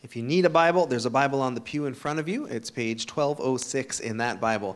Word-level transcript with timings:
If 0.01 0.15
you 0.15 0.23
need 0.23 0.45
a 0.45 0.49
Bible, 0.49 0.87
there's 0.87 1.05
a 1.05 1.11
Bible 1.11 1.39
on 1.39 1.53
the 1.53 1.61
pew 1.61 1.85
in 1.85 1.93
front 1.93 2.17
of 2.17 2.27
you. 2.27 2.45
It's 2.45 2.71
page 2.71 3.07
1206 3.07 3.99
in 3.99 4.17
that 4.17 4.41
Bible. 4.41 4.75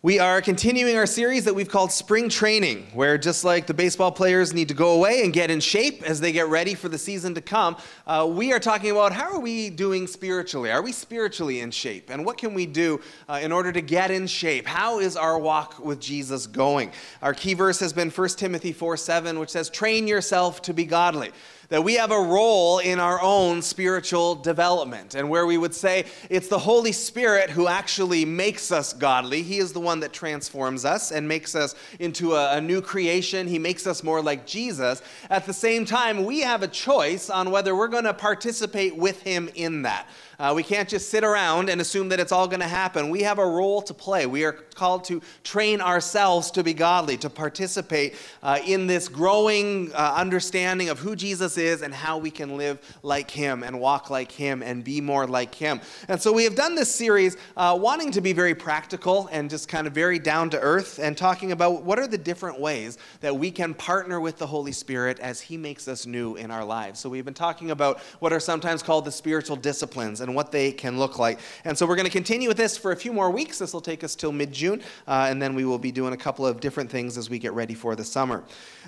We 0.00 0.20
are 0.20 0.40
continuing 0.40 0.96
our 0.96 1.06
series 1.06 1.44
that 1.46 1.56
we've 1.56 1.68
called 1.68 1.90
Spring 1.90 2.28
Training, 2.28 2.86
where 2.94 3.18
just 3.18 3.42
like 3.42 3.66
the 3.66 3.74
baseball 3.74 4.12
players 4.12 4.54
need 4.54 4.68
to 4.68 4.74
go 4.74 4.92
away 4.92 5.24
and 5.24 5.32
get 5.32 5.50
in 5.50 5.58
shape 5.58 6.04
as 6.04 6.20
they 6.20 6.30
get 6.30 6.46
ready 6.46 6.74
for 6.76 6.88
the 6.88 6.96
season 6.96 7.34
to 7.34 7.40
come, 7.40 7.76
uh, 8.06 8.24
we 8.30 8.52
are 8.52 8.60
talking 8.60 8.92
about 8.92 9.10
how 9.10 9.32
are 9.32 9.40
we 9.40 9.70
doing 9.70 10.06
spiritually? 10.06 10.70
Are 10.70 10.82
we 10.82 10.92
spiritually 10.92 11.58
in 11.58 11.72
shape? 11.72 12.10
And 12.10 12.24
what 12.24 12.38
can 12.38 12.54
we 12.54 12.64
do 12.64 13.00
uh, 13.28 13.40
in 13.42 13.50
order 13.50 13.72
to 13.72 13.80
get 13.80 14.12
in 14.12 14.28
shape? 14.28 14.68
How 14.68 15.00
is 15.00 15.16
our 15.16 15.36
walk 15.36 15.80
with 15.80 15.98
Jesus 15.98 16.46
going? 16.46 16.92
Our 17.20 17.34
key 17.34 17.54
verse 17.54 17.80
has 17.80 17.92
been 17.92 18.10
1 18.10 18.28
Timothy 18.28 18.72
4 18.72 18.96
7, 18.96 19.36
which 19.40 19.50
says, 19.50 19.68
Train 19.68 20.06
yourself 20.06 20.62
to 20.62 20.72
be 20.72 20.84
godly 20.84 21.32
that 21.68 21.84
we 21.84 21.94
have 21.94 22.10
a 22.10 22.20
role 22.20 22.78
in 22.78 22.98
our 22.98 23.20
own 23.20 23.60
spiritual 23.60 24.34
development, 24.34 25.14
and 25.14 25.28
where 25.28 25.46
we 25.46 25.58
would 25.58 25.74
say 25.74 26.06
it's 26.30 26.48
the 26.48 26.58
Holy 26.58 26.92
Spirit 26.92 27.50
who 27.50 27.68
actually 27.68 28.24
makes 28.24 28.72
us 28.72 28.92
godly. 28.92 29.42
He 29.42 29.58
is 29.58 29.72
the 29.72 29.80
one 29.80 30.00
that 30.00 30.12
transforms 30.12 30.84
us 30.84 31.12
and 31.12 31.28
makes 31.28 31.54
us 31.54 31.74
into 31.98 32.34
a, 32.34 32.56
a 32.56 32.60
new 32.60 32.80
creation. 32.80 33.46
He 33.46 33.58
makes 33.58 33.86
us 33.86 34.02
more 34.02 34.22
like 34.22 34.46
Jesus. 34.46 35.02
At 35.28 35.44
the 35.44 35.52
same 35.52 35.84
time, 35.84 36.24
we 36.24 36.40
have 36.40 36.62
a 36.62 36.68
choice 36.68 37.28
on 37.28 37.50
whether 37.50 37.76
we're 37.76 37.88
going 37.88 38.04
to 38.04 38.14
participate 38.14 38.96
with 38.96 39.20
Him 39.22 39.50
in 39.54 39.82
that. 39.82 40.08
Uh, 40.38 40.52
we 40.54 40.62
can't 40.62 40.88
just 40.88 41.10
sit 41.10 41.24
around 41.24 41.68
and 41.68 41.80
assume 41.80 42.08
that 42.10 42.20
it's 42.20 42.30
all 42.30 42.46
going 42.46 42.60
to 42.60 42.68
happen. 42.68 43.10
We 43.10 43.22
have 43.22 43.40
a 43.40 43.46
role 43.46 43.82
to 43.82 43.92
play. 43.92 44.24
We 44.26 44.44
are 44.44 44.52
called 44.52 45.02
to 45.04 45.20
train 45.42 45.80
ourselves 45.80 46.52
to 46.52 46.62
be 46.62 46.72
godly, 46.72 47.16
to 47.16 47.28
participate 47.28 48.14
uh, 48.44 48.60
in 48.64 48.86
this 48.86 49.08
growing 49.08 49.92
uh, 49.94 50.14
understanding 50.16 50.90
of 50.90 51.00
who 51.00 51.16
Jesus 51.16 51.58
is 51.58 51.82
and 51.82 51.92
how 51.92 52.18
we 52.18 52.30
can 52.30 52.56
live 52.56 52.78
like 53.02 53.32
Him 53.32 53.64
and 53.64 53.80
walk 53.80 54.10
like 54.10 54.30
Him 54.30 54.62
and 54.62 54.84
be 54.84 55.00
more 55.00 55.26
like 55.26 55.56
Him. 55.56 55.80
And 56.06 56.22
so 56.22 56.32
we 56.32 56.44
have 56.44 56.54
done 56.54 56.76
this 56.76 56.94
series 56.94 57.36
uh, 57.56 57.76
wanting 57.80 58.12
to 58.12 58.20
be 58.20 58.32
very 58.32 58.54
practical 58.54 59.28
and 59.32 59.50
just 59.50 59.68
kind 59.68 59.88
of 59.88 59.92
very 59.92 60.20
down 60.20 60.50
to 60.50 60.60
earth 60.60 61.00
and 61.00 61.16
talking 61.16 61.50
about 61.50 61.82
what 61.82 61.98
are 61.98 62.06
the 62.06 62.16
different 62.16 62.60
ways 62.60 62.96
that 63.22 63.36
we 63.36 63.50
can 63.50 63.74
partner 63.74 64.20
with 64.20 64.38
the 64.38 64.46
Holy 64.46 64.70
Spirit 64.70 65.18
as 65.18 65.40
He 65.40 65.56
makes 65.56 65.88
us 65.88 66.06
new 66.06 66.36
in 66.36 66.52
our 66.52 66.64
lives. 66.64 67.00
So 67.00 67.08
we've 67.08 67.24
been 67.24 67.34
talking 67.34 67.72
about 67.72 67.98
what 68.20 68.32
are 68.32 68.38
sometimes 68.38 68.84
called 68.84 69.04
the 69.04 69.10
spiritual 69.10 69.56
disciplines 69.56 70.20
what 70.34 70.52
they 70.52 70.72
can 70.72 70.98
look 70.98 71.18
like. 71.18 71.38
And 71.64 71.76
so 71.76 71.86
we're 71.86 71.96
going 71.96 72.06
to 72.06 72.12
continue 72.12 72.48
with 72.48 72.56
this 72.56 72.76
for 72.76 72.92
a 72.92 72.96
few 72.96 73.12
more 73.12 73.30
weeks. 73.30 73.58
This 73.58 73.72
will 73.72 73.80
take 73.80 74.04
us 74.04 74.14
till 74.14 74.32
mid 74.32 74.52
June, 74.52 74.82
uh, 75.06 75.26
and 75.28 75.40
then 75.40 75.54
we 75.54 75.64
will 75.64 75.78
be 75.78 75.92
doing 75.92 76.12
a 76.12 76.16
couple 76.16 76.46
of 76.46 76.60
different 76.60 76.90
things 76.90 77.18
as 77.18 77.30
we 77.30 77.38
get 77.38 77.52
ready 77.52 77.74
for 77.74 77.96
the 77.96 78.04
summer. 78.04 78.44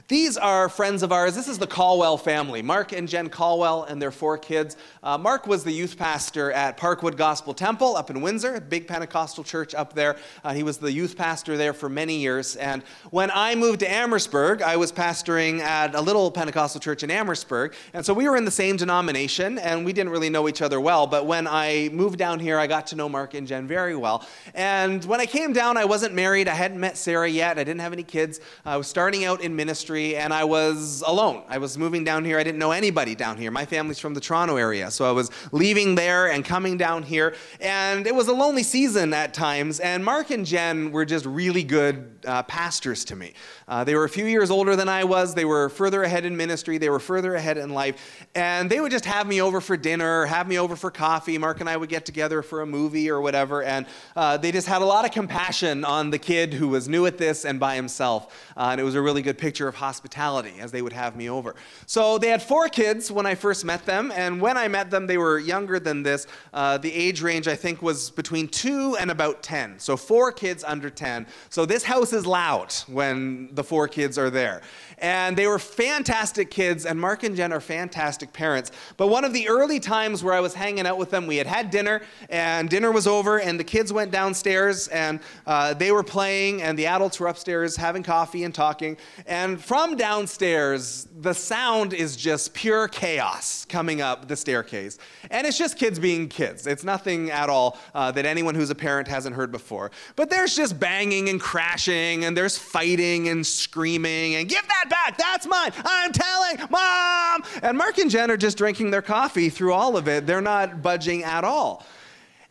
These 0.08 0.36
are 0.36 0.68
friends 0.68 1.02
of 1.02 1.12
ours. 1.12 1.34
This 1.34 1.48
is 1.48 1.58
the 1.58 1.66
Caldwell 1.66 2.16
family 2.16 2.62
Mark 2.62 2.92
and 2.92 3.08
Jen 3.08 3.28
Caldwell 3.28 3.84
and 3.84 4.00
their 4.00 4.10
four 4.10 4.38
kids. 4.38 4.76
Uh, 5.02 5.18
Mark 5.18 5.46
was 5.46 5.64
the 5.64 5.72
youth 5.72 5.96
pastor 5.96 6.52
at 6.52 6.76
Parkwood 6.76 7.16
Gospel 7.16 7.54
Temple 7.54 7.96
up 7.96 8.10
in 8.10 8.20
Windsor, 8.20 8.56
a 8.56 8.60
big 8.60 8.86
Pentecostal 8.86 9.44
church 9.44 9.74
up 9.74 9.92
there. 9.92 10.16
Uh, 10.44 10.52
he 10.52 10.62
was 10.62 10.78
the 10.78 10.90
youth 10.90 11.16
pastor 11.16 11.56
there 11.56 11.72
for 11.72 11.88
many 11.88 12.18
years. 12.18 12.56
And 12.56 12.82
when 13.10 13.30
I 13.32 13.54
moved 13.54 13.80
to 13.80 13.90
Amherstburg, 13.90 14.62
I 14.62 14.76
was 14.76 14.92
pastoring 14.92 15.60
at 15.60 15.94
a 15.94 16.00
little 16.00 16.30
Pentecostal 16.30 16.80
church 16.80 17.02
in 17.02 17.10
Amherstburg. 17.10 17.74
And 17.92 18.04
so 18.04 18.14
we 18.14 18.28
were 18.28 18.36
in 18.36 18.44
the 18.44 18.50
same 18.50 18.76
denomination, 18.76 19.58
and 19.58 19.84
we 19.84 19.92
didn't 19.92 20.10
really 20.10 20.30
know 20.30 20.48
each 20.48 20.62
other 20.62 20.80
well. 20.80 21.06
But 21.06 21.26
when 21.30 21.46
I 21.46 21.90
moved 21.92 22.18
down 22.18 22.40
here, 22.40 22.58
I 22.58 22.66
got 22.66 22.88
to 22.88 22.96
know 22.96 23.08
Mark 23.08 23.34
and 23.34 23.46
Jen 23.46 23.68
very 23.68 23.94
well. 23.94 24.26
And 24.52 25.04
when 25.04 25.20
I 25.20 25.26
came 25.26 25.52
down, 25.52 25.76
I 25.76 25.84
wasn't 25.84 26.12
married. 26.12 26.48
I 26.48 26.54
hadn't 26.54 26.80
met 26.80 26.96
Sarah 26.96 27.28
yet. 27.28 27.56
I 27.56 27.62
didn't 27.62 27.82
have 27.82 27.92
any 27.92 28.02
kids. 28.02 28.40
I 28.64 28.76
was 28.76 28.88
starting 28.88 29.24
out 29.24 29.40
in 29.40 29.54
ministry, 29.54 30.16
and 30.16 30.34
I 30.34 30.42
was 30.42 31.04
alone. 31.06 31.44
I 31.48 31.58
was 31.58 31.78
moving 31.78 32.02
down 32.02 32.24
here. 32.24 32.36
I 32.36 32.42
didn't 32.42 32.58
know 32.58 32.72
anybody 32.72 33.14
down 33.14 33.36
here. 33.36 33.52
My 33.52 33.64
family's 33.64 34.00
from 34.00 34.12
the 34.12 34.20
Toronto 34.20 34.56
area. 34.56 34.90
So 34.90 35.08
I 35.08 35.12
was 35.12 35.30
leaving 35.52 35.94
there 35.94 36.32
and 36.32 36.44
coming 36.44 36.76
down 36.76 37.04
here. 37.04 37.36
And 37.60 38.08
it 38.08 38.14
was 38.16 38.26
a 38.26 38.34
lonely 38.34 38.64
season 38.64 39.14
at 39.14 39.32
times. 39.32 39.78
And 39.78 40.04
Mark 40.04 40.32
and 40.32 40.44
Jen 40.44 40.90
were 40.90 41.04
just 41.04 41.26
really 41.26 41.62
good 41.62 42.10
uh, 42.26 42.42
pastors 42.42 43.04
to 43.04 43.14
me. 43.14 43.34
Uh, 43.68 43.84
they 43.84 43.94
were 43.94 44.02
a 44.04 44.08
few 44.08 44.26
years 44.26 44.50
older 44.50 44.74
than 44.74 44.88
I 44.88 45.04
was. 45.04 45.32
They 45.32 45.44
were 45.44 45.68
further 45.68 46.02
ahead 46.02 46.24
in 46.24 46.36
ministry. 46.36 46.76
They 46.76 46.90
were 46.90 46.98
further 46.98 47.36
ahead 47.36 47.56
in 47.56 47.70
life. 47.70 48.26
And 48.34 48.68
they 48.68 48.80
would 48.80 48.90
just 48.90 49.04
have 49.04 49.28
me 49.28 49.40
over 49.40 49.60
for 49.60 49.76
dinner, 49.76 50.26
have 50.26 50.48
me 50.48 50.58
over 50.58 50.74
for 50.74 50.90
coffee. 50.90 51.19
Mark 51.28 51.60
and 51.60 51.68
I 51.68 51.76
would 51.76 51.88
get 51.88 52.06
together 52.06 52.42
for 52.42 52.62
a 52.62 52.66
movie 52.66 53.10
or 53.10 53.20
whatever. 53.20 53.62
And 53.62 53.86
uh, 54.16 54.36
they 54.36 54.52
just 54.52 54.66
had 54.66 54.82
a 54.82 54.84
lot 54.84 55.04
of 55.04 55.10
compassion 55.10 55.84
on 55.84 56.10
the 56.10 56.18
kid 56.18 56.54
who 56.54 56.68
was 56.68 56.88
new 56.88 57.06
at 57.06 57.18
this 57.18 57.44
and 57.44 57.60
by 57.60 57.76
himself. 57.76 58.34
Uh, 58.56 58.68
and 58.72 58.80
it 58.80 58.84
was 58.84 58.94
a 58.94 59.00
really 59.00 59.22
good 59.22 59.38
picture 59.38 59.68
of 59.68 59.74
hospitality 59.74 60.54
as 60.60 60.72
they 60.72 60.82
would 60.82 60.92
have 60.92 61.16
me 61.16 61.28
over. 61.28 61.54
So 61.86 62.18
they 62.18 62.28
had 62.28 62.42
four 62.42 62.68
kids 62.68 63.10
when 63.12 63.26
I 63.26 63.34
first 63.34 63.64
met 63.64 63.86
them. 63.86 64.12
And 64.14 64.40
when 64.40 64.56
I 64.56 64.68
met 64.68 64.90
them, 64.90 65.06
they 65.06 65.18
were 65.18 65.38
younger 65.38 65.78
than 65.78 66.02
this. 66.02 66.26
Uh, 66.52 66.78
the 66.78 66.92
age 66.92 67.22
range, 67.22 67.48
I 67.48 67.56
think, 67.56 67.82
was 67.82 68.10
between 68.10 68.48
two 68.48 68.96
and 68.96 69.10
about 69.10 69.42
10. 69.42 69.78
So 69.78 69.96
four 69.96 70.32
kids 70.32 70.64
under 70.64 70.90
10. 70.90 71.26
So 71.48 71.66
this 71.66 71.84
house 71.84 72.12
is 72.12 72.26
loud 72.26 72.72
when 72.86 73.54
the 73.54 73.64
four 73.64 73.88
kids 73.88 74.18
are 74.18 74.30
there. 74.30 74.62
And 75.00 75.36
they 75.36 75.46
were 75.46 75.58
fantastic 75.58 76.50
kids, 76.50 76.84
and 76.84 77.00
Mark 77.00 77.22
and 77.22 77.34
Jen 77.34 77.52
are 77.52 77.60
fantastic 77.60 78.32
parents. 78.32 78.70
But 78.96 79.08
one 79.08 79.24
of 79.24 79.32
the 79.32 79.48
early 79.48 79.80
times 79.80 80.22
where 80.22 80.34
I 80.34 80.40
was 80.40 80.54
hanging 80.54 80.86
out 80.86 80.98
with 80.98 81.10
them, 81.10 81.26
we 81.26 81.36
had 81.36 81.46
had 81.46 81.70
dinner, 81.70 82.02
and 82.28 82.68
dinner 82.68 82.92
was 82.92 83.06
over, 83.06 83.40
and 83.40 83.58
the 83.58 83.64
kids 83.64 83.92
went 83.92 84.10
downstairs, 84.10 84.88
and 84.88 85.20
uh, 85.46 85.74
they 85.74 85.90
were 85.90 86.02
playing, 86.02 86.60
and 86.60 86.78
the 86.78 86.86
adults 86.86 87.18
were 87.18 87.28
upstairs 87.28 87.76
having 87.76 88.02
coffee 88.02 88.44
and 88.44 88.54
talking. 88.54 88.96
And 89.26 89.62
from 89.62 89.96
downstairs, 89.96 91.08
the 91.18 91.32
sound 91.32 91.94
is 91.94 92.16
just 92.16 92.52
pure 92.52 92.86
chaos 92.88 93.64
coming 93.64 94.02
up 94.02 94.28
the 94.28 94.36
staircase. 94.36 94.98
And 95.30 95.46
it's 95.46 95.56
just 95.56 95.78
kids 95.78 95.98
being 95.98 96.28
kids. 96.28 96.66
It's 96.66 96.84
nothing 96.84 97.30
at 97.30 97.48
all 97.48 97.78
uh, 97.94 98.10
that 98.12 98.26
anyone 98.26 98.54
who's 98.54 98.70
a 98.70 98.74
parent 98.74 99.08
hasn't 99.08 99.34
heard 99.34 99.50
before. 99.50 99.90
But 100.16 100.28
there's 100.28 100.54
just 100.54 100.78
banging 100.78 101.28
and 101.30 101.40
crashing, 101.40 102.24
and 102.24 102.36
there's 102.36 102.58
fighting 102.58 103.28
and 103.28 103.46
screaming, 103.46 104.34
and 104.34 104.48
give 104.48 104.66
that 104.68 104.89
back. 104.90 105.16
That's 105.16 105.46
mine. 105.46 105.72
I'm 105.84 106.12
telling 106.12 106.58
mom. 106.70 107.42
And 107.62 107.78
Mark 107.78 107.96
and 107.96 108.10
Jen 108.10 108.30
are 108.30 108.36
just 108.36 108.58
drinking 108.58 108.90
their 108.90 109.02
coffee 109.02 109.48
through 109.48 109.72
all 109.72 109.96
of 109.96 110.08
it. 110.08 110.26
They're 110.26 110.42
not 110.42 110.82
budging 110.82 111.24
at 111.24 111.44
all. 111.44 111.86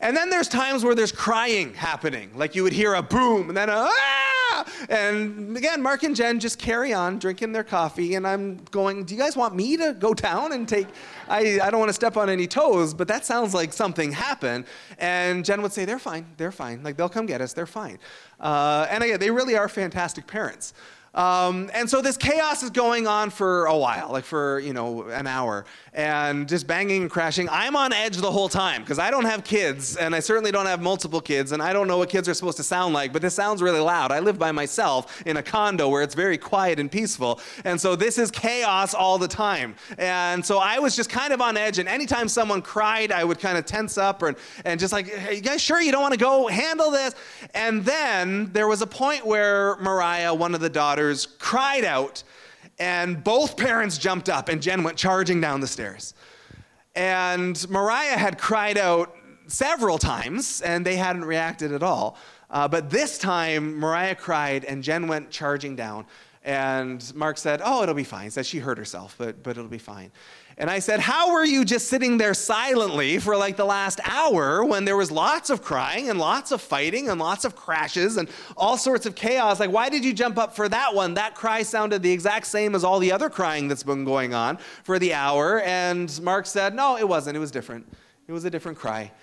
And 0.02 0.16
then 0.16 0.30
there's 0.30 0.48
times 0.48 0.84
where 0.84 0.96
there's 0.96 1.12
crying 1.12 1.74
happening, 1.74 2.32
like 2.34 2.56
you 2.56 2.64
would 2.64 2.72
hear 2.72 2.94
a 2.94 3.02
boom 3.02 3.50
and 3.50 3.58
then 3.58 3.70
a 3.70 3.90
ah! 3.90 4.66
And 4.90 5.56
again, 5.58 5.82
Mark 5.82 6.04
and 6.04 6.16
Jen 6.16 6.40
just 6.40 6.58
carry 6.58 6.94
on 6.94 7.20
drinking 7.20 7.52
their 7.52 7.64
coffee, 7.64 8.16
and 8.16 8.26
I'm 8.26 8.58
going, 8.72 9.04
Do 9.04 9.14
you 9.14 9.20
guys 9.20 9.36
want 9.36 9.56
me 9.56 9.78
to 9.78 9.94
go 9.94 10.14
down 10.14 10.54
and 10.54 10.68
take? 10.68 10.88
I, 11.28 11.60
I 11.62 11.70
don't 11.70 11.80
want 11.80 11.90
to 11.90 11.94
step 11.94 12.18
on 12.18 12.30
any 12.30 12.48
toes, 12.48 12.94
but 12.94 13.08
that 13.10 13.26
sounds 13.26 13.54
like 13.54 13.74
something 13.74 14.12
happened. 14.12 14.66
And 14.98 15.44
Jen 15.44 15.62
would 15.62 15.74
say, 15.74 15.86
They're 15.86 16.00
fine, 16.00 16.26
they're 16.38 16.52
fine. 16.52 16.82
Like 16.84 16.98
they'll 16.98 17.10
come 17.10 17.26
get 17.26 17.42
us, 17.42 17.54
they're 17.54 17.66
fine. 17.66 18.00
Uh, 18.40 18.88
and 18.90 19.04
again, 19.04 19.20
they 19.20 19.32
really 19.32 19.56
are 19.56 19.68
fantastic 19.68 20.28
parents. 20.28 20.74
Um, 21.16 21.72
and 21.74 21.90
so 21.90 22.02
this 22.02 22.18
chaos 22.18 22.62
is 22.62 22.70
going 22.70 23.08
on 23.08 23.32
for 23.32 23.66
a 23.66 23.76
while, 23.76 24.12
like 24.12 24.26
for, 24.26 24.60
you 24.60 24.74
know, 24.74 25.08
an 25.10 25.26
hour, 25.26 25.66
and 25.92 26.48
just 26.48 26.68
banging 26.68 27.02
and 27.02 27.12
crashing. 27.12 27.50
I'm 27.50 27.76
on 27.76 27.94
edge 27.94 28.18
the 28.18 28.32
whole 28.32 28.48
time 28.48 28.82
because 28.82 29.00
I 29.00 29.10
don't 29.10 29.26
have 29.26 29.44
kids, 29.44 29.98
and 29.98 30.16
I 30.16 30.20
certainly 30.20 30.52
don't 30.52 30.68
have 30.68 30.82
multiple 30.82 31.20
kids, 31.20 31.52
and 31.52 31.64
I 31.64 31.74
don't 31.74 31.88
know 31.88 31.98
what 31.98 32.10
kids 32.10 32.30
are 32.30 32.36
supposed 32.36 32.58
to 32.58 32.64
sound 32.64 32.94
like, 32.94 33.12
but 33.12 33.24
this 33.24 33.34
sounds 33.34 33.64
really 33.64 33.80
loud. 33.80 34.12
I 34.12 34.20
live 34.20 34.38
by 34.38 34.52
myself 34.52 35.24
in 35.26 35.38
a 35.38 35.44
condo 35.44 35.90
where 35.90 36.04
it's 36.04 36.14
very 36.14 36.38
quiet 36.38 36.80
and 36.80 36.92
peaceful, 36.92 37.40
and 37.66 37.82
so 37.82 37.96
this 37.96 38.20
is 38.20 38.30
chaos 38.30 38.94
all 38.94 39.18
the 39.18 39.28
time. 39.28 39.76
And 39.98 40.46
so 40.46 40.60
I 40.60 40.78
was 40.78 40.96
just 40.96 41.10
kind 41.10 41.34
of 41.34 41.42
on 41.42 41.58
edge, 41.58 41.80
and 41.80 41.90
anytime 41.90 42.28
someone 42.28 42.62
cried, 42.62 43.12
I 43.12 43.24
would 43.24 43.40
kind 43.40 43.58
of 43.58 43.66
tense 43.66 43.98
up 43.98 44.22
and, 44.22 44.38
and 44.64 44.80
just 44.80 44.94
like, 44.94 45.08
hey, 45.08 45.36
you 45.36 45.42
guys 45.42 45.60
sure 45.60 45.82
you 45.82 45.92
don't 45.92 46.04
want 46.04 46.14
to 46.14 46.20
go 46.20 46.48
handle 46.48 46.92
this? 46.92 47.16
And 47.56 47.84
then 47.84 48.52
there 48.54 48.68
was 48.68 48.84
a 48.84 48.88
point 48.88 49.26
where 49.26 49.76
Mariah, 49.78 50.36
one 50.36 50.54
of 50.54 50.62
the 50.62 50.70
daughters, 50.70 50.99
daughters 51.00 51.28
cried 51.40 51.86
out, 51.86 52.24
and 52.78 53.24
both 53.24 53.56
parents 53.56 53.98
jumped 53.98 54.28
up, 54.28 54.50
and 54.50 54.62
Jen 54.62 54.84
went 54.84 54.98
charging 54.98 55.40
down 55.40 55.62
the 55.62 55.68
stairs. 55.68 56.14
And 56.94 57.70
Mariah 57.70 58.18
had 58.18 58.38
cried 58.38 58.78
out 58.78 59.16
several 59.48 59.98
times, 59.98 60.62
and 60.62 60.86
they 60.86 60.98
hadn't 60.98 61.24
reacted 61.24 61.72
at 61.72 61.84
all. 61.84 62.18
Uh, 62.50 62.68
but 62.68 62.90
this 62.90 63.18
time, 63.18 63.76
Mariah 63.78 64.16
cried, 64.16 64.66
and 64.66 64.84
Jen 64.84 65.08
went 65.08 65.30
charging 65.30 65.78
down. 65.78 66.06
And 66.44 67.14
Mark 67.16 67.38
said, 67.38 67.62
Oh, 67.64 67.82
it'll 67.84 67.96
be 67.96 68.04
fine. 68.04 68.26
He 68.26 68.30
said 68.30 68.46
she 68.46 68.60
hurt 68.60 68.78
herself, 68.78 69.16
but, 69.18 69.42
but 69.42 69.52
it'll 69.52 69.70
be 69.70 69.78
fine. 69.78 70.12
And 70.60 70.70
I 70.70 70.80
said, 70.80 71.00
How 71.00 71.32
were 71.32 71.46
you 71.46 71.64
just 71.64 71.88
sitting 71.88 72.18
there 72.18 72.34
silently 72.34 73.18
for 73.18 73.38
like 73.38 73.56
the 73.56 73.66
last 73.66 74.02
hour 74.04 74.66
when 74.66 74.84
there 74.84 74.98
was 74.98 75.10
lots 75.10 75.50
of 75.50 75.62
crying 75.62 76.10
and 76.10 76.20
lots 76.20 76.52
of 76.52 76.62
fighting 76.62 77.08
and 77.08 77.18
lots 77.18 77.46
of 77.46 77.56
crashes 77.56 78.18
and 78.18 78.30
all 78.58 78.78
sorts 78.78 79.06
of 79.06 79.16
chaos? 79.16 79.62
Like, 79.62 79.72
why 79.72 79.88
did 79.88 80.04
you 80.04 80.14
jump 80.14 80.38
up 80.38 80.54
for 80.54 80.68
that 80.68 80.94
one? 80.94 81.14
That 81.14 81.34
cry 81.34 81.64
sounded 81.64 82.04
the 82.04 82.12
exact 82.12 82.46
same 82.46 82.76
as 82.76 82.84
all 82.84 83.00
the 83.00 83.14
other 83.14 83.30
crying 83.30 83.70
that's 83.70 83.84
been 83.84 84.04
going 84.04 84.34
on 84.34 84.58
for 84.84 85.00
the 85.00 85.14
hour. 85.14 85.62
And 85.62 86.22
Mark 86.22 86.46
said, 86.46 86.76
No, 86.76 86.98
it 86.98 87.08
wasn't. 87.08 87.38
It 87.38 87.40
was 87.40 87.52
different. 87.52 87.88
It 88.28 88.34
was 88.34 88.44
a 88.44 88.50
different 88.50 88.78
cry. 88.78 89.14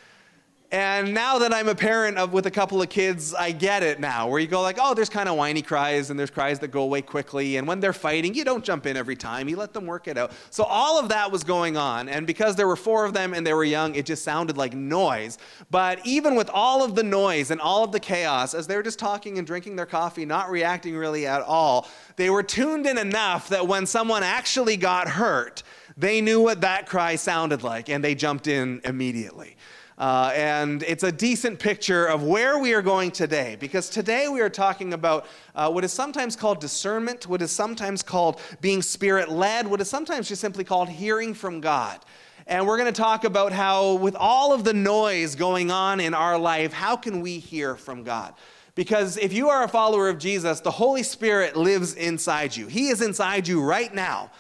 And 0.73 1.15
now 1.15 1.39
that 1.39 1.55
I'm 1.55 1.69
a 1.69 1.77
parent 1.77 2.19
of 2.19 2.33
with 2.33 2.47
a 2.47 2.51
couple 2.51 2.83
of 2.83 2.89
kids, 2.89 3.33
I 3.33 3.53
get 3.53 3.85
it 3.85 4.01
now. 4.01 4.29
Where 4.29 4.41
you 4.41 4.49
go 4.49 4.63
like, 4.63 4.79
oh, 4.81 4.95
there's 4.95 5.09
kind 5.09 5.29
of 5.29 5.37
whiny 5.37 5.63
cries 5.63 6.11
and 6.11 6.19
there's 6.19 6.31
cries 6.31 6.59
that 6.59 6.69
go 6.69 6.83
away 6.83 7.03
quickly. 7.03 7.57
And 7.57 7.69
when 7.69 7.79
they're 7.79 7.93
fighting, 7.93 8.35
you 8.35 8.45
don't 8.45 8.65
jump 8.65 8.85
in 8.85 8.97
every 8.97 9.15
time. 9.15 9.49
You 9.49 9.57
let 9.57 9.73
them 9.73 9.87
work 9.87 10.09
it 10.09 10.19
out. 10.19 10.33
So 10.51 10.65
all 10.65 10.99
of 10.99 11.09
that 11.11 11.31
was 11.31 11.45
going 11.45 11.77
on. 11.77 12.09
And 12.09 12.27
because 12.27 12.57
there 12.57 12.67
were 12.67 12.77
four 12.77 13.05
of 13.05 13.13
them 13.13 13.33
and 13.33 13.47
they 13.47 13.55
were 13.55 13.65
young, 13.65 13.95
it 13.95 14.07
just 14.07 14.25
sounded 14.25 14.57
like 14.57 14.75
noise. 14.75 15.39
But 15.71 16.05
even 16.05 16.35
with 16.35 16.51
all 16.51 16.83
of 16.83 16.97
the 16.97 17.05
noise 17.05 17.53
and 17.53 17.61
all 17.61 17.85
of 17.85 17.93
the 17.93 18.01
chaos, 18.01 18.53
as 18.53 18.67
they 18.67 18.75
were 18.75 18.83
just 18.83 18.99
talking 18.99 19.39
and 19.39 19.47
drinking 19.47 19.77
their 19.77 19.87
coffee, 19.87 20.25
not 20.25 20.51
reacting 20.51 20.97
really 20.97 21.29
at 21.29 21.43
all, 21.43 21.89
they 22.17 22.29
were 22.29 22.43
tuned 22.43 22.87
in 22.87 22.99
enough 22.99 23.51
that 23.51 23.69
when 23.69 23.87
someone 23.87 24.25
actually 24.25 24.77
got 24.77 25.07
hurt, 25.07 25.63
they 25.97 26.21
knew 26.21 26.43
what 26.43 26.63
that 26.63 26.87
cry 26.87 27.15
sounded 27.15 27.63
like 27.63 27.89
and 27.89 28.03
they 28.03 28.17
jumped 28.17 28.49
in 28.49 28.81
immediately. 28.85 29.57
Uh, 29.99 30.31
and 30.35 30.83
it's 30.83 31.05
a 31.05 31.13
decent 31.13 31.59
picture 31.59 32.05
of 32.05 32.23
where 32.23 32.59
we 32.59 32.75
are 32.75 32.83
going 32.83 33.11
today, 33.11 33.57
because 33.59 33.89
today 33.89 34.29
we 34.29 34.43
are 34.43 34.51
talking 34.51 34.93
about 34.93 35.27
uh, 35.55 35.71
what 35.71 35.85
is 35.85 35.93
sometimes 35.93 36.37
called 36.37 36.61
discernment, 36.61 37.27
what 37.27 37.41
is 37.41 37.51
sometimes 37.51 38.03
called 38.03 38.41
being 38.61 38.83
spirit 38.83 39.31
led, 39.31 39.67
what 39.67 39.81
is 39.81 39.89
sometimes 39.89 40.29
just 40.29 40.43
simply 40.43 40.65
called 40.65 40.91
hearing 40.91 41.33
from 41.33 41.63
God. 41.63 41.99
And 42.47 42.67
we're 42.67 42.77
going 42.77 42.93
to 42.93 43.01
talk 43.01 43.25
about 43.25 43.53
how, 43.53 43.95
with 43.95 44.15
all 44.15 44.53
of 44.53 44.65
the 44.65 44.75
noise 44.75 45.35
going 45.35 45.71
on 45.71 45.99
in 45.99 46.13
our 46.13 46.39
life, 46.39 46.75
how 46.75 46.97
can 46.97 47.23
we 47.23 47.39
hear 47.39 47.75
from 47.75 48.05
God? 48.05 48.35
Because 48.75 49.17
if 49.17 49.33
you 49.33 49.49
are 49.49 49.65
a 49.65 49.69
follower 49.69 50.11
of 50.11 50.19
Jesus, 50.19 50.61
the 50.61 50.71
Holy 50.71 51.03
Spirit 51.03 51.57
lives 51.57 51.95
inside 51.95 52.55
you. 52.55 52.67
He 52.67 52.89
is 52.89 53.01
inside 53.01 53.49
you 53.49 53.63
right 53.63 53.93
now. 53.93 54.31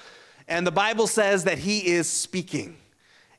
And 0.47 0.67
the 0.67 0.71
Bible 0.71 1.07
says 1.07 1.45
that 1.45 1.59
He 1.59 1.87
is 1.87 2.09
speaking. 2.09 2.77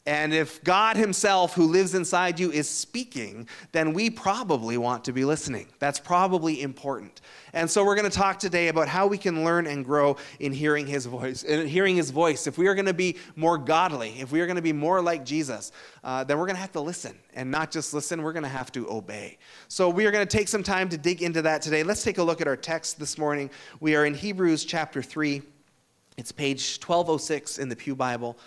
And 0.07 0.33
if 0.33 0.63
God 0.63 0.95
Himself, 0.95 1.54
who 1.54 1.65
lives 1.65 1.94
inside 1.94 2.39
you, 2.39 2.50
is 2.50 2.69
speaking, 2.69 3.45
then 3.74 3.92
we 3.92 4.09
probably 4.09 4.77
want 4.77 5.04
to 5.04 5.12
be 5.12 5.25
listening. 5.25 5.68
That's 5.80 6.00
probably 6.00 6.62
important. 6.62 7.19
And 7.51 7.69
so 7.69 7.83
we're 7.83 7.98
going 7.98 8.09
to 8.09 8.18
talk 8.18 8.39
today 8.39 8.69
about 8.69 8.88
how 8.88 9.07
we 9.07 9.18
can 9.18 9.44
learn 9.44 9.68
and 9.68 9.83
grow 9.83 10.15
in 10.39 10.54
hearing 10.54 10.88
His 10.88 11.06
voice. 11.06 11.44
In 11.44 11.68
hearing 11.68 11.98
His 11.98 12.09
voice. 12.09 12.48
If 12.48 12.57
we 12.57 12.68
are 12.68 12.74
going 12.74 12.86
to 12.86 12.94
be 12.94 13.18
more 13.36 13.57
godly, 13.57 14.15
if 14.18 14.31
we 14.31 14.39
are 14.39 14.45
going 14.45 14.56
to 14.56 14.62
be 14.62 14.71
more 14.71 15.01
like 15.01 15.25
Jesus, 15.25 15.74
uh, 16.06 16.24
then 16.24 16.38
we're 16.38 16.45
going 16.45 16.56
to 16.56 16.62
have 16.62 16.71
to 16.71 16.81
listen. 16.81 17.13
And 17.33 17.51
not 17.51 17.69
just 17.69 17.94
listen, 17.94 18.24
we're 18.24 18.31
going 18.31 18.44
to 18.44 18.50
have 18.50 18.71
to 18.71 18.89
obey. 18.89 19.38
So 19.68 19.89
we 19.89 20.06
are 20.06 20.12
going 20.12 20.25
to 20.25 20.38
take 20.38 20.48
some 20.48 20.63
time 20.63 20.88
to 20.88 20.98
dig 20.98 21.21
into 21.21 21.42
that 21.42 21.62
today. 21.62 21.83
Let's 21.83 22.06
take 22.06 22.18
a 22.18 22.24
look 22.24 22.39
at 22.39 22.48
our 22.48 22.56
text 22.56 22.98
this 22.98 23.18
morning. 23.18 23.50
We 23.81 23.98
are 23.98 24.06
in 24.06 24.13
Hebrews 24.13 24.63
chapter 24.63 25.03
3. 25.03 25.42
It's 26.15 26.31
page 26.31 26.80
1206 26.80 27.60
in 27.60 27.68
the 27.68 27.75
Pew 27.75 27.94
Bible. 27.94 28.38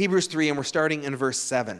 Hebrews 0.00 0.28
3, 0.28 0.48
and 0.48 0.56
we're 0.56 0.64
starting 0.64 1.02
in 1.02 1.14
verse 1.14 1.38
7. 1.38 1.78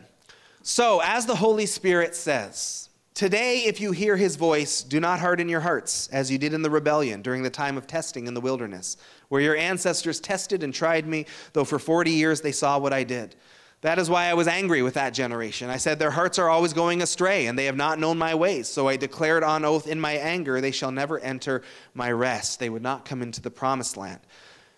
So, 0.61 1.00
as 1.02 1.25
the 1.25 1.37
Holy 1.37 1.64
Spirit 1.64 2.14
says, 2.14 2.90
Today, 3.14 3.62
if 3.64 3.81
you 3.81 3.93
hear 3.93 4.14
his 4.14 4.37
voice, 4.37 4.82
do 4.82 5.00
not 5.00 5.20
harden 5.20 5.49
your 5.49 5.61
hearts, 5.61 6.06
as 6.08 6.31
you 6.31 6.37
did 6.37 6.52
in 6.52 6.61
the 6.61 6.69
rebellion 6.69 7.22
during 7.22 7.43
the 7.43 7.49
time 7.49 7.78
of 7.78 7.87
testing 7.87 8.26
in 8.26 8.34
the 8.34 8.40
wilderness, 8.43 8.99
where 9.31 9.40
your 9.40 9.56
ancestors 9.56 10.20
tested 10.20 10.62
and 10.62 10.75
tried 10.75 11.06
me, 11.06 11.25
though 11.55 11.64
for 11.64 11.78
40 11.78 12.11
years 12.11 12.43
they 12.43 12.52
saw 12.52 12.78
what 12.78 12.93
I 12.93 13.05
did. 13.05 13.37
That 13.81 13.99
is 13.99 14.11
why 14.11 14.26
I 14.26 14.34
was 14.34 14.49
angry 14.49 14.82
with 14.82 14.94
that 14.94 15.14
generation. 15.14 15.70
I 15.70 15.78
said, 15.78 15.99
Their 15.99 16.11
hearts 16.11 16.38
are 16.38 16.50
always 16.50 16.75
going 16.75 17.00
astray, 17.00 17.46
and 17.46 17.58
they 17.58 17.64
have 17.64 17.76
not 17.76 17.99
known 17.99 18.19
my 18.19 18.34
ways. 18.34 18.69
So 18.69 18.87
I 18.87 18.99
declared 18.99 19.43
on 19.43 19.64
oath 19.64 19.87
in 19.87 19.99
my 19.99 20.12
anger, 20.12 20.61
They 20.61 20.72
shall 20.72 20.93
never 20.93 21.19
enter 21.20 21.62
my 21.94 22.12
rest. 22.12 22.61
They 22.61 22.69
would 22.69 22.82
not 22.82 23.06
come 23.06 23.22
into 23.22 23.40
the 23.40 23.50
promised 23.50 23.96
land. 23.96 24.20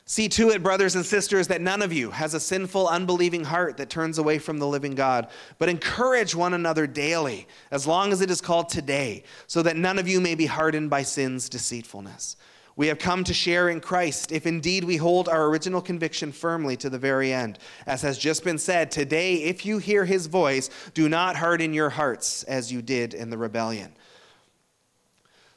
See 0.05 0.29
to 0.31 0.51
it, 0.51 0.63
brothers 0.63 0.97
and 0.97 1.07
sisters, 1.07 1.47
that 1.49 1.61
none 1.61 1.81
of 1.81 1.93
you 1.93 2.11
has 2.11 2.35
a 2.35 2.41
sinful, 2.41 2.89
unbelieving 2.89 3.45
heart 3.45 3.77
that 3.77 3.89
turns 3.89 4.19
away 4.19 4.39
from 4.39 4.59
the 4.59 4.67
living 4.67 4.95
God, 4.95 5.29
but 5.59 5.69
encourage 5.69 6.35
one 6.35 6.55
another 6.55 6.87
daily, 6.89 7.47
as 7.71 7.87
long 7.87 8.13
as 8.13 8.21
it 8.21 8.31
is 8.31 8.41
called 8.41 8.69
today, 8.69 9.23
so 9.47 9.63
that 9.63 9.77
none 9.77 9.99
of 9.99 10.09
you 10.09 10.21
may 10.21 10.35
be 10.35 10.47
hardened 10.47 10.91
by 10.91 11.03
sin's 11.03 11.49
deceitfulness. 11.49 12.37
We 12.75 12.87
have 12.87 12.99
come 12.99 13.23
to 13.25 13.35
share 13.35 13.69
in 13.69 13.81
Christ 13.81 14.33
if 14.33 14.47
indeed 14.47 14.85
we 14.85 14.97
hold 14.97 15.29
our 15.29 15.47
original 15.47 15.83
conviction 15.83 16.33
firmly 16.33 16.77
to 16.79 16.91
the 16.91 16.99
very 16.99 17.33
end. 17.33 17.59
As 17.87 18.03
has 18.03 18.19
just 18.19 18.45
been 18.45 18.59
said, 18.59 18.91
today, 18.91 19.35
if 19.45 19.67
you 19.67 19.79
hear 19.79 20.05
his 20.05 20.27
voice, 20.27 20.71
do 20.95 21.09
not 21.09 21.37
harden 21.37 21.75
your 21.75 21.91
hearts 21.91 22.45
as 22.45 22.73
you 22.73 22.81
did 22.81 23.13
in 23.13 23.31
the 23.31 23.39
rebellion. 23.39 23.93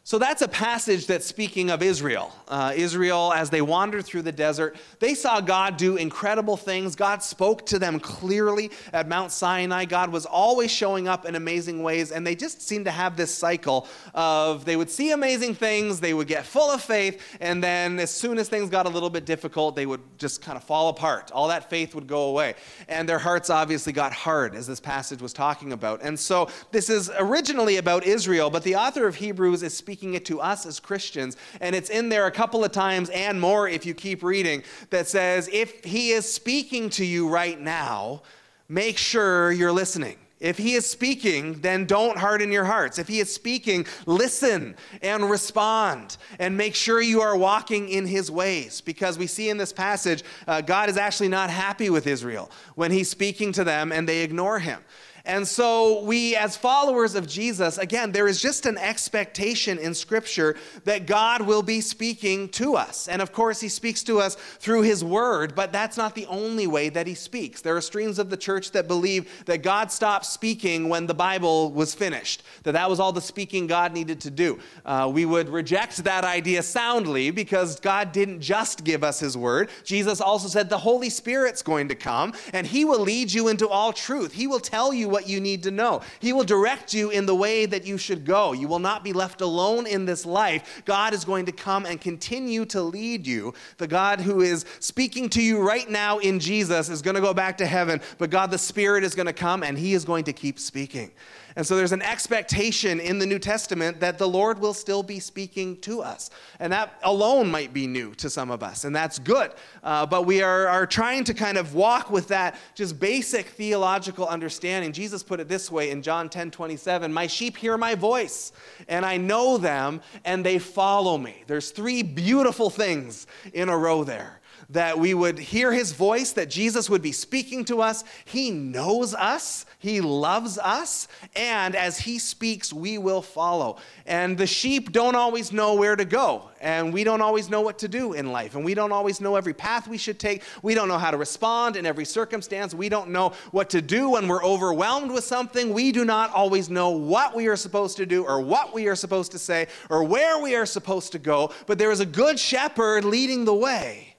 So 0.07 0.19
that's 0.19 0.43
a 0.43 0.47
passage 0.47 1.07
that's 1.07 1.25
speaking 1.25 1.71
of 1.71 1.81
Israel. 1.81 2.31
Uh, 2.47 2.73
Israel, 2.75 3.33
as 3.35 3.49
they 3.49 3.63
wandered 3.63 4.05
through 4.05 4.21
the 4.21 4.31
desert, 4.31 4.75
they 4.99 5.15
saw 5.15 5.41
God 5.41 5.77
do 5.77 5.95
incredible 5.95 6.57
things. 6.57 6.95
God 6.95 7.23
spoke 7.23 7.65
to 7.65 7.79
them 7.79 7.99
clearly 7.99 8.69
at 8.93 9.07
Mount 9.07 9.31
Sinai. 9.31 9.85
God 9.85 10.11
was 10.11 10.27
always 10.27 10.69
showing 10.69 11.07
up 11.07 11.25
in 11.25 11.33
amazing 11.33 11.81
ways, 11.81 12.11
and 12.11 12.25
they 12.25 12.35
just 12.35 12.61
seemed 12.61 12.85
to 12.85 12.91
have 12.91 13.17
this 13.17 13.33
cycle 13.33 13.87
of 14.13 14.63
they 14.63 14.75
would 14.75 14.91
see 14.91 15.09
amazing 15.09 15.55
things, 15.55 15.99
they 15.99 16.13
would 16.13 16.27
get 16.27 16.45
full 16.45 16.69
of 16.69 16.83
faith, 16.83 17.19
and 17.39 17.63
then 17.63 17.97
as 17.97 18.11
soon 18.11 18.37
as 18.37 18.47
things 18.47 18.69
got 18.69 18.85
a 18.85 18.89
little 18.89 19.09
bit 19.09 19.25
difficult, 19.25 19.75
they 19.75 19.87
would 19.87 20.01
just 20.19 20.39
kind 20.39 20.55
of 20.55 20.63
fall 20.63 20.89
apart. 20.89 21.31
All 21.31 21.47
that 21.47 21.67
faith 21.67 21.95
would 21.95 22.05
go 22.05 22.25
away. 22.25 22.53
And 22.87 23.09
their 23.09 23.17
hearts 23.17 23.49
obviously 23.49 23.91
got 23.91 24.13
hard, 24.13 24.53
as 24.53 24.67
this 24.67 24.79
passage 24.79 25.19
was 25.19 25.33
talking 25.33 25.73
about. 25.73 26.03
And 26.03 26.19
so 26.19 26.47
this 26.69 26.91
is 26.91 27.09
originally 27.17 27.77
about 27.77 28.03
Israel, 28.03 28.51
but 28.51 28.61
the 28.61 28.75
author 28.75 29.07
of 29.07 29.15
Hebrews 29.15 29.63
is 29.63 29.75
speaking 29.75 29.94
speaking 29.95 30.13
it 30.13 30.25
to 30.25 30.41
us 30.41 30.65
as 30.65 30.77
Christians. 30.77 31.37
And 31.61 31.73
it's 31.73 31.89
in 31.89 32.09
there 32.09 32.25
a 32.25 32.31
couple 32.31 32.65
of 32.65 32.73
times 32.73 33.09
and 33.11 33.39
more 33.39 33.69
if 33.69 33.85
you 33.85 33.93
keep 33.93 34.23
reading 34.23 34.61
that 34.89 35.07
says, 35.07 35.49
if 35.53 35.85
he 35.85 36.09
is 36.09 36.29
speaking 36.29 36.89
to 36.91 37.05
you 37.05 37.29
right 37.29 37.57
now, 37.57 38.23
make 38.67 38.97
sure 38.97 39.53
you're 39.53 39.71
listening. 39.71 40.17
If 40.41 40.57
he 40.57 40.73
is 40.73 40.85
speaking, 40.85 41.61
then 41.61 41.85
don't 41.85 42.17
harden 42.17 42.51
your 42.51 42.65
hearts. 42.65 42.99
If 42.99 43.07
he 43.07 43.21
is 43.21 43.33
speaking, 43.33 43.85
listen 44.05 44.75
and 45.01 45.29
respond 45.29 46.17
and 46.39 46.57
make 46.57 46.75
sure 46.75 47.01
you 47.01 47.21
are 47.21 47.37
walking 47.37 47.87
in 47.87 48.05
his 48.05 48.29
ways. 48.29 48.81
Because 48.81 49.17
we 49.17 49.27
see 49.27 49.49
in 49.49 49.55
this 49.57 49.71
passage, 49.71 50.25
uh, 50.45 50.59
God 50.59 50.89
is 50.89 50.97
actually 50.97 51.29
not 51.29 51.49
happy 51.49 51.89
with 51.89 52.05
Israel 52.05 52.51
when 52.75 52.91
he's 52.91 53.09
speaking 53.09 53.53
to 53.53 53.63
them 53.63 53.93
and 53.93 54.09
they 54.09 54.23
ignore 54.23 54.59
him. 54.59 54.83
And 55.25 55.47
so, 55.47 56.01
we, 56.03 56.35
as 56.35 56.55
followers 56.55 57.15
of 57.15 57.27
Jesus, 57.27 57.79
again, 57.79 58.11
there 58.11 58.27
is 58.27 58.39
just 58.39 58.67
an 58.67 58.77
expectation 58.77 59.79
in 59.79 59.95
Scripture 59.95 60.55
that 60.83 61.07
God 61.07 61.41
will 61.41 61.63
be 61.63 61.81
speaking 61.81 62.47
to 62.49 62.75
us. 62.75 63.07
And 63.07 63.23
of 63.23 63.31
course, 63.31 63.59
He 63.59 63.69
speaks 63.69 64.03
to 64.03 64.19
us 64.19 64.35
through 64.35 64.83
His 64.83 65.03
Word, 65.03 65.55
but 65.55 65.71
that's 65.71 65.97
not 65.97 66.13
the 66.13 66.27
only 66.27 66.67
way 66.67 66.89
that 66.89 67.07
He 67.07 67.15
speaks. 67.15 67.61
There 67.61 67.75
are 67.75 67.81
streams 67.81 68.19
of 68.19 68.29
the 68.29 68.37
church 68.37 68.71
that 68.71 68.87
believe 68.87 69.45
that 69.45 69.63
God 69.63 69.91
stopped 69.91 70.25
speaking 70.27 70.89
when 70.89 71.07
the 71.07 71.15
Bible 71.15 71.71
was 71.71 71.95
finished, 71.95 72.43
that 72.61 72.73
that 72.73 72.87
was 72.87 72.99
all 72.99 73.11
the 73.11 73.21
speaking 73.21 73.65
God 73.65 73.93
needed 73.93 74.21
to 74.21 74.29
do. 74.29 74.59
Uh, 74.85 75.09
we 75.11 75.25
would 75.25 75.49
reject 75.49 75.97
that 76.03 76.23
idea 76.23 76.61
soundly 76.61 77.31
because 77.31 77.79
God 77.79 78.11
didn't 78.11 78.41
just 78.41 78.83
give 78.83 79.03
us 79.03 79.19
His 79.19 79.35
Word. 79.35 79.69
Jesus 79.83 80.21
also 80.21 80.47
said 80.47 80.69
the 80.69 80.77
Holy 80.77 81.09
Spirit's 81.09 81.63
going 81.63 81.87
to 81.87 81.95
come 81.95 82.33
and 82.53 82.67
He 82.67 82.85
will 82.85 82.99
lead 82.99 83.33
you 83.33 83.47
into 83.47 83.67
all 83.67 83.91
truth. 83.91 84.31
He 84.31 84.45
will 84.45 84.59
tell 84.59 84.93
you 84.93 85.14
what 85.15 85.29
you 85.29 85.39
need 85.39 85.63
to 85.63 85.71
know. 85.71 86.01
He 86.19 86.33
will 86.33 86.43
direct 86.43 86.93
you 86.93 87.09
in 87.09 87.25
the 87.25 87.33
way 87.33 87.65
that 87.65 87.85
you 87.85 87.97
should 87.97 88.25
go. 88.25 88.51
You 88.51 88.67
will 88.67 88.79
not 88.79 89.01
be 89.01 89.13
left 89.13 89.39
alone 89.39 89.87
in 89.87 90.03
this 90.03 90.25
life. 90.25 90.83
God 90.83 91.13
is 91.13 91.23
going 91.23 91.45
to 91.45 91.53
come 91.53 91.85
and 91.85 92.01
continue 92.01 92.65
to 92.65 92.81
lead 92.81 93.25
you. 93.25 93.53
The 93.77 93.87
God 93.87 94.19
who 94.19 94.41
is 94.41 94.65
speaking 94.81 95.29
to 95.29 95.41
you 95.41 95.65
right 95.65 95.89
now 95.89 96.17
in 96.17 96.37
Jesus 96.37 96.89
is 96.89 97.01
going 97.01 97.15
to 97.15 97.21
go 97.21 97.33
back 97.33 97.57
to 97.59 97.65
heaven, 97.65 98.01
but 98.17 98.29
God 98.29 98.51
the 98.51 98.57
Spirit 98.57 99.05
is 99.05 99.15
going 99.15 99.25
to 99.25 99.31
come 99.31 99.63
and 99.63 99.77
He 99.77 99.93
is 99.93 100.03
going 100.03 100.25
to 100.25 100.33
keep 100.33 100.59
speaking. 100.59 101.11
And 101.57 101.65
so 101.65 101.77
there's 101.77 101.93
an 101.93 102.01
expectation 102.01 102.99
in 102.99 103.17
the 103.17 103.25
New 103.25 103.39
Testament 103.39 104.01
that 104.01 104.17
the 104.17 104.27
Lord 104.27 104.59
will 104.59 104.73
still 104.73 105.03
be 105.03 105.19
speaking 105.19 105.77
to 105.81 106.01
us. 106.01 106.29
And 106.59 106.73
that 106.73 106.99
alone 107.03 107.49
might 107.49 107.73
be 107.73 107.87
new 107.87 108.13
to 108.15 108.29
some 108.29 108.51
of 108.51 108.61
us, 108.61 108.83
and 108.83 108.93
that's 108.93 109.19
good. 109.19 109.51
Uh, 109.81 110.05
but 110.05 110.25
we 110.25 110.41
are, 110.41 110.67
are 110.67 110.85
trying 110.85 111.23
to 111.23 111.33
kind 111.33 111.57
of 111.57 111.73
walk 111.73 112.11
with 112.11 112.27
that 112.27 112.59
just 112.75 112.99
basic 112.99 113.47
theological 113.47 114.27
understanding. 114.27 114.91
Jesus 114.91 115.23
put 115.23 115.39
it 115.39 115.47
this 115.47 115.71
way 115.71 115.91
in 115.91 116.01
John 116.01 116.27
10 116.27 116.51
27 116.51 117.13
My 117.13 117.27
sheep 117.27 117.55
hear 117.55 117.77
my 117.77 117.95
voice, 117.95 118.51
and 118.89 119.05
I 119.05 119.15
know 119.15 119.57
them, 119.57 120.01
and 120.25 120.45
they 120.45 120.59
follow 120.59 121.17
me. 121.17 121.43
There's 121.47 121.71
three 121.71 122.03
beautiful 122.03 122.69
things 122.69 123.27
in 123.53 123.69
a 123.69 123.77
row 123.77 124.03
there. 124.03 124.41
That 124.69 124.97
we 124.97 125.13
would 125.13 125.37
hear 125.37 125.71
his 125.71 125.91
voice, 125.91 126.31
that 126.33 126.49
Jesus 126.49 126.89
would 126.89 127.01
be 127.01 127.11
speaking 127.11 127.65
to 127.65 127.81
us. 127.81 128.03
He 128.25 128.51
knows 128.51 129.13
us, 129.13 129.65
he 129.79 130.01
loves 130.01 130.57
us, 130.57 131.07
and 131.35 131.75
as 131.75 131.99
he 131.99 132.19
speaks, 132.19 132.73
we 132.73 132.97
will 132.97 133.21
follow. 133.21 133.77
And 134.05 134.37
the 134.37 134.47
sheep 134.47 134.91
don't 134.91 135.15
always 135.15 135.51
know 135.51 135.75
where 135.75 135.95
to 135.95 136.05
go, 136.05 136.49
and 136.59 136.93
we 136.93 137.03
don't 137.03 137.21
always 137.21 137.49
know 137.49 137.61
what 137.61 137.79
to 137.79 137.87
do 137.87 138.13
in 138.13 138.31
life, 138.31 138.55
and 138.55 138.65
we 138.65 138.73
don't 138.73 138.91
always 138.91 139.21
know 139.21 139.35
every 139.35 139.53
path 139.53 139.87
we 139.87 139.97
should 139.97 140.19
take. 140.19 140.43
We 140.61 140.73
don't 140.73 140.87
know 140.87 140.97
how 140.97 141.11
to 141.11 141.17
respond 141.17 141.75
in 141.75 141.85
every 141.85 142.05
circumstance. 142.05 142.73
We 142.73 142.89
don't 142.89 143.09
know 143.09 143.33
what 143.51 143.69
to 143.71 143.81
do 143.81 144.11
when 144.11 144.27
we're 144.27 144.43
overwhelmed 144.43 145.11
with 145.11 145.23
something. 145.23 145.73
We 145.73 145.91
do 145.91 146.05
not 146.05 146.33
always 146.33 146.69
know 146.69 146.89
what 146.89 147.35
we 147.35 147.47
are 147.47 147.55
supposed 147.55 147.97
to 147.97 148.05
do, 148.05 148.25
or 148.25 148.41
what 148.41 148.73
we 148.73 148.87
are 148.87 148.95
supposed 148.95 149.31
to 149.33 149.39
say, 149.39 149.67
or 149.89 150.03
where 150.03 150.41
we 150.41 150.55
are 150.55 150.65
supposed 150.65 151.11
to 151.11 151.19
go, 151.19 151.51
but 151.67 151.77
there 151.77 151.91
is 151.91 151.99
a 151.99 152.05
good 152.05 152.39
shepherd 152.39 153.05
leading 153.05 153.45
the 153.45 153.53
way. 153.53 154.14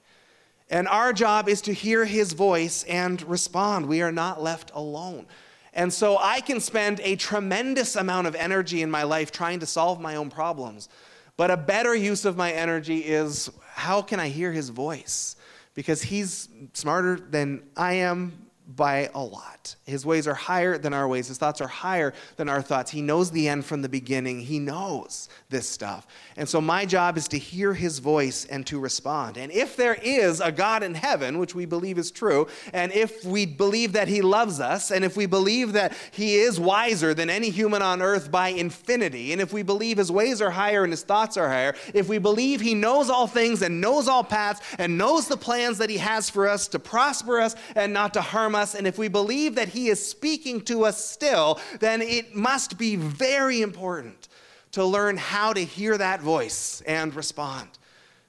And 0.68 0.88
our 0.88 1.12
job 1.12 1.48
is 1.48 1.60
to 1.62 1.72
hear 1.72 2.04
his 2.04 2.32
voice 2.32 2.82
and 2.84 3.22
respond. 3.22 3.86
We 3.86 4.02
are 4.02 4.12
not 4.12 4.42
left 4.42 4.72
alone. 4.74 5.26
And 5.72 5.92
so 5.92 6.16
I 6.18 6.40
can 6.40 6.58
spend 6.58 7.00
a 7.00 7.16
tremendous 7.16 7.96
amount 7.96 8.26
of 8.26 8.34
energy 8.34 8.82
in 8.82 8.90
my 8.90 9.02
life 9.02 9.30
trying 9.30 9.60
to 9.60 9.66
solve 9.66 10.00
my 10.00 10.16
own 10.16 10.30
problems. 10.30 10.88
But 11.36 11.50
a 11.50 11.56
better 11.56 11.94
use 11.94 12.24
of 12.24 12.36
my 12.36 12.50
energy 12.50 13.00
is 13.00 13.50
how 13.74 14.00
can 14.00 14.18
I 14.18 14.28
hear 14.28 14.52
his 14.52 14.70
voice? 14.70 15.36
Because 15.74 16.00
he's 16.00 16.48
smarter 16.72 17.16
than 17.16 17.62
I 17.76 17.94
am, 17.94 18.45
by 18.74 19.08
a 19.14 19.22
lot. 19.22 19.76
His 19.84 20.04
ways 20.04 20.26
are 20.26 20.34
higher 20.34 20.76
than 20.76 20.92
our 20.92 21.06
ways. 21.06 21.28
His 21.28 21.38
thoughts 21.38 21.60
are 21.60 21.68
higher 21.68 22.12
than 22.36 22.48
our 22.48 22.60
thoughts. 22.60 22.90
He 22.90 23.00
knows 23.00 23.30
the 23.30 23.48
end 23.48 23.64
from 23.64 23.82
the 23.82 23.88
beginning. 23.88 24.40
He 24.40 24.58
knows 24.58 25.28
this 25.50 25.68
stuff. 25.68 26.06
And 26.36 26.48
so 26.48 26.60
my 26.60 26.84
job 26.84 27.16
is 27.16 27.28
to 27.28 27.38
hear 27.38 27.74
his 27.74 28.00
voice 28.00 28.44
and 28.46 28.66
to 28.66 28.80
respond. 28.80 29.36
And 29.36 29.52
if 29.52 29.76
there 29.76 29.94
is 29.94 30.40
a 30.40 30.50
God 30.50 30.82
in 30.82 30.94
heaven, 30.94 31.38
which 31.38 31.54
we 31.54 31.64
believe 31.64 31.96
is 31.96 32.10
true, 32.10 32.48
and 32.72 32.92
if 32.92 33.24
we 33.24 33.46
believe 33.46 33.92
that 33.92 34.08
he 34.08 34.20
loves 34.20 34.58
us, 34.58 34.90
and 34.90 35.04
if 35.04 35.16
we 35.16 35.26
believe 35.26 35.72
that 35.74 35.96
he 36.10 36.34
is 36.34 36.58
wiser 36.58 37.14
than 37.14 37.30
any 37.30 37.50
human 37.50 37.82
on 37.82 38.02
earth 38.02 38.32
by 38.32 38.48
infinity, 38.48 39.32
and 39.32 39.40
if 39.40 39.52
we 39.52 39.62
believe 39.62 39.98
his 39.98 40.10
ways 40.10 40.42
are 40.42 40.50
higher 40.50 40.82
and 40.82 40.92
his 40.92 41.02
thoughts 41.04 41.36
are 41.36 41.48
higher, 41.48 41.76
if 41.94 42.08
we 42.08 42.18
believe 42.18 42.60
he 42.60 42.74
knows 42.74 43.08
all 43.08 43.28
things 43.28 43.62
and 43.62 43.80
knows 43.80 44.08
all 44.08 44.24
paths 44.24 44.60
and 44.78 44.98
knows 44.98 45.28
the 45.28 45.36
plans 45.36 45.78
that 45.78 45.90
he 45.90 45.98
has 45.98 46.28
for 46.28 46.48
us 46.48 46.66
to 46.66 46.80
prosper 46.80 47.40
us 47.40 47.54
and 47.76 47.92
not 47.92 48.12
to 48.14 48.20
harm 48.20 48.55
us, 48.56 48.74
and 48.74 48.86
if 48.86 48.98
we 48.98 49.06
believe 49.08 49.54
that 49.54 49.68
He 49.68 49.88
is 49.88 50.04
speaking 50.04 50.60
to 50.62 50.84
us 50.84 51.04
still, 51.04 51.60
then 51.78 52.02
it 52.02 52.34
must 52.34 52.76
be 52.76 52.96
very 52.96 53.62
important 53.62 54.28
to 54.72 54.84
learn 54.84 55.16
how 55.16 55.52
to 55.52 55.60
hear 55.60 55.96
that 55.96 56.20
voice 56.20 56.82
and 56.86 57.14
respond. 57.14 57.68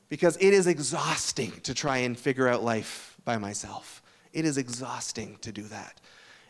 Because 0.10 0.38
it 0.38 0.54
is 0.54 0.68
exhausting 0.68 1.52
to 1.64 1.74
try 1.74 1.98
and 1.98 2.18
figure 2.18 2.48
out 2.48 2.64
life 2.64 3.18
by 3.26 3.38
myself. 3.38 4.02
It 4.32 4.46
is 4.46 4.58
exhausting 4.58 5.38
to 5.42 5.52
do 5.52 5.64
that. 5.64 6.00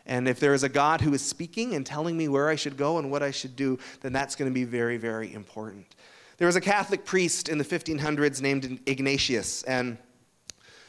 And 0.06 0.28
if 0.28 0.38
there 0.40 0.54
is 0.54 0.62
a 0.62 0.68
God 0.68 1.00
who 1.00 1.12
is 1.12 1.22
speaking 1.22 1.74
and 1.74 1.84
telling 1.84 2.16
me 2.16 2.28
where 2.28 2.48
I 2.48 2.54
should 2.54 2.76
go 2.76 2.98
and 2.98 3.10
what 3.10 3.22
I 3.22 3.30
should 3.30 3.56
do, 3.56 3.78
then 4.00 4.12
that's 4.12 4.36
going 4.36 4.50
to 4.50 4.54
be 4.54 4.64
very, 4.64 4.96
very 4.96 5.34
important. 5.34 5.96
There 6.38 6.46
was 6.46 6.56
a 6.56 6.60
Catholic 6.60 7.04
priest 7.04 7.48
in 7.48 7.58
the 7.58 7.64
1500s 7.64 8.40
named 8.40 8.80
Ignatius, 8.86 9.64
and 9.64 9.98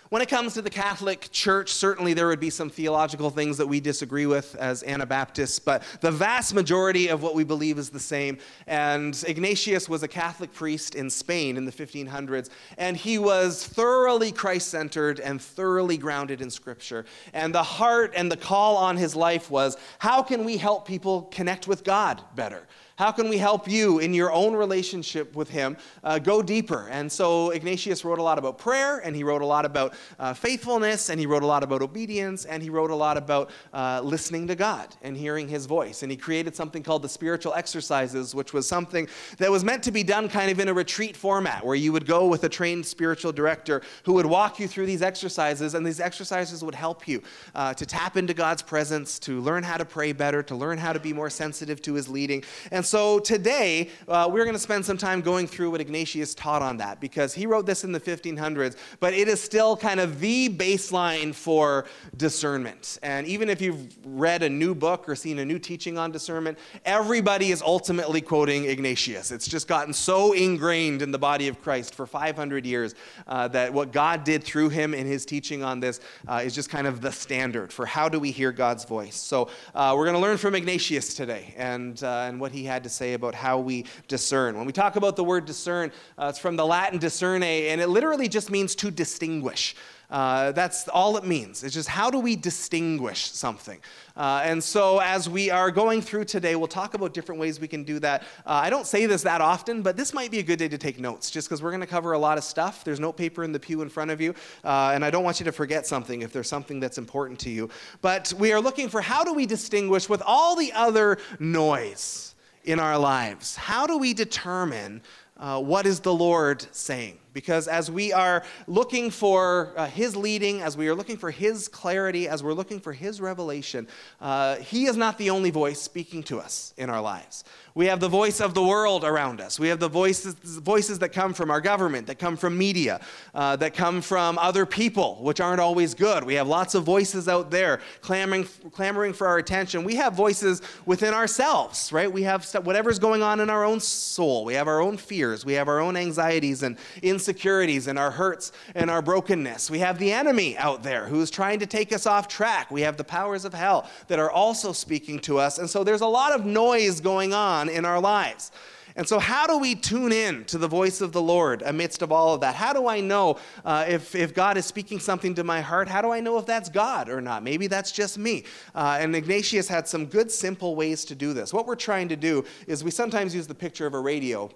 when 0.10 0.24
it 0.24 0.28
comes 0.28 0.56
to 0.56 0.62
the 0.64 0.72
Catholic 0.72 1.30
Church, 1.32 1.72
certainly 1.72 2.16
there 2.16 2.28
would 2.28 2.40
be 2.40 2.50
some 2.50 2.70
theological 2.70 3.30
things 3.30 3.58
that 3.58 3.68
we 3.68 3.80
disagree 3.80 4.26
with 4.26 4.56
as 4.56 4.84
Anabaptists, 4.84 5.60
but 5.60 5.84
the 6.02 6.10
vast 6.10 6.56
majority 6.56 7.10
of 7.10 7.22
what 7.22 7.36
we 7.36 7.44
believe 7.44 7.78
is 7.78 7.92
the 7.92 8.00
same. 8.00 8.40
And 8.66 9.24
Ignatius 9.28 9.88
was 9.88 10.02
a 10.02 10.08
Catholic 10.08 10.52
priest 10.52 10.96
in 10.96 11.12
Spain 11.12 11.58
in 11.58 11.66
the 11.66 11.72
1500s, 11.72 12.50
and 12.80 12.98
he 12.98 13.20
was 13.20 13.64
thoroughly 13.64 14.32
Christ 14.32 14.70
centered 14.70 15.20
and 15.20 15.40
thoroughly 15.40 15.98
grounded 15.98 16.42
in 16.42 16.50
Scripture. 16.50 17.06
And 17.32 17.54
the 17.54 17.62
heart 17.62 18.14
and 18.16 18.32
the 18.32 18.38
call 18.38 18.78
on 18.78 18.98
his 18.98 19.16
life 19.16 19.52
was 19.52 19.78
how 20.00 20.24
can 20.24 20.44
we 20.44 20.58
help 20.58 20.88
people 20.88 21.24
connect 21.32 21.68
with 21.68 21.84
God 21.84 22.24
better? 22.34 22.68
How 23.00 23.14
can 23.14 23.30
we 23.30 23.38
help 23.38 23.66
you 23.66 24.00
in 24.00 24.14
your 24.14 24.30
own 24.30 24.54
relationship 24.54 25.34
with 25.34 25.50
Him 25.50 25.78
uh, 26.04 26.20
go 26.20 26.42
deeper? 26.42 26.90
And 26.92 27.10
so 27.10 27.52
Ignatius 27.52 28.04
wrote 28.04 28.20
a 28.20 28.22
lot 28.22 28.38
about 28.38 28.58
prayer, 28.58 28.98
and 28.98 29.16
he 29.16 29.24
wrote 29.24 29.42
a 29.42 29.46
lot 29.46 29.64
about 29.64 29.94
uh, 30.20 30.34
faithfulness, 30.34 31.10
and 31.10 31.18
he 31.18 31.26
wrote 31.26 31.42
a 31.42 31.46
lot 31.46 31.64
about 31.64 31.82
obedience, 31.82 32.44
and 32.44 32.62
he 32.62 32.70
wrote 32.70 32.92
a 32.92 32.96
lot 32.96 33.16
about 33.16 33.52
uh, 33.72 34.02
listening 34.04 34.48
to 34.48 34.56
God 34.56 34.98
and 35.02 35.16
hearing 35.16 35.48
His 35.48 35.66
voice. 35.66 36.04
And 36.04 36.12
he 36.12 36.18
created 36.18 36.58
something 36.58 36.84
called 36.84 37.02
the 37.02 37.08
spiritual 37.08 37.54
exercises, 37.54 38.36
which 38.36 38.52
was 38.52 38.68
something 38.68 39.08
that 39.38 39.50
was 39.50 39.64
meant 39.64 39.82
to 39.84 39.92
be 39.92 40.04
done 40.04 40.28
kind 40.28 40.52
of 40.52 40.60
in 40.60 40.68
a 40.68 40.74
retreat 40.74 41.16
format, 41.16 41.66
where 41.66 41.78
you 41.78 41.94
would 41.94 42.06
go 42.06 42.28
with 42.28 42.44
a 42.44 42.50
trained 42.50 42.86
spiritual 42.86 43.32
director 43.32 43.82
who 44.04 44.12
would 44.12 44.26
walk 44.26 44.60
you 44.60 44.68
through 44.68 44.88
these 44.88 45.02
exercises, 45.02 45.74
and 45.74 45.86
these 45.86 46.02
exercises 46.02 46.66
would 46.66 46.76
help 46.76 47.08
you 47.08 47.24
uh, 47.56 47.74
to 47.76 47.86
tap 47.86 48.18
into 48.18 48.34
God's 48.34 48.62
presence, 48.62 49.20
to 49.20 49.40
learn 49.40 49.64
how 49.64 49.78
to 49.78 49.86
pray 49.86 50.12
better, 50.12 50.44
to 50.44 50.54
learn 50.54 50.78
how 50.78 50.92
to 50.92 51.00
be 51.00 51.14
more 51.14 51.30
sensitive 51.30 51.82
to 51.84 51.94
His 51.94 52.10
leading. 52.10 52.44
And 52.74 52.89
so 52.90 53.20
today, 53.20 53.92
uh, 54.08 54.28
we're 54.32 54.46
going 54.46 54.56
to 54.56 54.60
spend 54.60 54.84
some 54.84 54.98
time 54.98 55.22
going 55.22 55.46
through 55.46 55.70
what 55.70 55.80
Ignatius 55.80 56.34
taught 56.34 56.64
on 56.64 56.78
that 56.78 57.00
because 57.00 57.36
he 57.36 57.46
wrote 57.46 57.68
this 57.68 57.84
in 57.84 57.92
the 57.92 58.00
1500s, 58.00 58.76
but 59.00 59.14
it 59.14 59.28
is 59.28 59.40
still 59.40 59.78
kind 59.78 60.00
of 60.00 60.20
the 60.20 60.50
baseline 60.50 61.36
for 61.36 61.86
discernment. 62.18 62.98
And 63.04 63.28
even 63.28 63.48
if 63.48 63.62
you've 63.62 63.96
read 64.04 64.42
a 64.42 64.50
new 64.50 64.74
book 64.74 65.08
or 65.08 65.16
seen 65.16 65.38
a 65.38 65.46
new 65.46 65.60
teaching 65.60 66.00
on 66.00 66.12
discernment, 66.12 66.58
everybody 66.84 67.52
is 67.52 67.62
ultimately 67.62 68.22
quoting 68.22 68.66
Ignatius. 68.66 69.30
It's 69.30 69.48
just 69.48 69.68
gotten 69.68 69.94
so 69.94 70.34
ingrained 70.34 71.04
in 71.04 71.12
the 71.12 71.20
body 71.20 71.48
of 71.48 71.62
Christ 71.62 71.94
for 71.94 72.08
500 72.08 72.66
years 72.66 72.96
uh, 73.28 73.48
that 73.50 73.72
what 73.72 73.92
God 73.92 74.24
did 74.24 74.44
through 74.44 74.70
him 74.70 74.96
in 74.96 75.06
his 75.06 75.28
teaching 75.28 75.62
on 75.62 75.80
this 75.80 76.00
uh, 76.28 76.42
is 76.44 76.56
just 76.56 76.72
kind 76.72 76.88
of 76.88 77.02
the 77.02 77.12
standard 77.12 77.72
for 77.72 77.86
how 77.86 78.10
do 78.10 78.20
we 78.20 78.32
hear 78.32 78.52
God's 78.52 78.84
voice. 78.84 79.16
So 79.16 79.50
uh, 79.76 79.94
we're 79.96 80.06
going 80.06 80.16
to 80.16 80.22
learn 80.22 80.38
from 80.38 80.56
Ignatius 80.56 81.14
today 81.14 81.54
and, 81.56 82.02
uh, 82.04 82.26
and 82.28 82.40
what 82.40 82.52
he 82.52 82.64
had 82.64 82.79
to 82.84 82.90
say 82.90 83.14
about 83.14 83.36
how 83.36 83.60
we 83.60 83.86
discern. 84.08 84.58
When 84.58 84.66
we 84.66 84.74
talk 84.74 84.96
about 84.96 85.16
the 85.16 85.24
word 85.24 85.46
discern, 85.46 85.92
uh, 86.18 86.28
it's 86.30 86.40
from 86.40 86.56
the 86.56 86.66
Latin 86.66 87.00
discerne, 87.00 87.44
and 87.44 87.82
it 87.82 87.88
literally 87.88 88.28
just 88.28 88.50
means 88.50 88.76
to 88.76 88.92
distinguish. 88.92 89.76
Uh, 90.10 90.52
that's 90.54 90.88
all 90.88 91.18
it 91.18 91.24
means. 91.24 91.64
It's 91.64 91.74
just 91.74 91.88
how 91.88 92.10
do 92.10 92.20
we 92.20 92.36
distinguish 92.36 93.32
something? 93.32 93.80
Uh, 94.18 94.42
and 94.44 94.64
so, 94.64 95.00
as 95.00 95.30
we 95.30 95.52
are 95.52 95.70
going 95.70 96.02
through 96.02 96.26
today, 96.26 96.56
we'll 96.56 96.68
talk 96.68 96.96
about 96.96 97.14
different 97.14 97.40
ways 97.40 97.60
we 97.60 97.68
can 97.68 97.84
do 97.84 98.00
that. 98.00 98.24
Uh, 98.46 98.54
I 98.64 98.72
don't 98.72 98.88
say 98.88 99.06
this 99.06 99.22
that 99.24 99.40
often, 99.40 99.84
but 99.84 99.96
this 99.96 100.14
might 100.14 100.32
be 100.32 100.40
a 100.40 100.44
good 100.44 100.58
day 100.58 100.68
to 100.68 100.80
take 100.80 101.00
notes 101.00 101.30
just 101.30 101.48
because 101.48 101.62
we're 101.62 101.70
going 101.70 101.82
to 101.82 101.88
cover 101.88 102.14
a 102.14 102.20
lot 102.20 102.40
of 102.40 102.44
stuff. 102.44 102.84
There's 102.84 103.00
note 103.00 103.18
paper 103.18 103.44
in 103.44 103.52
the 103.52 103.60
pew 103.60 103.84
in 103.84 103.90
front 103.90 104.10
of 104.10 104.20
you, 104.20 104.34
uh, 104.64 104.92
and 104.94 105.06
I 105.06 105.12
don't 105.12 105.24
want 105.24 105.40
you 105.40 105.44
to 105.46 105.52
forget 105.52 105.86
something 105.86 106.24
if 106.24 106.34
there's 106.34 106.50
something 106.50 106.80
that's 106.80 106.98
important 106.98 107.40
to 107.42 107.52
you. 107.52 107.70
But 108.02 108.34
we 108.38 108.52
are 108.52 108.60
looking 108.60 108.90
for 108.90 109.02
how 109.02 109.24
do 109.24 109.34
we 109.34 109.46
distinguish 109.46 110.10
with 110.10 110.24
all 110.26 110.56
the 110.56 110.74
other 110.74 111.20
noise 111.40 112.29
in 112.64 112.80
our 112.80 112.98
lives? 112.98 113.56
How 113.56 113.88
do 113.88 113.98
we 113.98 114.14
determine 114.14 115.02
uh, 115.38 115.62
what 115.62 115.86
is 115.86 116.02
the 116.02 116.14
Lord 116.14 116.66
saying? 116.72 117.18
Because 117.32 117.68
as 117.70 117.90
we 117.90 118.12
are 118.12 118.44
looking 118.68 119.10
for 119.10 119.74
uh, 119.78 119.88
His 119.88 120.16
leading, 120.16 120.62
as 120.62 120.76
we 120.76 120.90
are 120.90 120.96
looking 120.96 121.16
for 121.16 121.32
His 121.32 121.70
clarity, 121.70 122.28
as 122.28 122.44
we're 122.44 122.54
looking 122.54 122.80
for 122.80 122.92
His 122.92 123.22
revelation, 123.22 123.88
uh, 124.20 124.58
He 124.58 124.86
is 124.86 124.98
not 124.98 125.18
the 125.18 125.30
only 125.30 125.50
voice 125.50 125.82
speaking 125.82 126.24
to 126.24 126.40
us 126.40 126.74
in 126.78 126.90
our 126.90 127.02
lives. 127.02 127.46
We 127.76 127.86
have 127.86 128.00
the 128.00 128.10
voice 128.10 128.40
of 128.42 128.54
the 128.54 128.64
world 128.64 129.04
around 129.04 129.42
us. 129.42 129.60
We 129.60 129.68
have 129.70 129.80
the 129.80 129.88
voices, 129.88 130.34
voices 130.34 131.00
that 131.00 131.10
come 131.10 131.34
from 131.34 131.52
our 131.52 131.62
government, 131.62 132.08
that 132.08 132.20
come 132.20 132.36
from 132.36 132.58
media, 132.58 133.00
uh, 133.34 133.56
that 133.58 133.74
come 133.74 134.02
from 134.02 134.38
other 134.38 134.66
people, 134.66 135.20
which 135.22 135.40
aren't 135.40 135.62
always 135.62 135.94
good. 135.94 136.24
We 136.24 136.34
have 136.36 136.48
lots 136.48 136.76
of 136.76 136.84
voices 136.84 137.28
out 137.28 137.52
there 137.52 137.80
clamoring, 138.02 138.48
clamoring 138.72 139.14
for 139.14 139.28
our 139.28 139.38
attention. 139.38 139.84
We 139.84 139.96
have 139.96 140.14
voices 140.14 140.62
within 140.86 141.14
ourselves, 141.14 141.92
right? 141.92 142.12
We 142.12 142.24
have 142.24 142.46
st- 142.46 142.64
whatever's 142.64 143.00
going 143.00 143.22
on 143.22 143.40
in 143.40 143.50
our 143.50 143.64
own 143.64 143.80
soul. 143.80 144.46
We 144.46 144.56
have 144.56 144.68
our 144.68 144.82
own 144.82 144.98
fears. 144.98 145.46
We 145.46 145.54
have 145.54 145.68
our 145.68 145.80
own 145.80 145.96
anxieties 145.96 146.64
and 146.64 146.78
insecurities 147.02 147.88
and 147.88 148.00
our 148.00 148.12
hurts 148.12 148.52
and 148.76 148.90
our 148.90 149.02
brokenness. 149.02 149.70
We 149.70 149.80
have 149.80 150.00
the 150.00 150.12
enemy 150.12 150.58
out 150.58 150.84
there 150.84 151.08
who's 151.08 151.30
trying 151.30 151.60
to 151.60 151.66
take 151.66 151.94
us 151.94 152.06
off 152.06 152.28
track. 152.28 152.72
We 152.72 152.82
have 152.82 152.98
the 152.98 153.04
powers 153.04 153.46
of 153.46 153.54
hell 153.54 153.90
that 154.08 154.20
are 154.20 154.32
also 154.32 154.74
speaking 154.74 155.20
to 155.20 155.38
us. 155.38 155.60
And 155.60 155.70
so 155.70 155.84
there's 155.84 156.02
a 156.02 156.08
lot 156.08 156.34
of 156.34 156.46
noise 156.46 157.00
going 157.00 157.34
on 157.34 157.69
in 157.70 157.86
our 157.86 158.00
lives. 158.00 158.52
And 158.96 159.08
so, 159.08 159.20
how 159.20 159.48
do 159.48 159.58
we 159.58 159.76
tune 159.76 160.12
in 160.12 160.46
to 160.46 160.58
the 160.58 160.68
voice 160.68 161.00
of 161.00 161.12
the 161.12 161.22
Lord 161.22 161.62
amidst 161.62 162.02
of 162.02 162.12
all 162.12 162.34
of 162.34 162.42
that? 162.42 162.56
How 162.56 162.74
do 162.74 162.88
I 162.88 163.00
know 163.00 163.38
uh, 163.64 163.86
if, 163.88 164.16
if 164.16 164.34
God 164.34 164.58
is 164.58 164.66
speaking 164.66 165.00
something 165.00 165.36
to 165.36 165.44
my 165.44 165.62
heart? 165.62 165.88
How 165.88 166.02
do 166.02 166.12
I 166.12 166.20
know 166.20 166.38
if 166.38 166.46
that's 166.46 166.70
God 166.70 167.08
or 167.08 167.22
not? 167.22 167.44
Maybe 167.44 167.68
that's 167.68 167.92
just 167.92 168.18
me. 168.18 168.44
Uh, 168.74 168.98
and 169.00 169.16
Ignatius 169.16 169.68
had 169.68 169.88
some 169.88 170.06
good, 170.06 170.32
simple 170.32 170.76
ways 170.76 171.06
to 171.06 171.16
do 171.16 171.34
this. 171.34 171.54
What 171.54 171.68
we're 171.68 171.76
trying 171.76 172.10
to 172.10 172.16
do 172.16 172.44
is 172.68 172.84
we 172.84 172.92
sometimes 172.92 173.34
use 173.34 173.48
the 173.48 173.56
picture 173.56 173.86
of 173.86 173.94
a 173.94 174.00
radio 174.00 174.50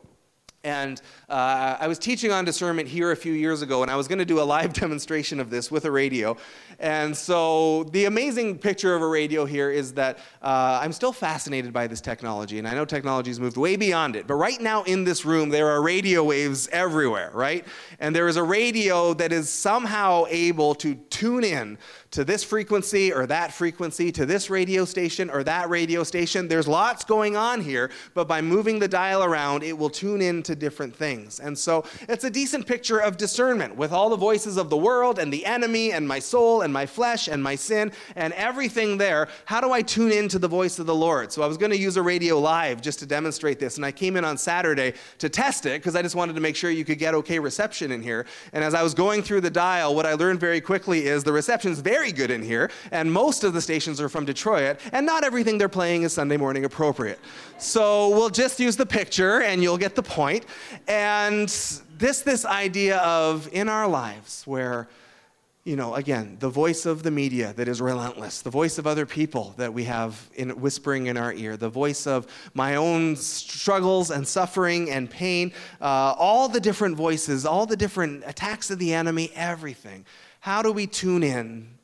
And 0.66 1.02
uh, 1.28 1.76
I 1.78 1.88
was 1.88 2.00
teaching 2.00 2.32
on 2.32 2.46
discernment 2.46 2.88
here 2.88 3.12
a 3.12 3.18
few 3.18 3.34
years 3.34 3.62
ago, 3.62 3.82
and 3.82 3.92
I 3.92 3.98
was 3.98 4.08
going 4.08 4.20
to 4.20 4.26
do 4.26 4.40
a 4.40 4.44
live 4.44 4.72
demonstration 4.84 5.42
of 5.42 5.50
this 5.50 5.70
with 5.70 5.84
a 5.84 5.92
radio. 5.92 6.38
And 6.80 7.16
so, 7.18 7.84
the 7.92 8.06
amazing 8.06 8.60
picture 8.60 8.96
of 8.96 9.02
a 9.02 9.08
radio 9.08 9.44
here 9.44 9.70
is 9.70 9.94
that 9.96 10.20
uh, 10.42 10.80
I'm 10.82 10.94
still 10.94 11.12
fascinated 11.12 11.74
by 11.74 11.88
this 11.88 12.00
technology, 12.00 12.60
and 12.60 12.68
I 12.68 12.76
know 12.76 12.86
technology 12.86 13.30
has 13.30 13.42
moved 13.42 13.58
way 13.58 13.76
beyond 13.76 14.16
it. 14.16 14.26
But 14.26 14.36
right 14.36 14.62
now 14.62 14.84
in 14.84 15.04
this 15.04 15.26
room, 15.26 15.50
there 15.50 15.70
are 15.70 15.82
radio 15.82 16.24
waves 16.24 16.70
everywhere, 16.70 17.32
right? 17.34 17.68
And 18.00 18.16
there 18.16 18.30
is 18.30 18.38
a 18.38 18.44
radio 18.44 19.14
that 19.16 19.34
is 19.34 19.50
somehow 19.50 20.28
able 20.30 20.76
to 20.76 20.96
tune 20.96 21.44
in 21.44 21.78
to 22.14 22.24
this 22.24 22.44
frequency 22.44 23.12
or 23.12 23.26
that 23.26 23.52
frequency, 23.52 24.12
to 24.12 24.26
this 24.26 24.50
radio 24.50 24.86
station 24.86 25.32
or 25.32 25.44
that 25.44 25.68
radio 25.70 26.04
station. 26.04 26.48
There's 26.48 26.68
lots 26.68 27.04
going 27.04 27.36
on 27.36 27.60
here, 27.60 27.90
but 28.14 28.28
by 28.28 28.40
moving 28.40 28.78
the 28.78 28.88
dial 28.88 29.24
around, 29.24 29.64
it 29.64 29.76
will 29.76 29.90
tune 29.90 30.22
in 30.22 30.44
to 30.44 30.56
different 30.56 30.96
things. 30.96 31.40
And 31.40 31.58
so 31.58 31.86
it's 32.08 32.24
a 32.24 32.30
decent 32.30 32.68
picture 32.68 33.00
of 33.00 33.18
discernment 33.18 33.76
with 33.76 33.92
all 33.92 34.10
the 34.10 34.16
voices 34.16 34.58
of 34.58 34.70
the 34.70 34.78
world 34.78 35.18
and 35.18 35.34
the 35.34 35.44
enemy 35.44 35.92
and 35.92 36.08
my 36.08 36.20
soul 36.20 36.62
and 36.62 36.72
my 36.72 36.86
flesh 36.86 37.28
and 37.28 37.42
my 37.42 37.56
sin 37.56 37.92
and 38.16 38.32
everything 38.34 39.00
there. 39.00 39.28
How 39.46 39.60
do 39.60 39.72
I 39.72 39.82
tune 39.82 40.12
in 40.12 40.28
to 40.30 40.40
the 40.40 40.48
voice 40.48 40.78
of 40.78 40.86
the 40.86 40.96
Lord? 40.96 41.32
So 41.32 41.42
I 41.42 41.48
was 41.48 41.58
going 41.58 41.72
to 41.72 41.78
use 41.78 41.98
a 41.98 42.04
radio 42.04 42.40
live 42.40 42.80
just 42.80 43.00
to 43.00 43.08
demonstrate 43.08 43.60
this, 43.60 43.78
and 43.78 43.86
I 43.86 43.92
came 43.92 44.18
in 44.18 44.24
on 44.24 44.38
Saturday 44.38 44.94
to 45.18 45.30
test 45.30 45.66
it 45.66 45.82
because 45.82 45.96
I 45.96 46.04
just 46.04 46.16
wanted 46.16 46.36
to 46.36 46.42
make 46.42 46.56
sure 46.56 46.70
you 46.70 46.86
could 46.86 47.00
get 47.00 47.16
okay 47.16 47.40
reception 47.40 47.92
in 47.92 48.04
here. 48.04 48.28
And 48.54 48.64
as 48.64 48.76
I 48.76 48.84
was 48.84 48.94
going 48.94 49.24
through 49.24 49.42
the 49.42 49.50
dial, 49.50 49.96
what 49.96 50.06
I 50.06 50.14
learned 50.14 50.40
very 50.40 50.62
quickly 50.62 51.08
is 51.08 51.24
the 51.24 51.34
reception 51.34 51.72
is 51.72 51.80
very 51.80 52.03
very 52.04 52.12
good 52.12 52.32
in 52.32 52.42
here, 52.42 52.70
and 52.92 53.10
most 53.10 53.46
of 53.46 53.54
the 53.54 53.62
stations 53.62 54.02
are 54.02 54.10
from 54.10 54.26
Detroit, 54.26 54.78
and 54.92 55.06
not 55.06 55.24
everything 55.24 55.58
they're 55.58 55.70
playing 55.70 56.04
is 56.04 56.12
Sunday 56.12 56.36
morning 56.36 56.66
appropriate. 56.66 57.18
So 57.58 58.10
we'll 58.10 58.30
just 58.30 58.60
use 58.60 58.76
the 58.76 58.86
picture, 58.86 59.42
and 59.42 59.64
you'll 59.64 59.78
get 59.78 59.96
the 59.96 60.04
point. 60.04 60.46
And 60.90 61.48
this 61.98 62.20
this 62.20 62.44
idea 62.44 62.98
of 62.98 63.48
in 63.54 63.70
our 63.70 63.88
lives 63.88 64.44
where 64.46 64.90
you 65.64 65.78
know, 65.78 65.96
again, 65.96 66.36
the 66.42 66.50
voice 66.50 66.86
of 66.86 67.04
the 67.04 67.12
media 67.12 67.54
that 67.54 67.70
is 67.70 67.80
relentless, 67.80 68.42
the 68.42 68.50
voice 68.50 68.78
of 68.78 68.86
other 68.86 69.06
people 69.06 69.54
that 69.56 69.74
we 69.74 69.86
have 69.86 70.30
in, 70.36 70.50
whispering 70.60 71.06
in 71.06 71.16
our 71.16 71.32
ear, 71.32 71.56
the 71.56 71.70
voice 71.70 72.06
of 72.06 72.28
my 72.54 72.76
own 72.76 73.16
struggles 73.16 74.12
and 74.12 74.28
suffering 74.28 74.92
and 74.92 75.10
pain, 75.10 75.54
uh, 75.80 76.16
all 76.18 76.50
the 76.50 76.60
different 76.60 76.98
voices, 76.98 77.46
all 77.46 77.66
the 77.66 77.78
different 77.78 78.26
attacks 78.28 78.72
of 78.72 78.78
the 78.78 78.94
enemy, 78.94 79.32
everything. 79.36 80.06
How 80.42 80.62
do 80.62 80.74
we 80.74 80.86
tune 80.86 81.24
in 81.24 81.80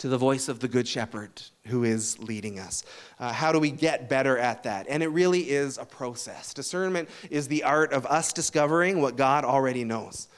to 0.00 0.08
the 0.08 0.16
voice 0.16 0.48
of 0.48 0.60
the 0.60 0.68
Good 0.68 0.88
Shepherd 0.88 1.42
who 1.66 1.84
is 1.84 2.18
leading 2.18 2.58
us. 2.58 2.84
Uh, 3.18 3.32
how 3.32 3.52
do 3.52 3.60
we 3.60 3.70
get 3.70 4.08
better 4.08 4.38
at 4.38 4.62
that? 4.62 4.86
And 4.88 5.02
it 5.02 5.08
really 5.08 5.50
is 5.50 5.76
a 5.76 5.84
process. 5.84 6.54
Discernment 6.54 7.10
is 7.28 7.48
the 7.48 7.64
art 7.64 7.92
of 7.92 8.06
us 8.06 8.32
discovering 8.32 9.02
what 9.02 9.16
God 9.16 9.44
already 9.44 9.84
knows. 9.84 10.28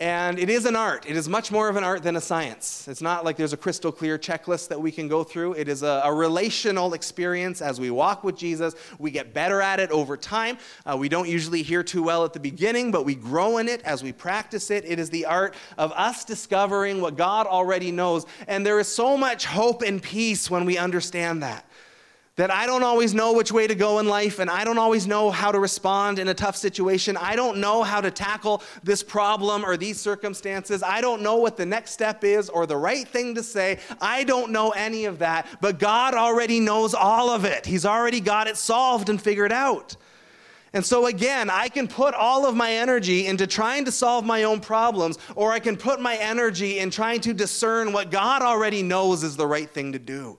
And 0.00 0.38
it 0.38 0.48
is 0.48 0.64
an 0.64 0.76
art. 0.76 1.04
It 1.06 1.14
is 1.14 1.28
much 1.28 1.52
more 1.52 1.68
of 1.68 1.76
an 1.76 1.84
art 1.84 2.02
than 2.02 2.16
a 2.16 2.22
science. 2.22 2.88
It's 2.88 3.02
not 3.02 3.22
like 3.22 3.36
there's 3.36 3.52
a 3.52 3.58
crystal 3.58 3.92
clear 3.92 4.16
checklist 4.16 4.68
that 4.68 4.80
we 4.80 4.90
can 4.90 5.08
go 5.08 5.22
through. 5.22 5.52
It 5.52 5.68
is 5.68 5.82
a, 5.82 6.00
a 6.04 6.14
relational 6.14 6.94
experience 6.94 7.60
as 7.60 7.78
we 7.78 7.90
walk 7.90 8.24
with 8.24 8.34
Jesus. 8.34 8.74
We 8.98 9.10
get 9.10 9.34
better 9.34 9.60
at 9.60 9.78
it 9.78 9.90
over 9.90 10.16
time. 10.16 10.56
Uh, 10.86 10.96
we 10.98 11.10
don't 11.10 11.28
usually 11.28 11.62
hear 11.62 11.82
too 11.82 12.02
well 12.02 12.24
at 12.24 12.32
the 12.32 12.40
beginning, 12.40 12.90
but 12.90 13.04
we 13.04 13.14
grow 13.14 13.58
in 13.58 13.68
it 13.68 13.82
as 13.82 14.02
we 14.02 14.12
practice 14.12 14.70
it. 14.70 14.86
It 14.86 14.98
is 14.98 15.10
the 15.10 15.26
art 15.26 15.54
of 15.76 15.92
us 15.92 16.24
discovering 16.24 17.02
what 17.02 17.18
God 17.18 17.46
already 17.46 17.92
knows. 17.92 18.24
And 18.48 18.64
there 18.64 18.80
is 18.80 18.88
so 18.88 19.18
much 19.18 19.44
hope 19.44 19.82
and 19.82 20.02
peace 20.02 20.50
when 20.50 20.64
we 20.64 20.78
understand 20.78 21.42
that 21.42 21.66
that 22.36 22.50
I 22.50 22.66
don't 22.66 22.82
always 22.82 23.12
know 23.12 23.32
which 23.32 23.52
way 23.52 23.66
to 23.66 23.74
go 23.74 23.98
in 23.98 24.06
life 24.06 24.38
and 24.38 24.48
I 24.48 24.64
don't 24.64 24.78
always 24.78 25.06
know 25.06 25.30
how 25.30 25.52
to 25.52 25.58
respond 25.58 26.18
in 26.18 26.28
a 26.28 26.34
tough 26.34 26.56
situation. 26.56 27.16
I 27.16 27.36
don't 27.36 27.58
know 27.58 27.82
how 27.82 28.00
to 28.00 28.10
tackle 28.10 28.62
this 28.82 29.02
problem 29.02 29.64
or 29.64 29.76
these 29.76 30.00
circumstances. 30.00 30.82
I 30.82 31.00
don't 31.00 31.22
know 31.22 31.36
what 31.36 31.56
the 31.56 31.66
next 31.66 31.90
step 31.90 32.24
is 32.24 32.48
or 32.48 32.66
the 32.66 32.76
right 32.76 33.06
thing 33.06 33.34
to 33.34 33.42
say. 33.42 33.78
I 34.00 34.24
don't 34.24 34.52
know 34.52 34.70
any 34.70 35.04
of 35.04 35.18
that, 35.18 35.48
but 35.60 35.78
God 35.78 36.14
already 36.14 36.60
knows 36.60 36.94
all 36.94 37.30
of 37.30 37.44
it. 37.44 37.66
He's 37.66 37.84
already 37.84 38.20
got 38.20 38.46
it 38.46 38.56
solved 38.56 39.08
and 39.08 39.20
figured 39.20 39.52
out. 39.52 39.96
And 40.72 40.86
so, 40.86 41.06
again, 41.06 41.50
I 41.50 41.68
can 41.68 41.88
put 41.88 42.14
all 42.14 42.46
of 42.46 42.54
my 42.54 42.70
energy 42.70 43.26
into 43.26 43.48
trying 43.48 43.84
to 43.86 43.92
solve 43.92 44.24
my 44.24 44.44
own 44.44 44.60
problems, 44.60 45.18
or 45.34 45.50
I 45.50 45.58
can 45.58 45.76
put 45.76 46.00
my 46.00 46.16
energy 46.16 46.78
in 46.78 46.90
trying 46.90 47.20
to 47.22 47.34
discern 47.34 47.92
what 47.92 48.12
God 48.12 48.40
already 48.40 48.84
knows 48.84 49.24
is 49.24 49.36
the 49.36 49.48
right 49.48 49.68
thing 49.68 49.90
to 49.92 49.98
do 49.98 50.38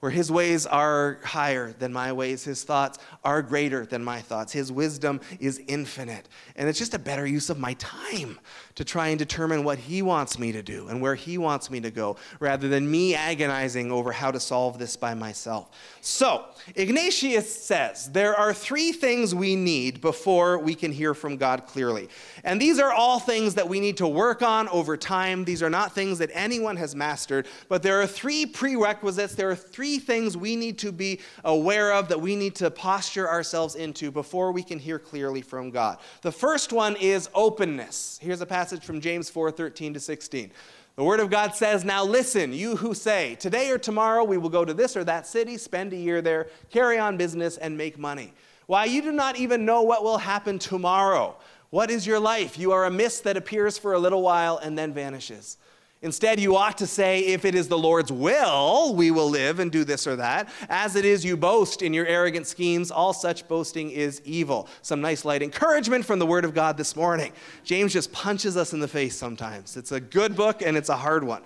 where 0.00 0.12
his 0.12 0.30
ways 0.30 0.64
are 0.64 1.18
higher 1.24 1.72
than 1.72 1.92
my 1.92 2.12
ways, 2.12 2.44
his 2.44 2.62
thoughts 2.62 2.98
are 3.24 3.42
greater 3.42 3.84
than 3.84 4.04
my 4.04 4.20
thoughts, 4.20 4.52
his 4.52 4.70
wisdom 4.70 5.20
is 5.40 5.60
infinite. 5.66 6.28
And 6.54 6.68
it's 6.68 6.78
just 6.78 6.94
a 6.94 6.98
better 6.98 7.26
use 7.26 7.50
of 7.50 7.58
my 7.58 7.74
time 7.74 8.38
to 8.76 8.84
try 8.84 9.08
and 9.08 9.18
determine 9.18 9.64
what 9.64 9.78
he 9.78 10.02
wants 10.02 10.38
me 10.38 10.52
to 10.52 10.62
do 10.62 10.86
and 10.86 11.00
where 11.00 11.16
he 11.16 11.36
wants 11.36 11.68
me 11.68 11.80
to 11.80 11.90
go, 11.90 12.16
rather 12.38 12.68
than 12.68 12.88
me 12.88 13.16
agonizing 13.16 13.90
over 13.90 14.12
how 14.12 14.30
to 14.30 14.38
solve 14.38 14.78
this 14.78 14.96
by 14.96 15.14
myself. 15.14 15.70
So, 16.00 16.44
Ignatius 16.76 17.52
says 17.64 18.10
there 18.12 18.36
are 18.36 18.54
three 18.54 18.92
things 18.92 19.34
we 19.34 19.56
need 19.56 20.00
before 20.00 20.58
we 20.58 20.76
can 20.76 20.92
hear 20.92 21.12
from 21.12 21.36
God 21.36 21.66
clearly. 21.66 22.08
And 22.44 22.60
these 22.60 22.78
are 22.78 22.92
all 22.92 23.18
things 23.18 23.56
that 23.56 23.68
we 23.68 23.80
need 23.80 23.96
to 23.96 24.06
work 24.06 24.42
on 24.42 24.68
over 24.68 24.96
time. 24.96 25.44
These 25.44 25.62
are 25.62 25.70
not 25.70 25.92
things 25.92 26.18
that 26.18 26.30
anyone 26.32 26.76
has 26.76 26.94
mastered, 26.94 27.48
but 27.68 27.82
there 27.82 28.00
are 28.00 28.06
three 28.06 28.46
prerequisites. 28.46 29.34
There 29.34 29.50
are 29.50 29.56
three 29.56 29.87
things 29.96 30.36
we 30.36 30.56
need 30.56 30.76
to 30.80 30.92
be 30.92 31.20
aware 31.42 31.94
of 31.94 32.08
that 32.08 32.20
we 32.20 32.36
need 32.36 32.54
to 32.56 32.70
posture 32.70 33.26
ourselves 33.28 33.76
into 33.76 34.10
before 34.10 34.52
we 34.52 34.62
can 34.62 34.78
hear 34.78 34.98
clearly 34.98 35.40
from 35.40 35.70
God. 35.70 35.96
The 36.20 36.32
first 36.32 36.74
one 36.74 36.96
is 36.96 37.30
openness. 37.34 38.18
Here's 38.20 38.42
a 38.42 38.46
passage 38.46 38.58
passage 38.58 38.84
from 38.84 39.00
James 39.00 39.30
4 39.30 39.52
13 39.52 39.94
to 39.94 40.00
16. 40.00 40.50
The 40.96 41.04
Word 41.04 41.20
of 41.20 41.30
God 41.30 41.54
says, 41.54 41.84
Now 41.84 42.04
listen, 42.04 42.52
you 42.52 42.74
who 42.74 42.92
say, 42.92 43.36
Today 43.36 43.70
or 43.70 43.78
tomorrow 43.78 44.24
we 44.24 44.36
will 44.36 44.48
go 44.48 44.64
to 44.64 44.74
this 44.74 44.96
or 44.96 45.04
that 45.04 45.28
city, 45.28 45.56
spend 45.56 45.92
a 45.92 45.96
year 45.96 46.20
there, 46.20 46.48
carry 46.70 46.98
on 46.98 47.16
business, 47.16 47.56
and 47.56 47.78
make 47.78 47.98
money. 47.98 48.32
Why, 48.66 48.86
you 48.86 49.00
do 49.00 49.12
not 49.12 49.38
even 49.38 49.64
know 49.64 49.82
what 49.82 50.02
will 50.02 50.18
happen 50.18 50.58
tomorrow. 50.58 51.36
What 51.70 51.88
is 51.88 52.04
your 52.04 52.18
life? 52.18 52.58
You 52.58 52.72
are 52.72 52.84
a 52.86 52.90
mist 52.90 53.22
that 53.22 53.36
appears 53.36 53.78
for 53.78 53.92
a 53.92 53.98
little 54.00 54.22
while 54.22 54.58
and 54.58 54.76
then 54.76 54.92
vanishes. 54.92 55.56
Instead, 56.00 56.38
you 56.38 56.56
ought 56.56 56.78
to 56.78 56.86
say, 56.86 57.20
if 57.20 57.44
it 57.44 57.56
is 57.56 57.66
the 57.66 57.76
Lord's 57.76 58.12
will, 58.12 58.94
we 58.94 59.10
will 59.10 59.28
live 59.28 59.58
and 59.58 59.72
do 59.72 59.82
this 59.82 60.06
or 60.06 60.14
that. 60.14 60.48
As 60.68 60.94
it 60.94 61.04
is, 61.04 61.24
you 61.24 61.36
boast 61.36 61.82
in 61.82 61.92
your 61.92 62.06
arrogant 62.06 62.46
schemes. 62.46 62.92
All 62.92 63.12
such 63.12 63.48
boasting 63.48 63.90
is 63.90 64.22
evil. 64.24 64.68
Some 64.82 65.00
nice 65.00 65.24
light 65.24 65.42
encouragement 65.42 66.04
from 66.04 66.20
the 66.20 66.26
Word 66.26 66.44
of 66.44 66.54
God 66.54 66.76
this 66.76 66.94
morning. 66.94 67.32
James 67.64 67.92
just 67.92 68.12
punches 68.12 68.56
us 68.56 68.72
in 68.72 68.78
the 68.78 68.86
face 68.86 69.16
sometimes. 69.16 69.76
It's 69.76 69.90
a 69.90 69.98
good 70.00 70.36
book 70.36 70.62
and 70.62 70.76
it's 70.76 70.88
a 70.88 70.96
hard 70.96 71.24
one. 71.24 71.42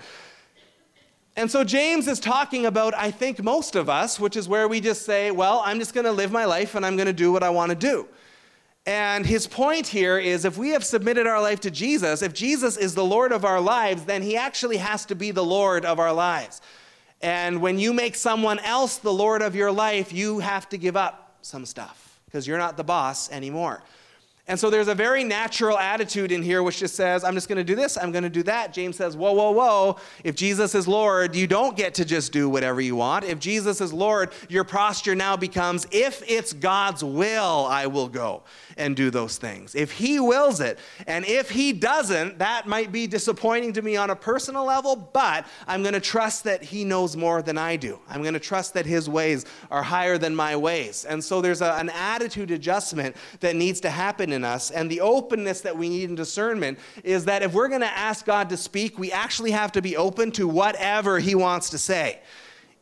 And 1.35 1.51
so 1.51 1.65
James 1.65 2.07
is 2.07 2.21
talking 2.21 2.67
about, 2.67 2.93
I 2.95 3.11
think, 3.11 3.43
most 3.43 3.75
of 3.75 3.89
us, 3.89 4.21
which 4.21 4.37
is 4.37 4.51
where 4.51 4.69
we 4.69 4.81
just 4.81 5.07
say, 5.07 5.31
well, 5.31 5.63
I'm 5.65 5.79
just 5.79 5.95
going 5.95 6.05
to 6.05 6.13
live 6.13 6.31
my 6.31 6.45
life 6.45 6.75
and 6.75 6.85
I'm 6.85 6.97
going 6.97 7.07
to 7.07 7.15
do 7.15 7.33
what 7.33 7.43
I 7.43 7.49
want 7.49 7.71
to 7.71 7.77
do. 7.77 8.07
And 8.85 9.25
his 9.25 9.47
point 9.47 9.87
here 9.87 10.19
is 10.19 10.45
if 10.45 10.59
we 10.59 10.71
have 10.71 10.85
submitted 10.85 11.27
our 11.27 11.41
life 11.41 11.61
to 11.61 11.71
Jesus, 11.71 12.21
if 12.21 12.33
Jesus 12.35 12.77
is 12.77 12.95
the 12.95 13.05
Lord 13.05 13.31
of 13.31 13.45
our 13.45 13.61
lives, 13.61 14.05
then 14.05 14.23
he 14.23 14.37
actually 14.37 14.79
has 14.79 15.05
to 15.07 15.15
be 15.15 15.31
the 15.31 15.45
Lord 15.45 15.85
of 15.85 16.01
our 16.01 16.13
lives. 16.13 16.61
And 17.21 17.63
when 17.63 17.79
you 17.79 17.93
make 17.93 18.17
someone 18.17 18.59
else 18.59 18.99
the 18.99 19.13
Lord 19.13 19.43
of 19.43 19.55
your 19.55 19.71
life, 19.71 20.13
you 20.13 20.41
have 20.41 20.69
to 20.71 20.79
give 20.79 20.97
up 20.97 21.37
some 21.43 21.65
stuff 21.65 22.21
because 22.25 22.47
you're 22.47 22.59
not 22.59 22.77
the 22.77 22.83
boss 22.83 23.31
anymore. 23.31 23.83
And 24.49 24.59
so 24.59 24.71
there's 24.71 24.89
a 24.89 24.95
very 24.95 25.23
natural 25.23 25.79
attitude 25.79 26.33
in 26.33 26.43
here 26.43 26.65
which 26.65 26.81
just 26.81 26.97
says, 26.97 27.23
I'm 27.23 27.35
just 27.35 27.49
going 27.49 27.59
to 27.59 27.65
do 27.65 27.77
this, 27.77 27.97
I'm 27.97 28.11
going 28.11 28.25
to 28.25 28.31
do 28.31 28.43
that. 28.43 28.73
James 28.73 28.97
says, 28.97 29.17
Whoa, 29.17 29.33
whoa, 29.33 29.53
whoa. 29.53 29.97
If 30.25 30.35
Jesus 30.35 30.75
is 30.75 30.89
Lord, 30.89 31.37
you 31.37 31.47
don't 31.47 31.77
get 31.77 31.95
to 31.95 32.05
just 32.05 32.33
do 32.33 32.49
whatever 32.49 32.81
you 32.81 32.97
want. 32.97 33.25
If 33.25 33.39
Jesus 33.39 33.81
is 33.81 33.93
Lord, 33.93 34.33
your 34.49 34.65
posture 34.65 35.15
now 35.15 35.37
becomes, 35.37 35.87
If 35.93 36.29
it's 36.29 36.53
God's 36.53 37.05
will, 37.05 37.67
I 37.71 37.87
will 37.87 38.09
go 38.09 38.43
and 38.77 38.97
do 38.97 39.11
those 39.11 39.39
things. 39.39 39.75
If 39.75 39.93
He 39.93 40.21
wills 40.21 40.61
it, 40.61 40.79
and 41.07 41.25
if 41.25 41.51
He 41.51 41.73
doesn't, 41.73 42.39
that 42.39 42.67
might 42.67 42.93
be 42.93 43.07
disappointing 43.07 43.73
to 43.75 43.83
me 43.83 43.97
on 43.97 44.11
a 44.11 44.17
personal 44.17 44.65
level, 44.65 44.97
but 44.97 45.47
I'm 45.67 45.83
going 45.83 45.95
to 45.95 46.01
trust 46.01 46.45
that 46.45 46.63
He 46.63 46.85
knows 46.85 47.17
more 47.17 47.43
than 47.43 47.59
I 47.59 47.77
do. 47.77 47.99
I'm 48.09 48.23
going 48.23 48.35
to 48.35 48.41
trust 48.41 48.75
that 48.75 48.87
His 48.87 49.09
ways 49.09 49.45
are 49.71 49.83
higher 49.83 50.19
than 50.19 50.35
my 50.35 50.57
ways. 50.57 51.05
And 51.05 51.23
so 51.23 51.41
there's 51.41 51.63
a, 51.63 51.73
an 51.75 51.91
attitude 51.91 52.51
adjustment 52.51 53.17
that 53.41 53.57
needs 53.57 53.81
to 53.81 53.91
happen 53.91 54.33
in 54.33 54.45
us. 54.45 54.71
And 54.71 54.91
the 54.91 55.01
openness 55.01 55.61
that 55.63 55.77
we 55.77 55.89
need 55.89 56.11
in 56.11 56.15
discernment 56.17 56.79
is 57.05 57.25
that 57.27 57.43
if 57.43 57.53
we're 57.53 57.69
going 57.69 57.81
to 57.81 57.99
ask 57.99 58.25
God 58.27 58.49
to 58.51 58.57
speak, 58.57 58.99
we 58.99 59.13
actually 59.13 59.51
have 59.53 59.73
to 59.73 59.83
be 59.83 59.97
open 59.97 60.31
to 60.33 60.49
whatever 60.49 61.19
He 61.19 61.35
wants 61.35 61.71
to 61.71 61.79
say. 61.79 62.21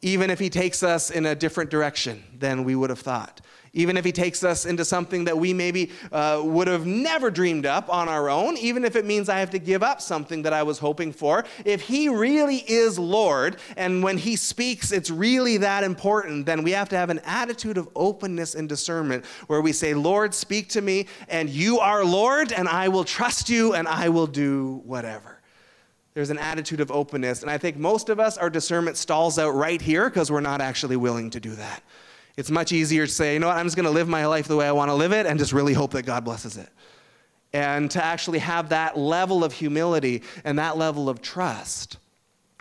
even 0.03 0.31
if 0.31 0.38
He 0.38 0.50
takes 0.50 0.83
us 0.83 1.11
in 1.11 1.26
a 1.26 1.35
different 1.35 1.70
direction 1.70 2.22
than 2.38 2.64
we 2.64 2.74
would 2.74 2.90
have 2.90 3.00
thought 3.00 3.40
even 3.72 3.96
if 3.96 4.04
he 4.04 4.12
takes 4.12 4.42
us 4.42 4.66
into 4.66 4.85
something 4.85 5.24
that 5.24 5.37
we 5.37 5.52
maybe 5.52 5.90
uh, 6.11 6.40
would 6.44 6.66
have 6.66 6.87
never 6.87 7.30
dreamed 7.30 7.66
up 7.66 7.92
on 7.92 8.09
our 8.09 8.28
own, 8.28 8.56
even 8.56 8.85
if 8.85 8.96
it 8.96 9.04
means 9.04 9.28
I 9.28 9.38
have 9.38 9.50
to 9.50 9.59
give 9.59 9.83
up 9.83 10.00
something 10.00 10.42
that 10.42 10.52
I 10.52 10.62
was 10.62 10.78
hoping 10.78 11.12
for, 11.12 11.44
if 11.64 11.83
he 11.83 12.09
really 12.09 12.59
is 12.59 12.98
Lord, 12.98 13.56
and 13.76 14.02
when 14.02 14.18
he 14.18 14.37
speaks, 14.37 14.92
it's 14.92 15.11
really 15.11 15.56
that 15.59 15.85
important, 15.85 16.46
then 16.46 16.62
we 16.62 16.72
have 16.72 16.88
to 16.88 16.96
have 16.96 17.11
an 17.11 17.20
attitude 17.20 17.78
of 17.78 17.88
openness 17.94 18.54
and 18.54 18.68
discernment 18.68 19.24
where 19.46 19.61
we 19.61 19.72
say, 19.72 19.94
Lord, 19.94 20.35
speak 20.35 20.68
to 20.70 20.80
me, 20.80 21.06
and 21.28 21.48
you 21.48 21.78
are 21.78 22.04
Lord, 22.04 22.52
and 22.52 22.68
I 22.68 22.88
will 22.88 23.04
trust 23.04 23.48
you, 23.48 23.74
and 23.74 23.87
I 23.87 24.09
will 24.09 24.26
do 24.26 24.83
whatever. 24.85 25.40
There's 26.14 26.30
an 26.30 26.38
attitude 26.38 26.80
of 26.80 26.90
openness. 26.90 27.42
And 27.42 27.50
I 27.50 27.56
think 27.56 27.76
most 27.76 28.09
of 28.09 28.18
us, 28.18 28.37
our 28.37 28.50
discernment 28.50 28.96
stalls 28.96 29.38
out 29.38 29.54
right 29.54 29.80
here 29.80 30.11
because 30.11 30.30
we're 30.30 30.40
not 30.40 30.61
actually 30.61 30.96
willing 30.96 31.30
to 31.30 31.40
do 31.40 31.54
that. 31.54 31.83
It's 32.36 32.50
much 32.50 32.72
easier 32.72 33.06
to 33.06 33.12
say, 33.12 33.34
you 33.34 33.40
know 33.40 33.48
what, 33.48 33.56
I'm 33.56 33.66
just 33.66 33.76
going 33.76 33.84
to 33.84 33.90
live 33.90 34.08
my 34.08 34.26
life 34.26 34.48
the 34.48 34.56
way 34.56 34.66
I 34.66 34.72
want 34.72 34.90
to 34.90 34.94
live 34.94 35.12
it 35.12 35.26
and 35.26 35.38
just 35.38 35.52
really 35.52 35.74
hope 35.74 35.92
that 35.92 36.02
God 36.02 36.24
blesses 36.24 36.56
it. 36.56 36.68
And 37.52 37.90
to 37.90 38.04
actually 38.04 38.38
have 38.38 38.68
that 38.68 38.96
level 38.96 39.42
of 39.42 39.52
humility 39.52 40.22
and 40.44 40.58
that 40.58 40.78
level 40.78 41.08
of 41.08 41.20
trust 41.20 41.98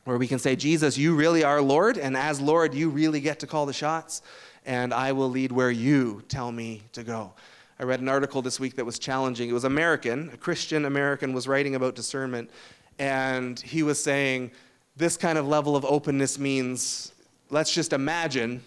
where 0.05 0.17
we 0.17 0.27
can 0.27 0.39
say, 0.39 0.55
Jesus, 0.55 0.97
you 0.97 1.15
really 1.15 1.43
are 1.43 1.61
Lord, 1.61 1.97
and 1.97 2.17
as 2.17 2.41
Lord, 2.41 2.73
you 2.73 2.89
really 2.89 3.19
get 3.19 3.39
to 3.41 3.47
call 3.47 3.67
the 3.67 3.73
shots, 3.73 4.23
and 4.65 4.91
I 4.91 5.11
will 5.11 5.29
lead 5.29 5.51
where 5.51 5.69
you 5.69 6.23
tell 6.27 6.51
me 6.51 6.81
to 6.93 7.03
go. 7.03 7.33
I 7.79 7.83
read 7.83 7.99
an 7.99 8.09
article 8.09 8.41
this 8.41 8.59
week 8.59 8.75
that 8.77 8.85
was 8.85 8.97
challenging. 8.97 9.49
It 9.49 9.53
was 9.53 9.65
American, 9.65 10.31
a 10.33 10.37
Christian 10.37 10.85
American 10.85 11.31
was 11.31 11.47
writing 11.47 11.75
about 11.75 11.93
discernment, 11.93 12.49
and 12.97 13.59
he 13.59 13.83
was 13.83 14.03
saying, 14.03 14.49
this 14.95 15.15
kind 15.15 15.37
of 15.37 15.47
level 15.47 15.75
of 15.75 15.85
openness 15.85 16.39
means, 16.39 17.13
let's 17.51 17.71
just 17.71 17.93
imagine 17.93 18.63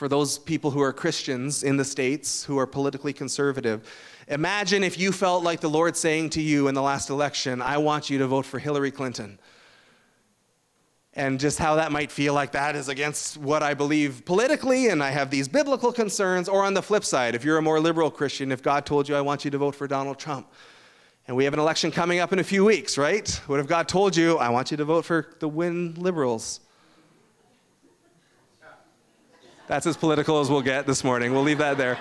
for 0.00 0.08
those 0.08 0.38
people 0.38 0.70
who 0.70 0.80
are 0.80 0.94
Christians 0.94 1.62
in 1.62 1.76
the 1.76 1.84
States 1.84 2.42
who 2.44 2.56
are 2.56 2.66
politically 2.66 3.12
conservative. 3.12 3.86
Imagine 4.28 4.82
if 4.82 4.98
you 4.98 5.12
felt 5.12 5.44
like 5.44 5.60
the 5.60 5.68
Lord 5.68 5.94
saying 5.94 6.30
to 6.30 6.40
you 6.40 6.68
in 6.68 6.74
the 6.74 6.80
last 6.80 7.10
election, 7.10 7.60
I 7.60 7.76
want 7.76 8.08
you 8.08 8.16
to 8.20 8.26
vote 8.26 8.46
for 8.46 8.58
Hillary 8.58 8.92
Clinton. 8.92 9.38
And 11.12 11.38
just 11.38 11.58
how 11.58 11.74
that 11.74 11.92
might 11.92 12.10
feel 12.10 12.32
like 12.32 12.52
that 12.52 12.76
is 12.76 12.88
against 12.88 13.36
what 13.36 13.62
I 13.62 13.74
believe 13.74 14.24
politically, 14.24 14.88
and 14.88 15.02
I 15.02 15.10
have 15.10 15.28
these 15.28 15.48
biblical 15.48 15.92
concerns. 15.92 16.48
Or 16.48 16.64
on 16.64 16.72
the 16.72 16.80
flip 16.80 17.04
side, 17.04 17.34
if 17.34 17.44
you're 17.44 17.58
a 17.58 17.62
more 17.62 17.78
liberal 17.78 18.10
Christian, 18.10 18.52
if 18.52 18.62
God 18.62 18.86
told 18.86 19.06
you, 19.06 19.14
I 19.16 19.20
want 19.20 19.44
you 19.44 19.50
to 19.50 19.58
vote 19.58 19.74
for 19.74 19.86
Donald 19.86 20.18
Trump, 20.18 20.50
and 21.28 21.36
we 21.36 21.44
have 21.44 21.52
an 21.52 21.60
election 21.60 21.90
coming 21.90 22.20
up 22.20 22.32
in 22.32 22.38
a 22.38 22.44
few 22.44 22.64
weeks, 22.64 22.96
right? 22.96 23.28
What 23.48 23.60
if 23.60 23.66
God 23.66 23.86
told 23.86 24.16
you, 24.16 24.38
I 24.38 24.48
want 24.48 24.70
you 24.70 24.78
to 24.78 24.84
vote 24.86 25.04
for 25.04 25.34
the 25.40 25.48
win 25.48 25.92
liberals? 25.96 26.60
That's 29.70 29.86
as 29.86 29.96
political 29.96 30.40
as 30.40 30.50
we'll 30.50 30.62
get 30.62 30.84
this 30.84 31.04
morning. 31.04 31.32
We'll 31.32 31.44
leave 31.44 31.58
that 31.58 31.78
there. 31.78 31.96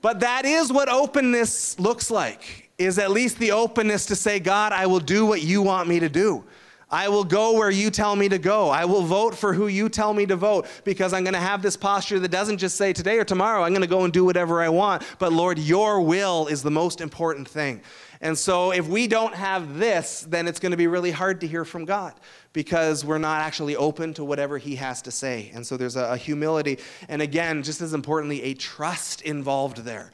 But 0.00 0.20
that 0.20 0.44
is 0.44 0.72
what 0.72 0.88
openness 0.88 1.76
looks 1.80 2.08
like. 2.08 2.70
Is 2.78 3.00
at 3.00 3.10
least 3.10 3.40
the 3.40 3.50
openness 3.50 4.06
to 4.06 4.14
say, 4.14 4.38
God, 4.38 4.70
I 4.70 4.86
will 4.86 5.00
do 5.00 5.26
what 5.26 5.42
you 5.42 5.60
want 5.60 5.88
me 5.88 5.98
to 5.98 6.08
do. 6.08 6.44
I 6.88 7.08
will 7.08 7.24
go 7.24 7.54
where 7.54 7.70
you 7.70 7.90
tell 7.90 8.14
me 8.14 8.28
to 8.28 8.38
go. 8.38 8.68
I 8.68 8.84
will 8.84 9.02
vote 9.02 9.34
for 9.34 9.52
who 9.52 9.66
you 9.66 9.88
tell 9.88 10.14
me 10.14 10.24
to 10.26 10.36
vote 10.36 10.68
because 10.84 11.12
I'm 11.12 11.24
going 11.24 11.34
to 11.34 11.40
have 11.40 11.62
this 11.62 11.76
posture 11.76 12.20
that 12.20 12.30
doesn't 12.30 12.58
just 12.58 12.76
say 12.76 12.92
today 12.92 13.18
or 13.18 13.24
tomorrow, 13.24 13.64
I'm 13.64 13.72
going 13.72 13.82
to 13.82 13.88
go 13.88 14.04
and 14.04 14.12
do 14.12 14.24
whatever 14.24 14.62
I 14.62 14.68
want. 14.68 15.02
But 15.18 15.32
Lord, 15.32 15.58
your 15.58 16.00
will 16.00 16.46
is 16.46 16.62
the 16.62 16.70
most 16.70 17.00
important 17.00 17.48
thing. 17.48 17.80
And 18.24 18.38
so 18.38 18.72
if 18.72 18.88
we 18.88 19.06
don't 19.06 19.34
have 19.34 19.78
this, 19.78 20.22
then 20.26 20.48
it's 20.48 20.58
going 20.58 20.70
to 20.70 20.78
be 20.78 20.86
really 20.86 21.10
hard 21.10 21.42
to 21.42 21.46
hear 21.46 21.62
from 21.62 21.84
God 21.84 22.14
because 22.54 23.04
we're 23.04 23.18
not 23.18 23.42
actually 23.42 23.76
open 23.76 24.14
to 24.14 24.24
whatever 24.24 24.56
He 24.56 24.76
has 24.76 25.02
to 25.02 25.10
say. 25.10 25.50
And 25.52 25.64
so 25.64 25.76
there's 25.76 25.96
a, 25.96 26.04
a 26.04 26.16
humility. 26.16 26.78
And 27.08 27.20
again, 27.20 27.62
just 27.62 27.82
as 27.82 27.92
importantly, 27.92 28.42
a 28.44 28.54
trust 28.54 29.20
involved 29.20 29.84
there. 29.84 30.10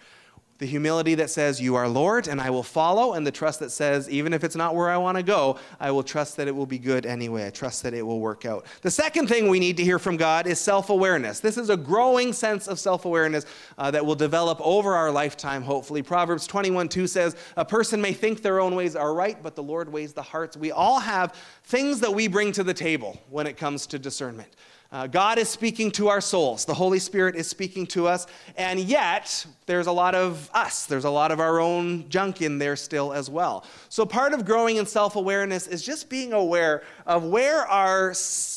The 0.61 0.67
humility 0.67 1.15
that 1.15 1.31
says, 1.31 1.59
You 1.59 1.75
are 1.77 1.89
Lord, 1.89 2.29
and 2.29 2.39
I 2.39 2.51
will 2.51 2.63
follow, 2.63 3.15
and 3.15 3.27
the 3.27 3.33
trust 3.33 3.61
that 3.61 3.71
says, 3.71 4.11
Even 4.11 4.35
if 4.35 4.45
it's 4.45 4.55
not 4.55 4.75
where 4.75 4.91
I 4.91 4.99
want 4.99 5.17
to 5.17 5.23
go, 5.23 5.59
I 5.81 5.91
will 5.91 6.03
trust 6.03 6.37
that 6.37 6.49
it 6.49 6.55
will 6.55 6.67
be 6.67 6.79
good 6.79 7.07
anyway. 7.07 7.47
I 7.47 7.51
trust 7.51 7.83
that 7.83 7.95
it 7.95 8.03
will 8.03 8.21
work 8.21 8.45
out. 8.45 8.67
The 8.83 8.91
second 8.91 9.29
thing 9.29 9.49
we 9.49 9.59
need 9.59 9.79
to 9.79 9.83
hear 9.83 9.99
from 9.99 10.19
God 10.19 10.47
is 10.47 10.61
self 10.61 10.91
awareness. 10.91 11.41
This 11.41 11.57
is 11.57 11.71
a 11.71 11.79
growing 11.79 12.35
sense 12.35 12.69
of 12.69 12.79
self 12.79 13.07
awareness 13.07 13.47
uh, 13.79 13.91
that 13.93 14.05
will 14.05 14.15
develop 14.15 14.61
over 14.61 14.95
our 14.95 15.11
lifetime, 15.11 15.63
hopefully. 15.63 16.03
Proverbs 16.03 16.47
21 16.47 16.91
2 16.91 17.07
says, 17.07 17.37
A 17.57 17.65
person 17.65 18.03
may 18.03 18.13
think 18.13 18.43
their 18.43 18.61
own 18.61 18.75
ways 18.75 18.95
are 18.95 19.15
right, 19.15 19.43
but 19.43 19.57
the 19.57 19.63
Lord 19.63 19.91
weighs 19.91 20.13
the 20.13 20.23
hearts. 20.23 20.59
We 20.59 20.73
all 20.73 21.01
have 21.01 21.35
things 21.65 22.01
that 22.01 22.13
we 22.13 22.29
bring 22.29 22.53
to 22.53 22.63
the 22.63 22.75
table 22.75 23.19
when 23.31 23.47
it 23.47 23.57
comes 23.57 23.87
to 23.87 23.99
discernment. 23.99 24.55
Uh, 24.93 25.07
God 25.07 25.39
is 25.39 25.49
speaking 25.49 25.93
to 25.93 26.09
our 26.09 26.21
souls. 26.21 26.65
The 26.65 26.75
Holy 26.75 26.99
Spirit 26.99 27.37
is 27.37 27.49
speaking 27.49 27.87
to 27.89 28.09
us. 28.09 28.27
And 28.57 28.81
yet, 28.81 29.47
there's 29.67 29.87
a 29.87 29.93
lot 29.93 30.17
of 30.17 30.51
us. 30.53 30.87
There's 30.87 31.05
a 31.05 31.11
lot 31.11 31.31
of 31.31 31.39
our 31.39 31.61
own 31.61 32.09
junk 32.09 32.43
in 32.43 32.59
there 32.59 32.75
still 32.75 33.13
as 33.13 33.31
well. 33.31 33.65
So, 33.89 34.05
part 34.05 34.33
of 34.33 34.45
growing 34.45 34.77
in 34.77 34.87
self 34.87 35.15
awareness 35.15 35.69
is 35.69 35.83
just 35.83 36.09
being 36.09 36.33
aware 36.33 36.83
of 37.07 37.23
where 37.23 37.65
our, 37.69 38.15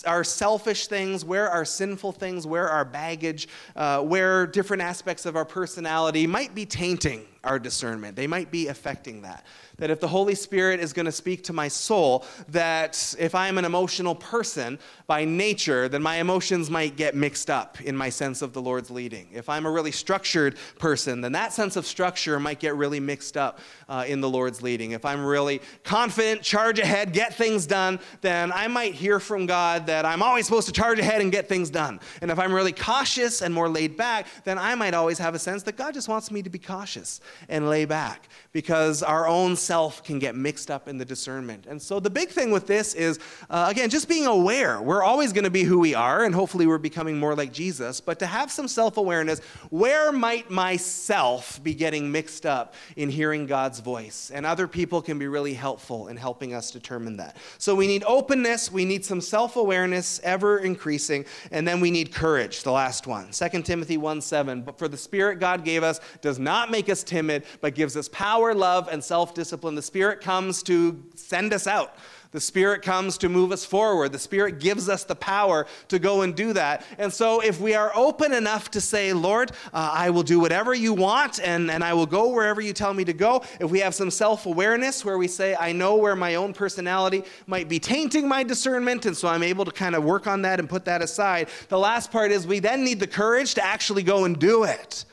our 0.08 0.24
selfish 0.24 0.88
things, 0.88 1.24
where 1.24 1.52
our 1.52 1.66
sinful 1.66 2.14
things, 2.14 2.48
where 2.48 2.68
our 2.68 2.84
baggage, 2.84 3.48
uh, 3.76 4.02
where 4.02 4.48
different 4.48 4.82
aspects 4.82 5.28
of 5.28 5.36
our 5.36 5.46
personality 5.46 6.26
might 6.26 6.56
be 6.56 6.66
tainting 6.66 7.26
our 7.44 7.60
discernment. 7.60 8.16
They 8.16 8.28
might 8.28 8.52
be 8.52 8.68
affecting 8.68 9.22
that 9.24 9.46
that 9.78 9.90
if 9.90 10.00
the 10.00 10.08
Holy 10.08 10.36
Spirit 10.36 10.80
is 10.80 10.94
going 10.94 11.06
to 11.06 11.12
speak 11.12 11.44
to 11.46 11.54
my 11.54 11.68
soul, 11.68 12.26
that 12.50 13.16
if 13.18 13.34
I'm 13.34 13.58
an 13.58 13.66
emotional 13.66 14.16
person 14.16 14.78
by 15.08 15.26
nature, 15.26 15.90
then 15.90 16.02
my 16.02 16.18
emotions 16.18 16.70
might 16.70 16.96
get 16.96 17.16
mixed 17.16 17.50
up 17.50 17.82
in 17.82 17.98
my 17.98 18.10
sense 18.10 18.42
of 18.42 18.54
the 18.54 18.62
Lord's 18.62 18.92
leading. 18.92 19.28
If 19.34 19.50
I'm 19.50 19.66
a 19.66 19.72
really 19.72 19.92
structured 19.92 20.58
person, 20.78 21.22
then 21.22 21.32
that 21.32 21.54
sense 21.54 21.76
of 21.76 21.86
structure 21.86 22.40
might 22.40 22.60
get 22.60 22.76
really 22.76 23.00
mixed 23.00 23.36
up 23.36 23.60
uh, 23.90 24.06
in 24.08 24.22
the 24.22 24.30
Lord's 24.30 24.62
leading. 24.62 24.92
If 24.92 25.06
I'm 25.06 25.26
really 25.26 25.62
confident, 25.84 26.44
charge 26.44 26.80
ahead, 26.80 27.14
get 27.14 27.34
things 27.34 27.66
done, 27.66 28.00
then 28.22 28.52
I 28.52 28.68
might 28.68 28.94
hear 28.94 29.20
from 29.20 29.46
God 29.46 29.88
that 29.88 30.06
I'm 30.06 30.22
always 30.22 30.46
supposed 30.46 30.68
to 30.68 30.74
charge 30.74 31.00
ahead 31.00 31.22
and 31.22 31.32
get 31.32 31.50
things 31.50 31.70
done. 31.70 32.00
And 32.22 32.30
if 32.30 32.38
I'm 32.38 32.54
really 32.54 32.72
cautious 32.72 33.42
and 33.42 33.54
more 33.54 33.70
laid 33.70 33.98
back, 33.98 34.28
then 34.44 34.58
I 34.60 34.76
might 34.76 34.94
always 34.94 35.18
have 35.18 35.36
a 35.36 35.40
sense 35.40 35.64
that 35.64 35.78
God 35.78 35.94
just 35.94 36.08
wants 36.08 36.30
me 36.30 36.44
to 36.44 36.50
be 36.50 36.60
cautious 36.60 37.20
and 37.50 37.70
lay 37.70 37.86
back 37.86 38.28
because 38.54 39.02
our 39.02 39.28
own 39.28 39.56
self 39.56 40.04
can 40.04 40.20
get 40.20 40.36
mixed 40.36 40.72
up 40.72 40.88
in 40.88 40.98
the 40.98 41.04
discernment. 41.04 41.66
And 41.66 41.82
so 41.82 42.00
the 42.00 42.10
big 42.10 42.30
thing 42.30 42.52
with 42.52 42.68
this 42.68 42.94
is, 42.94 43.20
uh, 43.50 43.68
again, 43.70 43.90
just 43.90 44.08
being 44.08 44.28
aware. 44.28 44.82
We're 44.82 45.04
always 45.04 45.34
going 45.34 45.44
to 45.44 45.50
be 45.50 45.64
who 45.64 45.80
we 45.80 45.96
are, 45.96 46.24
and 46.24 46.34
hopefully 46.34 46.68
we're 46.68 46.78
becoming 46.78 47.20
more 47.20 47.36
like 47.36 47.52
Jesus. 47.52 48.00
But 48.00 48.20
to 48.20 48.28
have 48.28 48.52
some 48.52 48.68
self 48.68 48.98
awareness, 48.98 49.40
where 49.72 50.12
might 50.12 50.52
myself 50.52 51.62
be 51.64 51.74
getting 51.74 52.12
mixed 52.12 52.46
up 52.46 52.76
in 52.96 53.10
hearing 53.10 53.48
God's 53.48 53.80
voice? 53.80 54.32
And 54.34 54.46
other 54.46 54.68
people 54.68 55.02
can 55.02 55.18
be 55.18 55.28
really 55.28 55.56
helpful 55.56 56.08
in 56.08 56.16
helping 56.16 56.54
us 56.54 56.70
determine 56.70 57.18
that. 57.18 57.38
So 57.58 57.74
we 57.74 57.88
need 57.88 58.04
openness, 58.06 58.72
we 58.72 58.86
need 58.86 59.04
some 59.04 59.20
self 59.20 59.56
awareness, 59.56 60.22
ever 60.24 60.60
increasing, 60.60 61.26
and 61.52 61.68
then 61.68 61.82
we 61.82 61.90
need 61.90 62.14
courage, 62.14 62.62
the 62.62 62.72
last 62.72 63.08
one. 63.08 63.32
2 63.32 63.64
Timothy 63.64 63.98
1 63.98 64.22
7. 64.22 64.62
But 64.62 64.78
for 64.78 64.88
the 64.88 64.98
Spirit 64.98 65.40
God 65.40 65.66
gave 65.66 65.82
us 65.82 66.00
does 66.22 66.38
not 66.38 66.70
make 66.70 66.88
us 66.88 67.04
timid, 67.04 67.23
but 67.62 67.76
gives 67.76 67.96
us 67.98 68.10
power 68.10 68.34
power, 68.34 68.56
love, 68.56 68.88
and 68.92 69.04
self 69.04 69.34
discipline. 69.34 69.76
The 69.76 69.82
Spirit 69.82 70.20
comes 70.20 70.64
to 70.64 71.02
send 71.14 71.54
us 71.54 71.68
out. 71.68 71.96
The 72.32 72.40
Spirit 72.40 72.82
comes 72.82 73.18
to 73.20 73.30
move 73.30 73.52
us 73.52 73.64
forward. 73.64 74.12
The 74.12 74.18
Spirit 74.18 74.60
gives 74.60 74.90
us 74.90 75.04
the 75.04 75.16
power 75.16 75.68
to 75.90 76.00
go 76.00 76.24
and 76.24 76.36
do 76.36 76.52
that. 76.54 76.84
And 76.98 77.14
so, 77.14 77.42
if 77.42 77.62
we 77.62 77.76
are 77.76 77.92
open 77.96 78.34
enough 78.34 78.72
to 78.72 78.82
say, 78.82 79.14
Lord, 79.14 79.52
uh, 79.72 79.92
I 79.94 80.10
will 80.10 80.24
do 80.24 80.40
whatever 80.40 80.74
you 80.74 80.94
want 80.94 81.40
and, 81.40 81.70
and 81.70 81.84
I 81.84 81.94
will 81.94 82.06
go 82.06 82.30
wherever 82.30 82.60
you 82.60 82.74
tell 82.74 82.94
me 82.94 83.06
to 83.06 83.14
go, 83.14 83.44
if 83.60 83.70
we 83.70 83.80
have 83.82 83.94
some 83.94 84.10
self 84.10 84.46
awareness 84.46 85.06
where 85.06 85.18
we 85.18 85.28
say, 85.28 85.56
I 85.60 85.74
know 85.74 85.96
where 85.96 86.16
my 86.16 86.36
own 86.36 86.54
personality 86.54 87.24
might 87.46 87.70
be 87.70 87.80
tainting 87.80 88.28
my 88.28 88.44
discernment, 88.44 89.06
and 89.06 89.16
so 89.16 89.28
I'm 89.28 89.44
able 89.44 89.66
to 89.66 89.72
kind 89.72 89.96
of 89.96 90.04
work 90.04 90.28
on 90.28 90.42
that 90.42 90.60
and 90.60 90.68
put 90.68 90.86
that 90.86 91.02
aside, 91.02 91.50
the 91.70 91.78
last 91.78 92.12
part 92.12 92.32
is 92.32 92.48
we 92.48 92.60
then 92.60 92.84
need 92.84 93.00
the 93.00 93.08
courage 93.08 93.54
to 93.54 93.64
actually 93.64 94.02
go 94.02 94.26
and 94.26 94.40
do 94.40 94.64
it. 94.64 95.06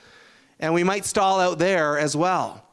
And 0.60 0.72
we 0.72 0.84
might 0.84 1.04
stall 1.04 1.40
out 1.40 1.58
there 1.58 1.98
as 1.98 2.16
well. 2.16 2.64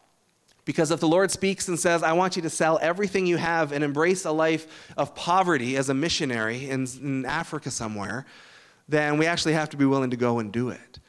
Because 0.65 0.91
if 0.91 0.99
the 0.99 1.07
Lord 1.07 1.31
speaks 1.31 1.69
and 1.69 1.79
says, 1.79 2.03
I 2.03 2.11
want 2.11 2.35
you 2.35 2.41
to 2.41 2.49
sell 2.49 2.77
everything 2.81 3.25
you 3.25 3.37
have 3.37 3.71
and 3.71 3.83
embrace 3.83 4.25
a 4.25 4.31
life 4.31 4.91
of 4.97 5.15
poverty 5.15 5.77
as 5.77 5.87
a 5.87 5.93
missionary 5.93 6.69
in, 6.69 6.85
in 7.01 7.25
Africa 7.25 7.71
somewhere, 7.71 8.25
then 8.89 9.17
we 9.17 9.25
actually 9.25 9.53
have 9.53 9.69
to 9.69 9.77
be 9.77 9.85
willing 9.85 10.09
to 10.11 10.17
go 10.17 10.39
and 10.39 10.51
do 10.51 10.69
it. 10.69 10.99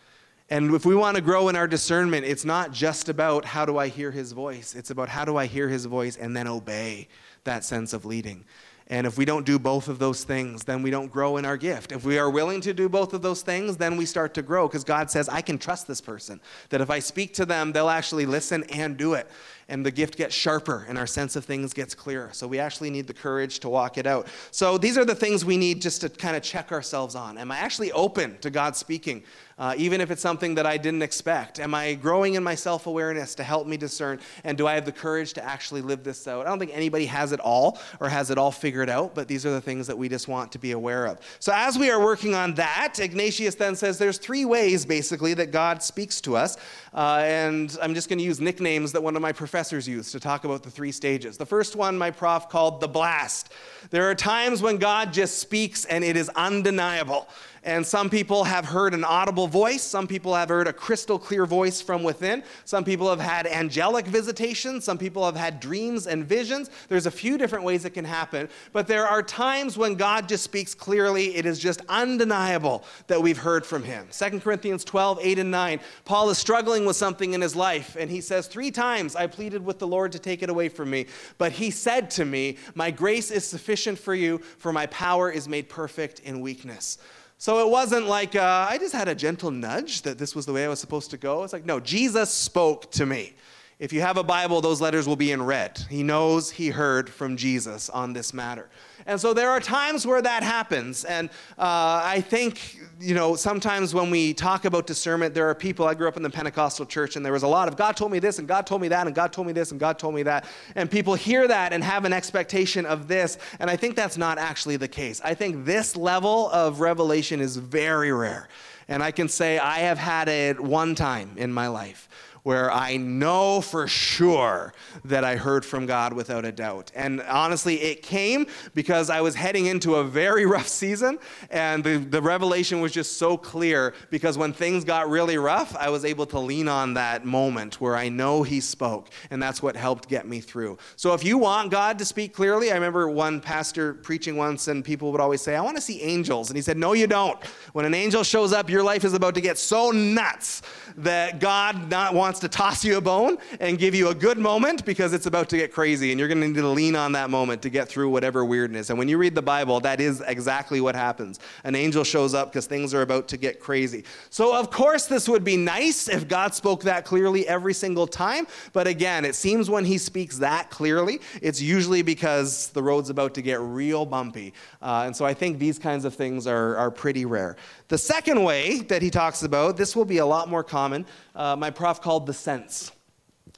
And 0.50 0.72
if 0.74 0.86
we 0.86 0.94
want 0.94 1.16
to 1.16 1.20
grow 1.20 1.48
in 1.48 1.56
our 1.56 1.66
discernment, 1.66 2.24
it's 2.24 2.44
not 2.44 2.72
just 2.72 3.08
about 3.08 3.44
how 3.44 3.66
do 3.66 3.76
I 3.78 3.88
hear 3.88 4.10
his 4.10 4.32
voice, 4.32 4.74
it's 4.74 4.90
about 4.90 5.08
how 5.08 5.24
do 5.24 5.36
I 5.36 5.46
hear 5.46 5.68
his 5.68 5.84
voice 5.84 6.16
and 6.16 6.36
then 6.36 6.46
obey 6.46 7.08
that 7.44 7.64
sense 7.64 7.92
of 7.92 8.04
leading. 8.04 8.44
And 8.90 9.06
if 9.06 9.18
we 9.18 9.26
don't 9.26 9.44
do 9.44 9.58
both 9.58 9.88
of 9.88 9.98
those 9.98 10.24
things, 10.24 10.64
then 10.64 10.82
we 10.82 10.90
don't 10.90 11.08
grow 11.08 11.36
in 11.36 11.44
our 11.44 11.58
gift. 11.58 11.92
If 11.92 12.04
we 12.04 12.18
are 12.18 12.30
willing 12.30 12.62
to 12.62 12.72
do 12.72 12.88
both 12.88 13.12
of 13.12 13.20
those 13.20 13.42
things, 13.42 13.76
then 13.76 13.98
we 13.98 14.06
start 14.06 14.32
to 14.34 14.42
grow 14.42 14.66
because 14.66 14.82
God 14.82 15.10
says, 15.10 15.28
I 15.28 15.42
can 15.42 15.58
trust 15.58 15.86
this 15.86 16.00
person. 16.00 16.40
That 16.70 16.80
if 16.80 16.88
I 16.88 16.98
speak 16.98 17.34
to 17.34 17.44
them, 17.44 17.72
they'll 17.72 17.90
actually 17.90 18.24
listen 18.24 18.64
and 18.64 18.96
do 18.96 19.12
it. 19.12 19.28
And 19.68 19.84
the 19.84 19.90
gift 19.90 20.16
gets 20.16 20.34
sharper 20.34 20.86
and 20.88 20.96
our 20.96 21.06
sense 21.06 21.36
of 21.36 21.44
things 21.44 21.74
gets 21.74 21.94
clearer. 21.94 22.30
So 22.32 22.46
we 22.46 22.58
actually 22.58 22.90
need 22.90 23.06
the 23.06 23.14
courage 23.14 23.60
to 23.60 23.68
walk 23.68 23.98
it 23.98 24.06
out. 24.06 24.28
So 24.50 24.78
these 24.78 24.96
are 24.96 25.04
the 25.04 25.14
things 25.14 25.44
we 25.44 25.56
need 25.56 25.82
just 25.82 26.00
to 26.00 26.08
kind 26.08 26.36
of 26.36 26.42
check 26.42 26.72
ourselves 26.72 27.14
on. 27.14 27.38
Am 27.38 27.50
I 27.50 27.58
actually 27.58 27.92
open 27.92 28.38
to 28.38 28.50
God 28.50 28.76
speaking? 28.76 29.24
uh, 29.58 29.74
even 29.76 30.00
if 30.00 30.10
it's 30.10 30.22
something 30.22 30.54
that 30.54 30.66
I 30.66 30.76
didn't 30.76 31.02
expect? 31.02 31.58
Am 31.58 31.74
I 31.74 31.94
growing 31.94 32.34
in 32.34 32.44
my 32.44 32.54
self 32.54 32.86
awareness 32.86 33.34
to 33.36 33.42
help 33.42 33.66
me 33.66 33.76
discern? 33.76 34.20
And 34.44 34.56
do 34.56 34.66
I 34.66 34.74
have 34.74 34.84
the 34.84 34.92
courage 34.92 35.32
to 35.34 35.44
actually 35.44 35.82
live 35.82 36.04
this 36.04 36.28
out? 36.28 36.46
I 36.46 36.48
don't 36.48 36.60
think 36.60 36.70
anybody 36.74 37.06
has 37.06 37.32
it 37.32 37.40
all 37.40 37.80
or 37.98 38.08
has 38.08 38.30
it 38.30 38.38
all 38.38 38.52
figured 38.52 38.88
out, 38.88 39.14
but 39.14 39.26
these 39.26 39.44
are 39.44 39.50
the 39.50 39.60
things 39.60 39.88
that 39.88 39.98
we 39.98 40.08
just 40.08 40.28
want 40.28 40.52
to 40.52 40.58
be 40.58 40.72
aware 40.72 41.06
of. 41.06 41.18
So, 41.40 41.52
as 41.52 41.76
we 41.76 41.90
are 41.90 42.00
working 42.00 42.34
on 42.34 42.54
that, 42.54 43.00
Ignatius 43.00 43.56
then 43.56 43.74
says 43.74 43.98
there's 43.98 44.18
three 44.18 44.44
ways 44.44 44.86
basically 44.86 45.34
that 45.34 45.50
God 45.50 45.82
speaks 45.82 46.20
to 46.22 46.36
us. 46.36 46.56
Uh, 46.94 47.22
and 47.24 47.76
I'm 47.82 47.94
just 47.94 48.08
going 48.08 48.18
to 48.18 48.24
use 48.24 48.40
nicknames 48.40 48.92
that 48.92 49.02
one 49.02 49.16
of 49.16 49.22
my 49.22 49.32
professors 49.32 49.57
used 49.88 50.12
to 50.12 50.20
talk 50.20 50.44
about 50.44 50.62
the 50.62 50.70
three 50.70 50.92
stages. 50.92 51.36
The 51.36 51.46
first 51.46 51.74
one, 51.74 51.98
my 51.98 52.10
prof 52.10 52.48
called 52.48 52.80
the 52.80 52.86
blast. 52.86 53.52
There 53.90 54.08
are 54.08 54.14
times 54.14 54.62
when 54.62 54.76
God 54.76 55.12
just 55.12 55.38
speaks 55.38 55.84
and 55.84 56.04
it 56.04 56.16
is 56.16 56.28
undeniable. 56.30 57.28
And 57.64 57.86
some 57.86 58.08
people 58.08 58.44
have 58.44 58.64
heard 58.64 58.94
an 58.94 59.04
audible 59.04 59.46
voice. 59.46 59.82
Some 59.82 60.06
people 60.06 60.34
have 60.34 60.48
heard 60.48 60.66
a 60.66 60.72
crystal 60.72 61.18
clear 61.18 61.46
voice 61.46 61.80
from 61.80 62.02
within. 62.02 62.42
Some 62.64 62.84
people 62.84 63.08
have 63.10 63.20
had 63.20 63.46
angelic 63.46 64.06
visitations. 64.06 64.84
Some 64.84 64.98
people 64.98 65.24
have 65.24 65.36
had 65.36 65.60
dreams 65.60 66.06
and 66.06 66.24
visions. 66.24 66.70
There's 66.88 67.06
a 67.06 67.10
few 67.10 67.38
different 67.38 67.64
ways 67.64 67.84
it 67.84 67.90
can 67.90 68.04
happen. 68.04 68.48
But 68.72 68.86
there 68.86 69.06
are 69.06 69.22
times 69.22 69.76
when 69.76 69.94
God 69.94 70.28
just 70.28 70.44
speaks 70.44 70.74
clearly. 70.74 71.36
It 71.36 71.46
is 71.46 71.58
just 71.58 71.82
undeniable 71.88 72.84
that 73.06 73.20
we've 73.20 73.38
heard 73.38 73.66
from 73.66 73.82
him. 73.82 74.08
2 74.12 74.40
Corinthians 74.40 74.84
12, 74.84 75.18
8 75.22 75.38
and 75.38 75.50
9. 75.50 75.80
Paul 76.04 76.30
is 76.30 76.38
struggling 76.38 76.86
with 76.86 76.96
something 76.96 77.34
in 77.34 77.40
his 77.40 77.56
life. 77.56 77.96
And 77.98 78.10
he 78.10 78.20
says, 78.20 78.46
Three 78.46 78.70
times 78.70 79.16
I 79.16 79.26
pleaded 79.26 79.64
with 79.64 79.78
the 79.78 79.86
Lord 79.86 80.12
to 80.12 80.18
take 80.18 80.42
it 80.42 80.50
away 80.50 80.68
from 80.68 80.90
me. 80.90 81.06
But 81.38 81.52
he 81.52 81.70
said 81.70 82.10
to 82.12 82.24
me, 82.24 82.56
My 82.74 82.90
grace 82.90 83.30
is 83.30 83.44
sufficient 83.44 83.98
for 83.98 84.14
you, 84.14 84.38
for 84.58 84.72
my 84.72 84.86
power 84.86 85.30
is 85.30 85.48
made 85.48 85.68
perfect 85.68 86.20
in 86.20 86.40
weakness. 86.40 86.98
So 87.40 87.64
it 87.64 87.70
wasn't 87.70 88.06
like 88.06 88.34
uh, 88.34 88.66
I 88.68 88.78
just 88.78 88.92
had 88.92 89.06
a 89.06 89.14
gentle 89.14 89.52
nudge 89.52 90.02
that 90.02 90.18
this 90.18 90.34
was 90.34 90.44
the 90.44 90.52
way 90.52 90.64
I 90.64 90.68
was 90.68 90.80
supposed 90.80 91.10
to 91.12 91.16
go. 91.16 91.44
It's 91.44 91.52
like, 91.52 91.64
no, 91.64 91.78
Jesus 91.78 92.30
spoke 92.30 92.90
to 92.92 93.06
me. 93.06 93.34
If 93.78 93.92
you 93.92 94.00
have 94.00 94.16
a 94.16 94.24
Bible, 94.24 94.60
those 94.60 94.80
letters 94.80 95.06
will 95.06 95.14
be 95.14 95.30
in 95.30 95.40
red. 95.40 95.78
He 95.88 96.02
knows 96.02 96.50
he 96.50 96.68
heard 96.68 97.08
from 97.08 97.36
Jesus 97.36 97.88
on 97.90 98.12
this 98.12 98.34
matter. 98.34 98.68
And 99.08 99.18
so 99.18 99.32
there 99.32 99.48
are 99.48 99.58
times 99.58 100.06
where 100.06 100.20
that 100.20 100.42
happens. 100.42 101.06
And 101.06 101.30
uh, 101.58 102.02
I 102.04 102.20
think, 102.20 102.78
you 103.00 103.14
know, 103.14 103.36
sometimes 103.36 103.94
when 103.94 104.10
we 104.10 104.34
talk 104.34 104.66
about 104.66 104.86
discernment, 104.86 105.34
there 105.34 105.48
are 105.48 105.54
people, 105.54 105.86
I 105.86 105.94
grew 105.94 106.08
up 106.08 106.18
in 106.18 106.22
the 106.22 106.28
Pentecostal 106.28 106.84
church, 106.84 107.16
and 107.16 107.24
there 107.24 107.32
was 107.32 107.42
a 107.42 107.48
lot 107.48 107.68
of 107.68 107.76
God 107.78 107.96
told 107.96 108.12
me 108.12 108.18
this, 108.18 108.38
and 108.38 108.46
God 108.46 108.66
told 108.66 108.82
me 108.82 108.88
that, 108.88 109.06
and 109.06 109.16
God 109.16 109.32
told 109.32 109.46
me 109.46 109.54
this, 109.54 109.70
and 109.70 109.80
God 109.80 109.98
told 109.98 110.14
me 110.14 110.24
that. 110.24 110.44
And 110.74 110.90
people 110.90 111.14
hear 111.14 111.48
that 111.48 111.72
and 111.72 111.82
have 111.82 112.04
an 112.04 112.12
expectation 112.12 112.84
of 112.84 113.08
this. 113.08 113.38
And 113.58 113.70
I 113.70 113.76
think 113.76 113.96
that's 113.96 114.18
not 114.18 114.36
actually 114.36 114.76
the 114.76 114.88
case. 114.88 115.22
I 115.24 115.32
think 115.32 115.64
this 115.64 115.96
level 115.96 116.50
of 116.50 116.80
revelation 116.80 117.40
is 117.40 117.56
very 117.56 118.12
rare. 118.12 118.50
And 118.88 119.02
I 119.02 119.10
can 119.10 119.30
say 119.30 119.58
I 119.58 119.78
have 119.78 119.96
had 119.96 120.28
it 120.28 120.60
one 120.60 120.94
time 120.94 121.30
in 121.36 121.50
my 121.50 121.68
life 121.68 122.08
where 122.42 122.70
I 122.70 122.96
know 122.96 123.60
for 123.60 123.86
sure 123.86 124.72
that 125.04 125.24
I 125.24 125.36
heard 125.36 125.64
from 125.64 125.86
God 125.86 126.12
without 126.12 126.44
a 126.44 126.52
doubt. 126.52 126.90
And 126.94 127.20
honestly, 127.22 127.80
it 127.80 128.02
came 128.02 128.46
because 128.74 129.10
I 129.10 129.20
was 129.20 129.34
heading 129.34 129.66
into 129.66 129.96
a 129.96 130.04
very 130.04 130.46
rough 130.58 130.68
season, 130.68 131.18
and 131.50 131.84
the, 131.84 131.98
the 131.98 132.22
revelation 132.22 132.80
was 132.80 132.92
just 132.92 133.18
so 133.18 133.36
clear 133.36 133.94
because 134.10 134.38
when 134.38 134.52
things 134.52 134.84
got 134.84 135.08
really 135.08 135.38
rough, 135.38 135.76
I 135.76 135.90
was 135.90 136.04
able 136.04 136.26
to 136.26 136.38
lean 136.38 136.68
on 136.68 136.94
that 136.94 137.24
moment 137.24 137.80
where 137.80 137.96
I 137.96 138.08
know 138.08 138.42
He 138.42 138.60
spoke, 138.60 139.08
and 139.30 139.42
that's 139.42 139.62
what 139.62 139.76
helped 139.76 140.08
get 140.08 140.26
me 140.26 140.40
through. 140.40 140.78
So 140.96 141.14
if 141.14 141.24
you 141.24 141.38
want 141.38 141.70
God 141.70 141.98
to 141.98 142.04
speak 142.04 142.34
clearly, 142.34 142.70
I 142.70 142.74
remember 142.74 143.08
one 143.08 143.40
pastor 143.40 143.94
preaching 143.94 144.36
once, 144.36 144.68
and 144.68 144.84
people 144.84 145.12
would 145.12 145.20
always 145.20 145.42
say, 145.42 145.56
I 145.56 145.60
want 145.60 145.76
to 145.76 145.82
see 145.82 146.02
angels. 146.02 146.50
And 146.50 146.56
he 146.56 146.62
said, 146.62 146.76
No, 146.76 146.92
you 146.92 147.06
don't. 147.06 147.42
When 147.72 147.84
an 147.84 147.94
angel 147.94 148.22
shows 148.22 148.52
up, 148.52 148.70
your 148.70 148.82
life 148.82 149.04
is 149.04 149.14
about 149.14 149.34
to 149.34 149.40
get 149.40 149.58
so 149.58 149.90
nuts 149.90 150.62
that 150.96 151.40
God 151.40 151.90
not 151.90 152.14
wants 152.14 152.27
to 152.40 152.48
toss 152.48 152.84
you 152.84 152.96
a 152.96 153.00
bone 153.00 153.38
and 153.60 153.78
give 153.78 153.94
you 153.94 154.08
a 154.08 154.14
good 154.14 154.38
moment 154.38 154.84
because 154.84 155.12
it's 155.12 155.26
about 155.26 155.48
to 155.48 155.56
get 155.56 155.72
crazy 155.72 156.10
and 156.10 156.18
you're 156.18 156.28
going 156.28 156.40
to 156.40 156.46
need 156.46 156.56
to 156.56 156.68
lean 156.68 156.94
on 156.96 157.12
that 157.12 157.30
moment 157.30 157.62
to 157.62 157.70
get 157.70 157.88
through 157.88 158.10
whatever 158.10 158.44
weirdness. 158.44 158.90
And 158.90 158.98
when 158.98 159.08
you 159.08 159.18
read 159.18 159.34
the 159.34 159.42
Bible, 159.42 159.80
that 159.80 160.00
is 160.00 160.22
exactly 160.26 160.80
what 160.80 160.94
happens. 160.94 161.40
An 161.64 161.74
angel 161.74 162.04
shows 162.04 162.34
up 162.34 162.52
because 162.52 162.66
things 162.66 162.94
are 162.94 163.02
about 163.02 163.28
to 163.28 163.36
get 163.36 163.60
crazy. 163.60 164.04
So, 164.30 164.54
of 164.54 164.70
course, 164.70 165.06
this 165.06 165.28
would 165.28 165.44
be 165.44 165.56
nice 165.56 166.08
if 166.08 166.28
God 166.28 166.54
spoke 166.54 166.82
that 166.82 167.04
clearly 167.04 167.46
every 167.48 167.74
single 167.74 168.06
time. 168.06 168.46
But 168.72 168.86
again, 168.86 169.24
it 169.24 169.34
seems 169.34 169.70
when 169.70 169.84
he 169.84 169.98
speaks 169.98 170.38
that 170.38 170.70
clearly, 170.70 171.20
it's 171.40 171.60
usually 171.60 172.02
because 172.02 172.70
the 172.70 172.82
road's 172.82 173.10
about 173.10 173.34
to 173.34 173.42
get 173.42 173.60
real 173.60 174.04
bumpy. 174.04 174.54
Uh, 174.82 175.04
and 175.06 175.16
so 175.16 175.24
I 175.24 175.34
think 175.34 175.58
these 175.58 175.78
kinds 175.78 176.04
of 176.04 176.14
things 176.14 176.46
are, 176.46 176.76
are 176.76 176.90
pretty 176.90 177.24
rare. 177.24 177.56
The 177.88 177.98
second 177.98 178.42
way 178.44 178.80
that 178.80 179.00
he 179.00 179.08
talks 179.08 179.42
about, 179.42 179.78
this 179.78 179.96
will 179.96 180.04
be 180.04 180.18
a 180.18 180.26
lot 180.26 180.48
more 180.48 180.62
common, 180.62 181.06
uh, 181.34 181.56
my 181.56 181.70
prof 181.70 182.02
called 182.02 182.26
the 182.26 182.34
sense. 182.34 182.92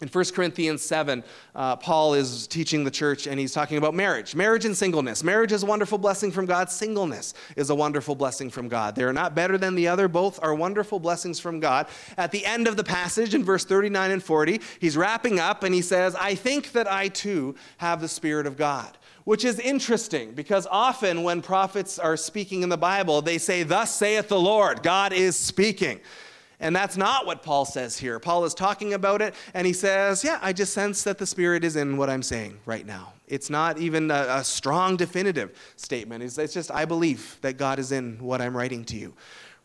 In 0.00 0.08
1 0.08 0.24
Corinthians 0.32 0.80
7, 0.82 1.22
uh, 1.54 1.76
Paul 1.76 2.14
is 2.14 2.46
teaching 2.46 2.84
the 2.84 2.90
church 2.90 3.26
and 3.26 3.38
he's 3.38 3.52
talking 3.52 3.76
about 3.76 3.92
marriage. 3.92 4.34
Marriage 4.34 4.64
and 4.64 4.74
singleness. 4.74 5.22
Marriage 5.22 5.52
is 5.52 5.62
a 5.62 5.66
wonderful 5.66 5.98
blessing 5.98 6.30
from 6.30 6.46
God. 6.46 6.70
Singleness 6.70 7.34
is 7.56 7.68
a 7.68 7.74
wonderful 7.74 8.14
blessing 8.14 8.48
from 8.48 8.68
God. 8.68 8.94
They 8.94 9.02
are 9.02 9.12
not 9.12 9.34
better 9.34 9.58
than 9.58 9.74
the 9.74 9.88
other. 9.88 10.08
Both 10.08 10.38
are 10.42 10.54
wonderful 10.54 11.00
blessings 11.00 11.38
from 11.38 11.60
God. 11.60 11.86
At 12.16 12.30
the 12.30 12.46
end 12.46 12.66
of 12.66 12.78
the 12.78 12.84
passage, 12.84 13.34
in 13.34 13.44
verse 13.44 13.66
39 13.66 14.10
and 14.10 14.22
40, 14.22 14.62
he's 14.78 14.96
wrapping 14.96 15.38
up 15.38 15.64
and 15.64 15.74
he 15.74 15.82
says, 15.82 16.14
I 16.14 16.34
think 16.34 16.72
that 16.72 16.90
I 16.90 17.08
too 17.08 17.56
have 17.76 18.00
the 18.00 18.08
Spirit 18.08 18.46
of 18.46 18.56
God 18.56 18.96
which 19.30 19.44
is 19.44 19.60
interesting 19.60 20.32
because 20.32 20.66
often 20.72 21.22
when 21.22 21.40
prophets 21.40 22.00
are 22.00 22.16
speaking 22.16 22.64
in 22.64 22.68
the 22.68 22.76
Bible, 22.76 23.22
they 23.22 23.38
say, 23.38 23.62
Thus 23.62 23.94
saith 23.94 24.26
the 24.26 24.40
Lord, 24.40 24.82
God 24.82 25.12
is 25.12 25.36
speaking. 25.36 26.00
And 26.58 26.74
that's 26.74 26.96
not 26.96 27.26
what 27.26 27.44
Paul 27.44 27.64
says 27.64 27.96
here. 27.96 28.18
Paul 28.18 28.44
is 28.44 28.54
talking 28.54 28.92
about 28.92 29.22
it, 29.22 29.36
and 29.54 29.68
he 29.68 29.72
says, 29.72 30.24
Yeah, 30.24 30.40
I 30.42 30.52
just 30.52 30.74
sense 30.74 31.04
that 31.04 31.18
the 31.18 31.26
Spirit 31.26 31.62
is 31.62 31.76
in 31.76 31.96
what 31.96 32.10
I'm 32.10 32.24
saying 32.24 32.58
right 32.66 32.84
now. 32.84 33.12
It's 33.28 33.50
not 33.50 33.78
even 33.78 34.10
a, 34.10 34.26
a 34.30 34.42
strong, 34.42 34.96
definitive 34.96 35.56
statement. 35.76 36.24
It's, 36.24 36.36
it's 36.36 36.52
just, 36.52 36.72
I 36.72 36.84
believe 36.84 37.38
that 37.42 37.56
God 37.56 37.78
is 37.78 37.92
in 37.92 38.18
what 38.18 38.40
I'm 38.40 38.56
writing 38.56 38.84
to 38.86 38.96
you 38.96 39.14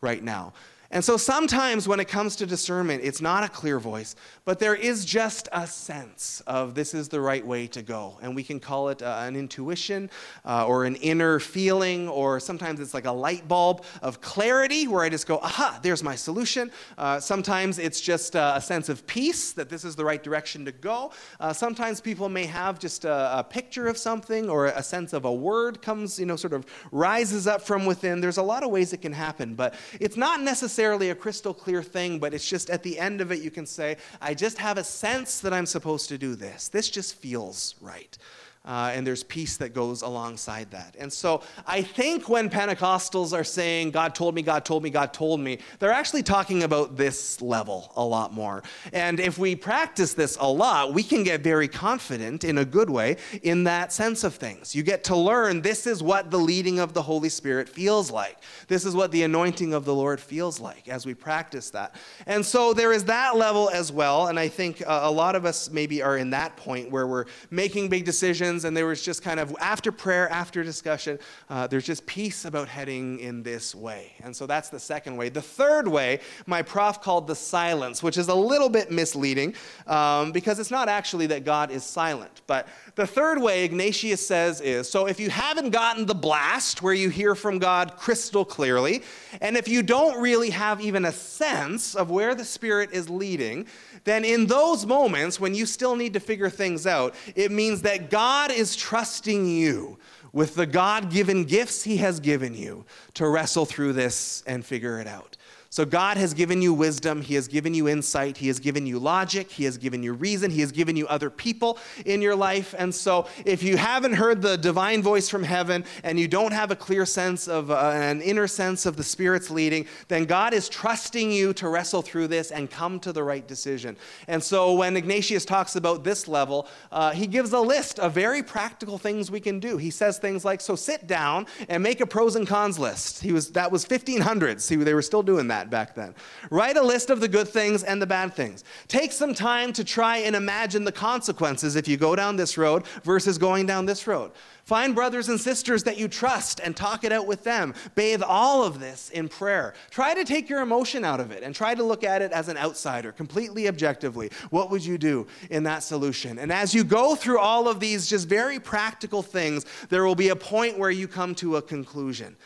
right 0.00 0.22
now. 0.22 0.52
And 0.90 1.04
so 1.04 1.16
sometimes 1.16 1.88
when 1.88 1.98
it 1.98 2.06
comes 2.06 2.36
to 2.36 2.46
discernment, 2.46 3.02
it's 3.02 3.20
not 3.20 3.42
a 3.42 3.48
clear 3.48 3.80
voice, 3.80 4.14
but 4.44 4.58
there 4.58 4.74
is 4.74 5.04
just 5.04 5.48
a 5.52 5.66
sense 5.66 6.42
of 6.46 6.74
this 6.74 6.94
is 6.94 7.08
the 7.08 7.20
right 7.20 7.44
way 7.44 7.66
to 7.68 7.82
go. 7.82 8.18
And 8.22 8.36
we 8.36 8.44
can 8.44 8.60
call 8.60 8.90
it 8.90 9.02
uh, 9.02 9.22
an 9.22 9.34
intuition 9.34 10.10
uh, 10.44 10.66
or 10.66 10.84
an 10.84 10.96
inner 10.96 11.40
feeling, 11.40 12.08
or 12.08 12.38
sometimes 12.38 12.78
it's 12.78 12.94
like 12.94 13.04
a 13.04 13.12
light 13.12 13.48
bulb 13.48 13.84
of 14.00 14.20
clarity 14.20 14.86
where 14.86 15.02
I 15.02 15.08
just 15.08 15.26
go, 15.26 15.38
aha, 15.38 15.80
there's 15.82 16.02
my 16.02 16.14
solution. 16.14 16.70
Uh, 16.96 17.18
sometimes 17.18 17.78
it's 17.78 18.00
just 18.00 18.36
uh, 18.36 18.54
a 18.56 18.60
sense 18.60 18.88
of 18.88 19.06
peace 19.06 19.52
that 19.52 19.68
this 19.68 19.84
is 19.84 19.96
the 19.96 20.04
right 20.04 20.22
direction 20.22 20.64
to 20.66 20.72
go. 20.72 21.10
Uh, 21.40 21.52
sometimes 21.52 22.00
people 22.00 22.28
may 22.28 22.46
have 22.46 22.78
just 22.78 23.04
a, 23.04 23.40
a 23.40 23.44
picture 23.44 23.88
of 23.88 23.98
something 23.98 24.48
or 24.48 24.66
a 24.66 24.82
sense 24.82 25.12
of 25.12 25.24
a 25.24 25.32
word 25.32 25.82
comes, 25.82 26.18
you 26.18 26.26
know, 26.26 26.36
sort 26.36 26.52
of 26.52 26.64
rises 26.92 27.48
up 27.48 27.62
from 27.62 27.86
within. 27.86 28.20
There's 28.20 28.38
a 28.38 28.42
lot 28.42 28.62
of 28.62 28.70
ways 28.70 28.92
it 28.92 29.02
can 29.02 29.12
happen, 29.12 29.54
but 29.54 29.74
it's 29.98 30.16
not 30.16 30.40
necessarily 30.40 30.75
necessarily 30.76 31.08
a 31.08 31.14
crystal 31.14 31.54
clear 31.54 31.82
thing, 31.82 32.18
but 32.18 32.34
it's 32.34 32.46
just 32.46 32.68
at 32.68 32.82
the 32.82 32.98
end 32.98 33.22
of 33.22 33.32
it, 33.32 33.40
you 33.40 33.50
can 33.50 33.64
say, 33.64 33.96
I 34.20 34.34
just 34.34 34.58
have 34.58 34.76
a 34.76 34.84
sense 34.84 35.40
that 35.40 35.54
I'm 35.54 35.64
supposed 35.64 36.10
to 36.10 36.18
do 36.18 36.34
this. 36.34 36.68
This 36.68 36.90
just 36.90 37.14
feels 37.14 37.76
right. 37.80 38.18
Uh, 38.66 38.90
and 38.92 39.06
there's 39.06 39.22
peace 39.22 39.56
that 39.58 39.74
goes 39.74 40.02
alongside 40.02 40.70
that. 40.72 40.96
And 40.98 41.12
so 41.12 41.42
I 41.66 41.82
think 41.82 42.28
when 42.28 42.50
Pentecostals 42.50 43.32
are 43.32 43.44
saying, 43.44 43.92
God 43.92 44.14
told 44.14 44.34
me, 44.34 44.42
God 44.42 44.64
told 44.64 44.82
me, 44.82 44.90
God 44.90 45.12
told 45.12 45.38
me, 45.38 45.58
they're 45.78 45.92
actually 45.92 46.24
talking 46.24 46.64
about 46.64 46.96
this 46.96 47.40
level 47.40 47.92
a 47.94 48.04
lot 48.04 48.32
more. 48.32 48.64
And 48.92 49.20
if 49.20 49.38
we 49.38 49.54
practice 49.54 50.14
this 50.14 50.36
a 50.40 50.48
lot, 50.48 50.92
we 50.92 51.04
can 51.04 51.22
get 51.22 51.42
very 51.42 51.68
confident 51.68 52.42
in 52.42 52.58
a 52.58 52.64
good 52.64 52.90
way 52.90 53.18
in 53.42 53.64
that 53.64 53.92
sense 53.92 54.24
of 54.24 54.34
things. 54.34 54.74
You 54.74 54.82
get 54.82 55.04
to 55.04 55.16
learn 55.16 55.62
this 55.62 55.86
is 55.86 56.02
what 56.02 56.32
the 56.32 56.38
leading 56.38 56.80
of 56.80 56.92
the 56.92 57.02
Holy 57.02 57.28
Spirit 57.28 57.68
feels 57.68 58.10
like. 58.10 58.38
This 58.66 58.84
is 58.84 58.96
what 58.96 59.12
the 59.12 59.22
anointing 59.22 59.74
of 59.74 59.84
the 59.84 59.94
Lord 59.94 60.18
feels 60.18 60.58
like 60.58 60.88
as 60.88 61.06
we 61.06 61.14
practice 61.14 61.70
that. 61.70 61.94
And 62.26 62.44
so 62.44 62.74
there 62.74 62.92
is 62.92 63.04
that 63.04 63.36
level 63.36 63.70
as 63.70 63.92
well. 63.92 64.26
And 64.26 64.40
I 64.40 64.48
think 64.48 64.82
uh, 64.84 65.00
a 65.04 65.10
lot 65.10 65.36
of 65.36 65.44
us 65.44 65.70
maybe 65.70 66.02
are 66.02 66.16
in 66.16 66.30
that 66.30 66.56
point 66.56 66.90
where 66.90 67.06
we're 67.06 67.26
making 67.50 67.88
big 67.88 68.04
decisions 68.04 68.55
decisions, 68.56 68.64
and 68.64 68.76
there 68.76 68.86
was 68.86 69.02
just 69.02 69.22
kind 69.22 69.40
of 69.40 69.54
after 69.60 69.92
prayer, 69.92 70.28
after 70.30 70.62
discussion, 70.62 71.18
uh, 71.50 71.66
there's 71.66 71.84
just 71.84 72.06
peace 72.06 72.44
about 72.44 72.68
heading 72.68 73.20
in 73.20 73.42
this 73.42 73.74
way. 73.74 74.12
And 74.22 74.34
so 74.34 74.46
that's 74.46 74.68
the 74.68 74.80
second 74.80 75.16
way. 75.16 75.28
The 75.28 75.42
third 75.42 75.88
way, 75.88 76.20
my 76.46 76.62
prof 76.62 77.00
called 77.00 77.26
the 77.26 77.34
silence, 77.34 78.02
which 78.02 78.18
is 78.18 78.28
a 78.28 78.34
little 78.34 78.68
bit 78.68 78.90
misleading 78.90 79.54
um, 79.86 80.32
because 80.32 80.58
it's 80.58 80.70
not 80.70 80.88
actually 80.88 81.26
that 81.28 81.44
God 81.44 81.70
is 81.70 81.84
silent. 81.84 82.42
But 82.46 82.66
the 82.94 83.06
third 83.06 83.40
way, 83.40 83.64
Ignatius 83.64 84.26
says, 84.26 84.60
is 84.60 84.88
so 84.88 85.06
if 85.06 85.20
you 85.20 85.30
haven't 85.30 85.70
gotten 85.70 86.06
the 86.06 86.14
blast 86.14 86.82
where 86.82 86.94
you 86.94 87.10
hear 87.10 87.34
from 87.34 87.58
God 87.58 87.96
crystal 87.96 88.44
clearly, 88.44 89.02
and 89.40 89.56
if 89.56 89.68
you 89.68 89.82
don't 89.82 90.20
really 90.20 90.50
have 90.50 90.80
even 90.80 91.04
a 91.04 91.12
sense 91.12 91.94
of 91.94 92.10
where 92.10 92.34
the 92.34 92.44
Spirit 92.44 92.90
is 92.92 93.08
leading, 93.10 93.66
then 94.04 94.24
in 94.24 94.46
those 94.46 94.86
moments 94.86 95.40
when 95.40 95.54
you 95.54 95.66
still 95.66 95.96
need 95.96 96.12
to 96.12 96.20
figure 96.20 96.48
things 96.48 96.86
out, 96.86 97.14
it 97.34 97.50
means 97.50 97.82
that 97.82 98.08
God 98.08 98.45
is 98.50 98.76
trusting 98.76 99.46
you 99.46 99.98
with 100.32 100.54
the 100.54 100.66
God 100.66 101.10
given 101.10 101.44
gifts 101.44 101.82
He 101.82 101.96
has 101.98 102.20
given 102.20 102.54
you 102.54 102.84
to 103.14 103.28
wrestle 103.28 103.66
through 103.66 103.94
this 103.94 104.42
and 104.46 104.64
figure 104.64 105.00
it 105.00 105.06
out. 105.06 105.36
So, 105.68 105.84
God 105.84 106.16
has 106.16 106.32
given 106.32 106.62
you 106.62 106.72
wisdom. 106.72 107.20
He 107.20 107.34
has 107.34 107.48
given 107.48 107.74
you 107.74 107.88
insight. 107.88 108.36
He 108.36 108.46
has 108.46 108.60
given 108.60 108.86
you 108.86 108.98
logic. 108.98 109.50
He 109.50 109.64
has 109.64 109.76
given 109.76 110.02
you 110.02 110.12
reason. 110.12 110.50
He 110.50 110.60
has 110.60 110.70
given 110.70 110.96
you 110.96 111.06
other 111.08 111.28
people 111.28 111.78
in 112.04 112.22
your 112.22 112.36
life. 112.36 112.74
And 112.78 112.94
so, 112.94 113.26
if 113.44 113.62
you 113.62 113.76
haven't 113.76 114.14
heard 114.14 114.42
the 114.42 114.56
divine 114.56 115.02
voice 115.02 115.28
from 115.28 115.42
heaven 115.42 115.84
and 116.04 116.20
you 116.20 116.28
don't 116.28 116.52
have 116.52 116.70
a 116.70 116.76
clear 116.76 117.04
sense 117.04 117.48
of 117.48 117.70
uh, 117.70 117.90
an 117.94 118.22
inner 118.22 118.46
sense 118.46 118.86
of 118.86 118.96
the 118.96 119.02
Spirit's 119.02 119.50
leading, 119.50 119.86
then 120.06 120.24
God 120.24 120.54
is 120.54 120.68
trusting 120.68 121.32
you 121.32 121.52
to 121.54 121.68
wrestle 121.68 122.02
through 122.02 122.28
this 122.28 122.52
and 122.52 122.70
come 122.70 123.00
to 123.00 123.12
the 123.12 123.24
right 123.24 123.46
decision. 123.46 123.96
And 124.28 124.42
so, 124.42 124.72
when 124.74 124.96
Ignatius 124.96 125.44
talks 125.44 125.74
about 125.74 126.04
this 126.04 126.28
level, 126.28 126.68
uh, 126.92 127.10
he 127.10 127.26
gives 127.26 127.52
a 127.52 127.60
list 127.60 127.98
of 127.98 128.12
very 128.12 128.42
practical 128.42 128.98
things 128.98 129.30
we 129.32 129.40
can 129.40 129.58
do. 129.58 129.78
He 129.78 129.90
says 129.90 130.18
things 130.18 130.44
like, 130.44 130.60
So 130.60 130.76
sit 130.76 131.08
down 131.08 131.46
and 131.68 131.82
make 131.82 132.00
a 132.00 132.06
pros 132.06 132.36
and 132.36 132.46
cons 132.46 132.78
list. 132.78 133.20
He 133.20 133.32
was, 133.32 133.50
that 133.52 133.72
was 133.72 133.84
1500s. 133.84 134.60
See, 134.60 134.76
they 134.76 134.94
were 134.94 135.02
still 135.02 135.22
doing 135.22 135.48
that 135.48 135.55
back 135.64 135.94
then. 135.94 136.14
Write 136.50 136.76
a 136.76 136.82
list 136.82 137.10
of 137.10 137.20
the 137.20 137.28
good 137.28 137.48
things 137.48 137.82
and 137.82 138.00
the 138.00 138.06
bad 138.06 138.34
things. 138.34 138.64
Take 138.88 139.12
some 139.12 139.34
time 139.34 139.72
to 139.72 139.84
try 139.84 140.18
and 140.18 140.36
imagine 140.36 140.84
the 140.84 140.92
consequences 140.92 141.76
if 141.76 141.88
you 141.88 141.96
go 141.96 142.14
down 142.14 142.36
this 142.36 142.58
road 142.58 142.86
versus 143.02 143.38
going 143.38 143.66
down 143.66 143.86
this 143.86 144.06
road. 144.06 144.32
Find 144.66 144.96
brothers 144.96 145.28
and 145.28 145.40
sisters 145.40 145.84
that 145.84 145.96
you 145.96 146.08
trust 146.08 146.58
and 146.58 146.76
talk 146.76 147.04
it 147.04 147.12
out 147.12 147.28
with 147.28 147.44
them. 147.44 147.72
Bathe 147.94 148.22
all 148.22 148.64
of 148.64 148.80
this 148.80 149.10
in 149.10 149.28
prayer. 149.28 149.74
Try 149.90 150.12
to 150.14 150.24
take 150.24 150.48
your 150.48 150.60
emotion 150.60 151.04
out 151.04 151.20
of 151.20 151.30
it 151.30 151.44
and 151.44 151.54
try 151.54 151.72
to 151.72 151.84
look 151.84 152.02
at 152.02 152.20
it 152.20 152.32
as 152.32 152.48
an 152.48 152.56
outsider, 152.56 153.12
completely 153.12 153.68
objectively. 153.68 154.28
What 154.50 154.72
would 154.72 154.84
you 154.84 154.98
do 154.98 155.28
in 155.50 155.62
that 155.62 155.84
solution? 155.84 156.40
And 156.40 156.52
as 156.52 156.74
you 156.74 156.82
go 156.82 157.14
through 157.14 157.38
all 157.38 157.68
of 157.68 157.78
these 157.78 158.08
just 158.08 158.28
very 158.28 158.58
practical 158.58 159.22
things, 159.22 159.64
there 159.88 160.04
will 160.04 160.16
be 160.16 160.30
a 160.30 160.36
point 160.36 160.76
where 160.76 160.90
you 160.90 161.06
come 161.06 161.36
to 161.36 161.56
a 161.56 161.62
conclusion. 161.62 162.36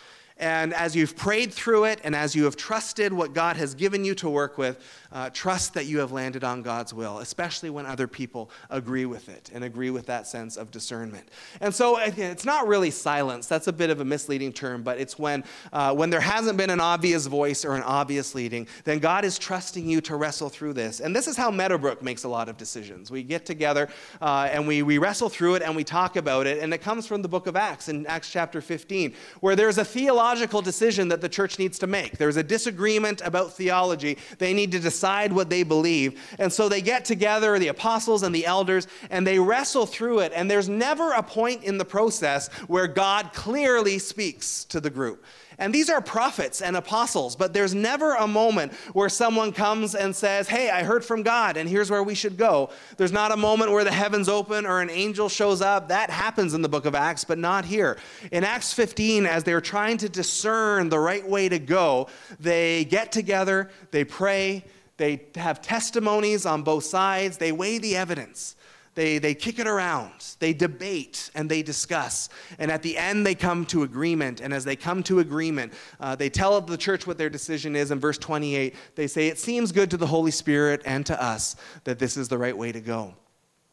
And 0.40 0.72
as 0.72 0.96
you've 0.96 1.16
prayed 1.16 1.52
through 1.52 1.84
it 1.84 2.00
and 2.02 2.16
as 2.16 2.34
you 2.34 2.44
have 2.44 2.56
trusted 2.56 3.12
what 3.12 3.34
God 3.34 3.58
has 3.58 3.74
given 3.74 4.04
you 4.06 4.14
to 4.16 4.30
work 4.30 4.56
with, 4.56 4.82
uh, 5.12 5.28
trust 5.30 5.74
that 5.74 5.84
you 5.84 5.98
have 5.98 6.12
landed 6.12 6.44
on 6.44 6.62
God's 6.62 6.94
will, 6.94 7.18
especially 7.18 7.68
when 7.68 7.84
other 7.84 8.06
people 8.06 8.50
agree 8.70 9.04
with 9.04 9.28
it 9.28 9.50
and 9.52 9.64
agree 9.64 9.90
with 9.90 10.06
that 10.06 10.26
sense 10.26 10.56
of 10.56 10.70
discernment. 10.70 11.28
And 11.60 11.74
so 11.74 11.98
it's 11.98 12.46
not 12.46 12.66
really 12.66 12.90
silence. 12.90 13.48
That's 13.48 13.66
a 13.66 13.72
bit 13.72 13.90
of 13.90 14.00
a 14.00 14.04
misleading 14.04 14.52
term, 14.52 14.82
but 14.82 14.98
it's 14.98 15.18
when, 15.18 15.44
uh, 15.74 15.94
when 15.94 16.08
there 16.08 16.20
hasn't 16.20 16.56
been 16.56 16.70
an 16.70 16.80
obvious 16.80 17.26
voice 17.26 17.64
or 17.64 17.74
an 17.74 17.82
obvious 17.82 18.34
leading, 18.34 18.66
then 18.84 18.98
God 18.98 19.26
is 19.26 19.38
trusting 19.38 19.86
you 19.86 20.00
to 20.02 20.16
wrestle 20.16 20.48
through 20.48 20.72
this. 20.72 21.00
And 21.00 21.14
this 21.14 21.28
is 21.28 21.36
how 21.36 21.50
Meadowbrook 21.50 22.02
makes 22.02 22.24
a 22.24 22.28
lot 22.28 22.48
of 22.48 22.56
decisions. 22.56 23.10
We 23.10 23.22
get 23.22 23.44
together 23.44 23.90
uh, 24.22 24.48
and 24.50 24.66
we, 24.66 24.82
we 24.82 24.96
wrestle 24.96 25.28
through 25.28 25.56
it 25.56 25.62
and 25.62 25.76
we 25.76 25.84
talk 25.84 26.16
about 26.16 26.46
it. 26.46 26.62
And 26.62 26.72
it 26.72 26.78
comes 26.78 27.06
from 27.06 27.20
the 27.20 27.28
book 27.28 27.46
of 27.46 27.56
Acts 27.56 27.90
in 27.90 28.06
Acts 28.06 28.30
chapter 28.30 28.62
15, 28.62 29.14
where 29.40 29.54
there's 29.54 29.76
a 29.76 29.84
theological 29.84 30.29
decision 30.62 31.08
that 31.08 31.20
the 31.20 31.28
church 31.28 31.58
needs 31.58 31.78
to 31.80 31.86
make. 31.86 32.18
There's 32.18 32.36
a 32.36 32.42
disagreement 32.42 33.20
about 33.24 33.52
theology. 33.52 34.18
They 34.38 34.52
need 34.52 34.72
to 34.72 34.78
decide 34.78 35.32
what 35.32 35.50
they 35.50 35.62
believe. 35.62 36.20
And 36.38 36.52
so 36.52 36.68
they 36.68 36.82
get 36.82 37.04
together, 37.04 37.58
the 37.58 37.68
apostles 37.68 38.22
and 38.22 38.34
the 38.34 38.46
elders, 38.46 38.86
and 39.10 39.26
they 39.26 39.38
wrestle 39.38 39.86
through 39.86 40.20
it. 40.20 40.32
And 40.34 40.50
there's 40.50 40.68
never 40.68 41.12
a 41.12 41.22
point 41.22 41.64
in 41.64 41.78
the 41.78 41.84
process 41.84 42.48
where 42.66 42.86
God 42.86 43.32
clearly 43.32 43.98
speaks 43.98 44.64
to 44.66 44.80
the 44.80 44.90
group. 44.90 45.24
And 45.60 45.74
these 45.74 45.90
are 45.90 46.00
prophets 46.00 46.62
and 46.62 46.74
apostles, 46.74 47.36
but 47.36 47.52
there's 47.52 47.74
never 47.74 48.14
a 48.14 48.26
moment 48.26 48.72
where 48.94 49.10
someone 49.10 49.52
comes 49.52 49.94
and 49.94 50.16
says, 50.16 50.48
Hey, 50.48 50.70
I 50.70 50.82
heard 50.82 51.04
from 51.04 51.22
God, 51.22 51.58
and 51.58 51.68
here's 51.68 51.90
where 51.90 52.02
we 52.02 52.14
should 52.14 52.38
go. 52.38 52.70
There's 52.96 53.12
not 53.12 53.30
a 53.30 53.36
moment 53.36 53.70
where 53.70 53.84
the 53.84 53.92
heavens 53.92 54.28
open 54.28 54.64
or 54.64 54.80
an 54.80 54.88
angel 54.88 55.28
shows 55.28 55.60
up. 55.60 55.88
That 55.88 56.08
happens 56.08 56.54
in 56.54 56.62
the 56.62 56.68
book 56.68 56.86
of 56.86 56.94
Acts, 56.94 57.24
but 57.24 57.38
not 57.38 57.66
here. 57.66 57.98
In 58.32 58.42
Acts 58.42 58.72
15, 58.72 59.26
as 59.26 59.44
they're 59.44 59.60
trying 59.60 59.98
to 59.98 60.08
discern 60.08 60.88
the 60.88 60.98
right 60.98 61.28
way 61.28 61.50
to 61.50 61.58
go, 61.58 62.08
they 62.40 62.86
get 62.86 63.12
together, 63.12 63.70
they 63.90 64.04
pray, 64.04 64.64
they 64.96 65.22
have 65.34 65.62
testimonies 65.62 66.44
on 66.44 66.62
both 66.62 66.84
sides. 66.84 67.38
They 67.38 67.52
weigh 67.52 67.78
the 67.78 67.96
evidence. 67.96 68.54
They, 68.94 69.18
they 69.18 69.34
kick 69.34 69.58
it 69.58 69.66
around. 69.66 70.36
They 70.40 70.52
debate 70.52 71.30
and 71.34 71.48
they 71.48 71.62
discuss. 71.62 72.28
And 72.58 72.70
at 72.70 72.82
the 72.82 72.98
end, 72.98 73.24
they 73.24 73.34
come 73.34 73.64
to 73.66 73.84
agreement. 73.84 74.40
And 74.40 74.52
as 74.52 74.64
they 74.64 74.76
come 74.76 75.02
to 75.04 75.20
agreement, 75.20 75.72
uh, 76.00 76.16
they 76.16 76.28
tell 76.28 76.60
the 76.60 76.76
church 76.76 77.06
what 77.06 77.16
their 77.16 77.30
decision 77.30 77.76
is. 77.76 77.90
In 77.90 78.00
verse 78.00 78.18
28, 78.18 78.74
they 78.96 79.06
say, 79.06 79.28
It 79.28 79.38
seems 79.38 79.70
good 79.70 79.90
to 79.90 79.96
the 79.96 80.08
Holy 80.08 80.32
Spirit 80.32 80.82
and 80.84 81.06
to 81.06 81.22
us 81.22 81.56
that 81.84 81.98
this 81.98 82.16
is 82.16 82.28
the 82.28 82.38
right 82.38 82.56
way 82.56 82.72
to 82.72 82.80
go. 82.80 83.14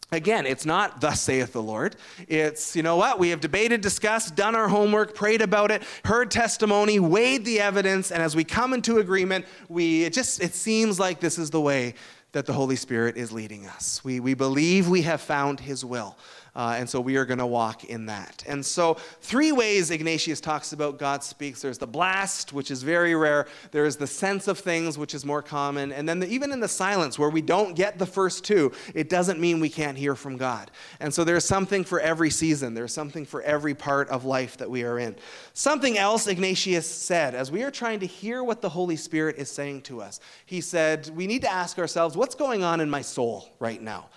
Again, 0.09 0.45
it's 0.45 0.65
not 0.65 1.01
thus 1.01 1.19
saith 1.19 1.51
the 1.51 1.61
Lord. 1.61 1.97
It's, 2.29 2.77
you 2.77 2.81
know 2.81 2.95
what? 2.95 3.19
We 3.19 3.29
have 3.31 3.41
debated, 3.41 3.81
discussed, 3.81 4.37
done 4.37 4.55
our 4.55 4.69
homework, 4.69 5.13
prayed 5.13 5.41
about 5.41 5.69
it, 5.69 5.83
heard 6.05 6.31
testimony, 6.31 6.97
weighed 6.97 7.43
the 7.43 7.59
evidence, 7.59 8.09
and 8.09 8.23
as 8.23 8.33
we 8.33 8.45
come 8.45 8.73
into 8.73 8.99
agreement, 8.99 9.45
we 9.67 10.05
it 10.05 10.13
just 10.13 10.41
it 10.41 10.55
seems 10.55 10.97
like 10.97 11.19
this 11.19 11.37
is 11.37 11.49
the 11.49 11.59
way 11.59 11.93
that 12.31 12.45
the 12.45 12.53
Holy 12.53 12.75
Spirit 12.75 13.17
is 13.17 13.31
leading 13.31 13.65
us. 13.67 14.03
We, 14.03 14.19
we 14.19 14.33
believe 14.33 14.87
we 14.87 15.03
have 15.03 15.21
found 15.21 15.59
his 15.59 15.83
will. 15.83 16.17
Uh, 16.57 16.75
and 16.75 16.89
so 16.89 16.99
we 16.99 17.17
are 17.17 17.25
going 17.25 17.37
to 17.37 17.45
walk 17.45 17.83
in 17.83 18.07
that. 18.07 18.43
And 18.47 18.65
so, 18.65 18.95
three 19.21 19.51
ways 19.51 19.91
Ignatius 19.91 20.41
talks 20.41 20.73
about 20.73 20.97
God 20.97 21.23
speaks 21.23 21.61
there's 21.61 21.77
the 21.77 21.85
blast, 21.85 22.51
which 22.51 22.71
is 22.71 22.81
very 22.81 23.13
rare, 23.13 23.45
there 23.69 23.85
is 23.85 23.95
the 23.95 24.07
sense 24.07 24.47
of 24.47 24.57
things, 24.57 24.97
which 24.97 25.13
is 25.13 25.23
more 25.23 25.43
common, 25.43 25.91
and 25.91 26.09
then 26.09 26.19
the, 26.19 26.27
even 26.27 26.51
in 26.51 26.59
the 26.59 26.67
silence, 26.67 27.19
where 27.19 27.29
we 27.29 27.43
don't 27.43 27.75
get 27.75 27.99
the 27.99 28.07
first 28.07 28.43
two, 28.43 28.71
it 28.95 29.07
doesn't 29.07 29.39
mean 29.39 29.59
we 29.59 29.69
can't 29.69 29.99
hear 29.99 30.15
from 30.15 30.35
God. 30.35 30.71
And 30.99 31.13
so, 31.13 31.23
there's 31.23 31.45
something 31.45 31.83
for 31.83 31.99
every 31.99 32.31
season, 32.31 32.73
there's 32.73 32.93
something 32.93 33.23
for 33.23 33.43
every 33.43 33.75
part 33.75 34.09
of 34.09 34.25
life 34.25 34.57
that 34.57 34.69
we 34.69 34.83
are 34.83 34.97
in. 34.97 35.15
Something 35.53 35.99
else 35.99 36.25
Ignatius 36.25 36.89
said, 36.89 37.35
as 37.35 37.51
we 37.51 37.61
are 37.61 37.71
trying 37.71 37.99
to 37.99 38.07
hear 38.07 38.43
what 38.43 38.63
the 38.63 38.69
Holy 38.69 38.95
Spirit 38.95 39.35
is 39.37 39.51
saying 39.51 39.83
to 39.83 40.01
us, 40.01 40.19
he 40.47 40.61
said, 40.61 41.07
We 41.15 41.27
need 41.27 41.43
to 41.43 41.51
ask 41.51 41.77
ourselves, 41.77 42.17
what's 42.17 42.33
going 42.33 42.63
on 42.63 42.81
in 42.81 42.89
my 42.89 43.03
soul 43.03 43.47
right 43.59 43.81
now? 43.81 44.07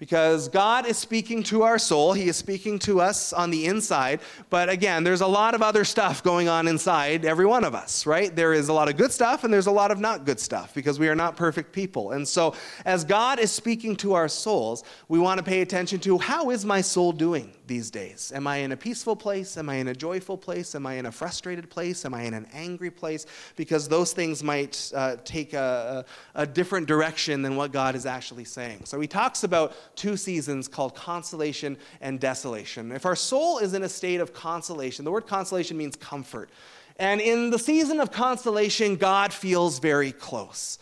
Because 0.00 0.48
God 0.48 0.86
is 0.86 0.96
speaking 0.96 1.42
to 1.44 1.62
our 1.62 1.78
soul. 1.78 2.14
He 2.14 2.26
is 2.26 2.36
speaking 2.36 2.78
to 2.80 3.02
us 3.02 3.34
on 3.34 3.50
the 3.50 3.66
inside. 3.66 4.20
But 4.48 4.70
again, 4.70 5.04
there's 5.04 5.20
a 5.20 5.26
lot 5.26 5.54
of 5.54 5.60
other 5.60 5.84
stuff 5.84 6.22
going 6.22 6.48
on 6.48 6.66
inside 6.68 7.26
every 7.26 7.44
one 7.44 7.64
of 7.64 7.74
us, 7.74 8.06
right? 8.06 8.34
There 8.34 8.54
is 8.54 8.70
a 8.70 8.72
lot 8.72 8.88
of 8.88 8.96
good 8.96 9.12
stuff 9.12 9.44
and 9.44 9.52
there's 9.52 9.66
a 9.66 9.70
lot 9.70 9.90
of 9.90 10.00
not 10.00 10.24
good 10.24 10.40
stuff 10.40 10.72
because 10.74 10.98
we 10.98 11.10
are 11.10 11.14
not 11.14 11.36
perfect 11.36 11.72
people. 11.72 12.12
And 12.12 12.26
so, 12.26 12.54
as 12.86 13.04
God 13.04 13.38
is 13.38 13.52
speaking 13.52 13.94
to 13.96 14.14
our 14.14 14.26
souls, 14.26 14.84
we 15.08 15.18
want 15.18 15.36
to 15.36 15.44
pay 15.44 15.60
attention 15.60 16.00
to 16.00 16.16
how 16.16 16.48
is 16.48 16.64
my 16.64 16.80
soul 16.80 17.12
doing 17.12 17.52
these 17.66 17.90
days? 17.90 18.32
Am 18.34 18.46
I 18.46 18.56
in 18.56 18.72
a 18.72 18.76
peaceful 18.76 19.14
place? 19.14 19.58
Am 19.58 19.68
I 19.68 19.76
in 19.76 19.88
a 19.88 19.94
joyful 19.94 20.38
place? 20.38 20.74
Am 20.74 20.86
I 20.86 20.94
in 20.94 21.06
a 21.06 21.12
frustrated 21.12 21.68
place? 21.68 22.06
Am 22.06 22.14
I 22.14 22.22
in 22.22 22.32
an 22.32 22.46
angry 22.54 22.90
place? 22.90 23.26
Because 23.54 23.86
those 23.86 24.12
things 24.12 24.42
might 24.42 24.90
uh, 24.94 25.16
take 25.24 25.52
a, 25.52 26.04
a, 26.34 26.42
a 26.42 26.46
different 26.46 26.88
direction 26.88 27.42
than 27.42 27.54
what 27.54 27.70
God 27.70 27.94
is 27.94 28.06
actually 28.06 28.44
saying. 28.44 28.80
So, 28.86 28.98
he 28.98 29.06
talks 29.06 29.44
about 29.44 29.74
two 29.96 30.16
seasons 30.16 30.68
called 30.68 30.94
consolation 30.94 31.76
and 32.00 32.20
desolation. 32.20 32.92
If 32.92 33.06
our 33.06 33.16
soul 33.16 33.58
is 33.58 33.74
in 33.74 33.82
a 33.82 33.88
state 33.88 34.20
of 34.20 34.32
consolation, 34.32 35.04
the 35.04 35.10
word 35.10 35.26
consolation 35.26 35.76
means 35.76 35.96
comfort. 35.96 36.50
And 36.96 37.20
in 37.20 37.50
the 37.50 37.58
season 37.58 38.00
of 38.00 38.10
consolation, 38.12 38.96
God 38.96 39.32
feels 39.32 39.78
very 39.78 40.12
close. 40.12 40.78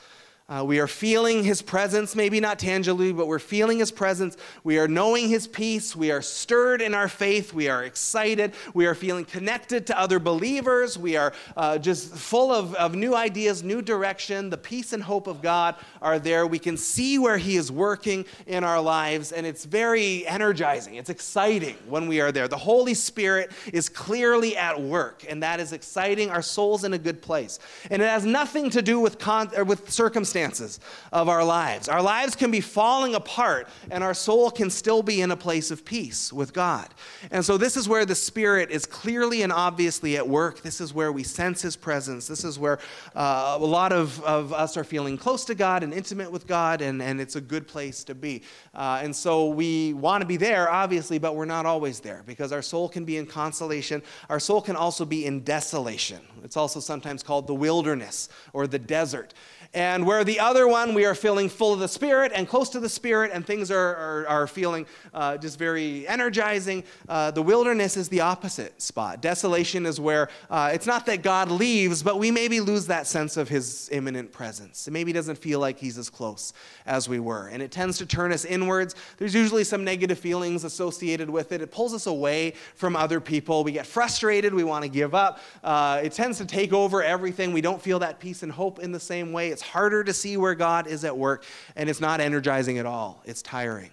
Uh, 0.50 0.64
we 0.64 0.80
are 0.80 0.86
feeling 0.86 1.44
his 1.44 1.60
presence, 1.60 2.16
maybe 2.16 2.40
not 2.40 2.58
tangibly, 2.58 3.12
but 3.12 3.26
we're 3.26 3.38
feeling 3.38 3.80
his 3.80 3.92
presence. 3.92 4.34
We 4.64 4.78
are 4.78 4.88
knowing 4.88 5.28
his 5.28 5.46
peace. 5.46 5.94
We 5.94 6.10
are 6.10 6.22
stirred 6.22 6.80
in 6.80 6.94
our 6.94 7.06
faith. 7.06 7.52
We 7.52 7.68
are 7.68 7.84
excited. 7.84 8.54
We 8.72 8.86
are 8.86 8.94
feeling 8.94 9.26
connected 9.26 9.86
to 9.88 10.00
other 10.00 10.18
believers. 10.18 10.96
We 10.96 11.18
are 11.18 11.34
uh, 11.54 11.76
just 11.76 12.14
full 12.14 12.50
of, 12.50 12.74
of 12.76 12.94
new 12.94 13.14
ideas, 13.14 13.62
new 13.62 13.82
direction. 13.82 14.48
The 14.48 14.56
peace 14.56 14.94
and 14.94 15.02
hope 15.02 15.26
of 15.26 15.42
God 15.42 15.74
are 16.00 16.18
there. 16.18 16.46
We 16.46 16.58
can 16.58 16.78
see 16.78 17.18
where 17.18 17.36
he 17.36 17.56
is 17.56 17.70
working 17.70 18.24
in 18.46 18.64
our 18.64 18.80
lives, 18.80 19.32
and 19.32 19.44
it's 19.44 19.66
very 19.66 20.26
energizing. 20.26 20.94
It's 20.94 21.10
exciting 21.10 21.76
when 21.86 22.08
we 22.08 22.22
are 22.22 22.32
there. 22.32 22.48
The 22.48 22.56
Holy 22.56 22.94
Spirit 22.94 23.52
is 23.70 23.90
clearly 23.90 24.56
at 24.56 24.80
work, 24.80 25.26
and 25.28 25.42
that 25.42 25.60
is 25.60 25.74
exciting. 25.74 26.30
Our 26.30 26.40
soul's 26.40 26.84
in 26.84 26.94
a 26.94 26.98
good 26.98 27.20
place. 27.20 27.58
And 27.90 28.00
it 28.00 28.08
has 28.08 28.24
nothing 28.24 28.70
to 28.70 28.80
do 28.80 28.98
with, 28.98 29.18
con- 29.18 29.50
with 29.66 29.90
circumstances 29.90 30.37
circumstances 30.38 30.80
of 31.12 31.28
our 31.28 31.44
lives. 31.44 31.88
Our 31.88 32.02
lives 32.02 32.36
can 32.36 32.50
be 32.50 32.60
falling 32.60 33.14
apart, 33.14 33.68
and 33.90 34.04
our 34.04 34.14
soul 34.14 34.50
can 34.50 34.70
still 34.70 35.02
be 35.02 35.20
in 35.20 35.30
a 35.30 35.36
place 35.36 35.70
of 35.70 35.84
peace 35.84 36.32
with 36.32 36.52
God. 36.52 36.88
And 37.30 37.44
so, 37.44 37.56
this 37.56 37.76
is 37.76 37.88
where 37.88 38.04
the 38.04 38.14
Spirit 38.14 38.70
is 38.70 38.86
clearly 38.86 39.42
and 39.42 39.52
obviously 39.52 40.16
at 40.16 40.28
work. 40.28 40.62
This 40.62 40.80
is 40.80 40.94
where 40.94 41.12
we 41.12 41.22
sense 41.22 41.62
His 41.62 41.76
presence. 41.76 42.26
This 42.26 42.44
is 42.44 42.58
where 42.58 42.78
uh, 43.14 43.58
a 43.60 43.64
lot 43.64 43.92
of, 43.92 44.22
of 44.24 44.52
us 44.52 44.76
are 44.76 44.84
feeling 44.84 45.16
close 45.16 45.44
to 45.46 45.54
God 45.54 45.82
and 45.82 45.92
intimate 45.92 46.30
with 46.30 46.46
God, 46.46 46.80
and, 46.80 47.02
and 47.02 47.20
it's 47.20 47.36
a 47.36 47.40
good 47.40 47.66
place 47.66 48.04
to 48.04 48.14
be. 48.14 48.42
Uh, 48.74 49.00
and 49.02 49.14
so, 49.14 49.48
we 49.48 49.92
want 49.94 50.22
to 50.22 50.26
be 50.26 50.36
there, 50.36 50.70
obviously, 50.70 51.18
but 51.18 51.34
we're 51.34 51.44
not 51.44 51.66
always 51.66 52.00
there 52.00 52.22
because 52.26 52.52
our 52.52 52.62
soul 52.62 52.88
can 52.88 53.04
be 53.04 53.16
in 53.16 53.26
consolation. 53.26 54.02
Our 54.28 54.40
soul 54.40 54.60
can 54.60 54.76
also 54.76 55.04
be 55.04 55.26
in 55.26 55.40
desolation. 55.40 56.20
It's 56.44 56.56
also 56.56 56.80
sometimes 56.80 57.22
called 57.22 57.46
the 57.46 57.54
wilderness 57.54 58.28
or 58.52 58.66
the 58.66 58.78
desert. 58.78 59.34
And 59.74 60.06
where 60.06 60.24
the 60.24 60.40
other 60.40 60.66
one, 60.66 60.94
we 60.94 61.04
are 61.04 61.14
feeling 61.14 61.50
full 61.50 61.74
of 61.74 61.78
the 61.78 61.88
Spirit 61.88 62.32
and 62.34 62.48
close 62.48 62.70
to 62.70 62.80
the 62.80 62.88
Spirit, 62.88 63.32
and 63.34 63.46
things 63.46 63.70
are, 63.70 63.96
are, 63.96 64.26
are 64.26 64.46
feeling 64.46 64.86
uh, 65.12 65.36
just 65.36 65.58
very 65.58 66.08
energizing. 66.08 66.84
Uh, 67.06 67.30
the 67.30 67.42
wilderness 67.42 67.98
is 67.98 68.08
the 68.08 68.22
opposite 68.22 68.80
spot. 68.80 69.20
Desolation 69.20 69.84
is 69.84 70.00
where 70.00 70.30
uh, 70.48 70.70
it's 70.72 70.86
not 70.86 71.04
that 71.04 71.22
God 71.22 71.50
leaves, 71.50 72.02
but 72.02 72.18
we 72.18 72.30
maybe 72.30 72.60
lose 72.60 72.86
that 72.86 73.06
sense 73.06 73.36
of 73.36 73.50
His 73.50 73.90
imminent 73.92 74.32
presence. 74.32 74.88
It 74.88 74.92
maybe 74.92 75.12
doesn't 75.12 75.36
feel 75.36 75.60
like 75.60 75.78
He's 75.78 75.98
as 75.98 76.08
close 76.08 76.54
as 76.86 77.06
we 77.06 77.20
were. 77.20 77.48
And 77.48 77.62
it 77.62 77.70
tends 77.70 77.98
to 77.98 78.06
turn 78.06 78.32
us 78.32 78.46
inwards. 78.46 78.94
There's 79.18 79.34
usually 79.34 79.64
some 79.64 79.84
negative 79.84 80.18
feelings 80.18 80.64
associated 80.64 81.28
with 81.28 81.52
it. 81.52 81.60
It 81.60 81.70
pulls 81.70 81.92
us 81.92 82.06
away 82.06 82.54
from 82.74 82.96
other 82.96 83.20
people. 83.20 83.64
We 83.64 83.72
get 83.72 83.86
frustrated. 83.86 84.54
We 84.54 84.64
want 84.64 84.84
to 84.84 84.88
give 84.88 85.14
up. 85.14 85.40
Uh, 85.62 86.00
it 86.02 86.12
tends 86.12 86.38
to 86.38 86.46
take 86.46 86.72
over 86.72 87.02
everything. 87.02 87.52
We 87.52 87.60
don't 87.60 87.82
feel 87.82 87.98
that 87.98 88.18
peace 88.18 88.42
and 88.42 88.50
hope 88.50 88.78
in 88.78 88.92
the 88.92 89.00
same 89.00 89.30
way. 89.30 89.57
Harder 89.62 90.04
to 90.04 90.12
see 90.12 90.36
where 90.36 90.54
God 90.54 90.86
is 90.86 91.04
at 91.04 91.16
work, 91.16 91.44
and 91.76 91.88
it's 91.88 92.00
not 92.00 92.20
energizing 92.20 92.78
at 92.78 92.86
all. 92.86 93.22
It's 93.24 93.42
tiring. 93.42 93.90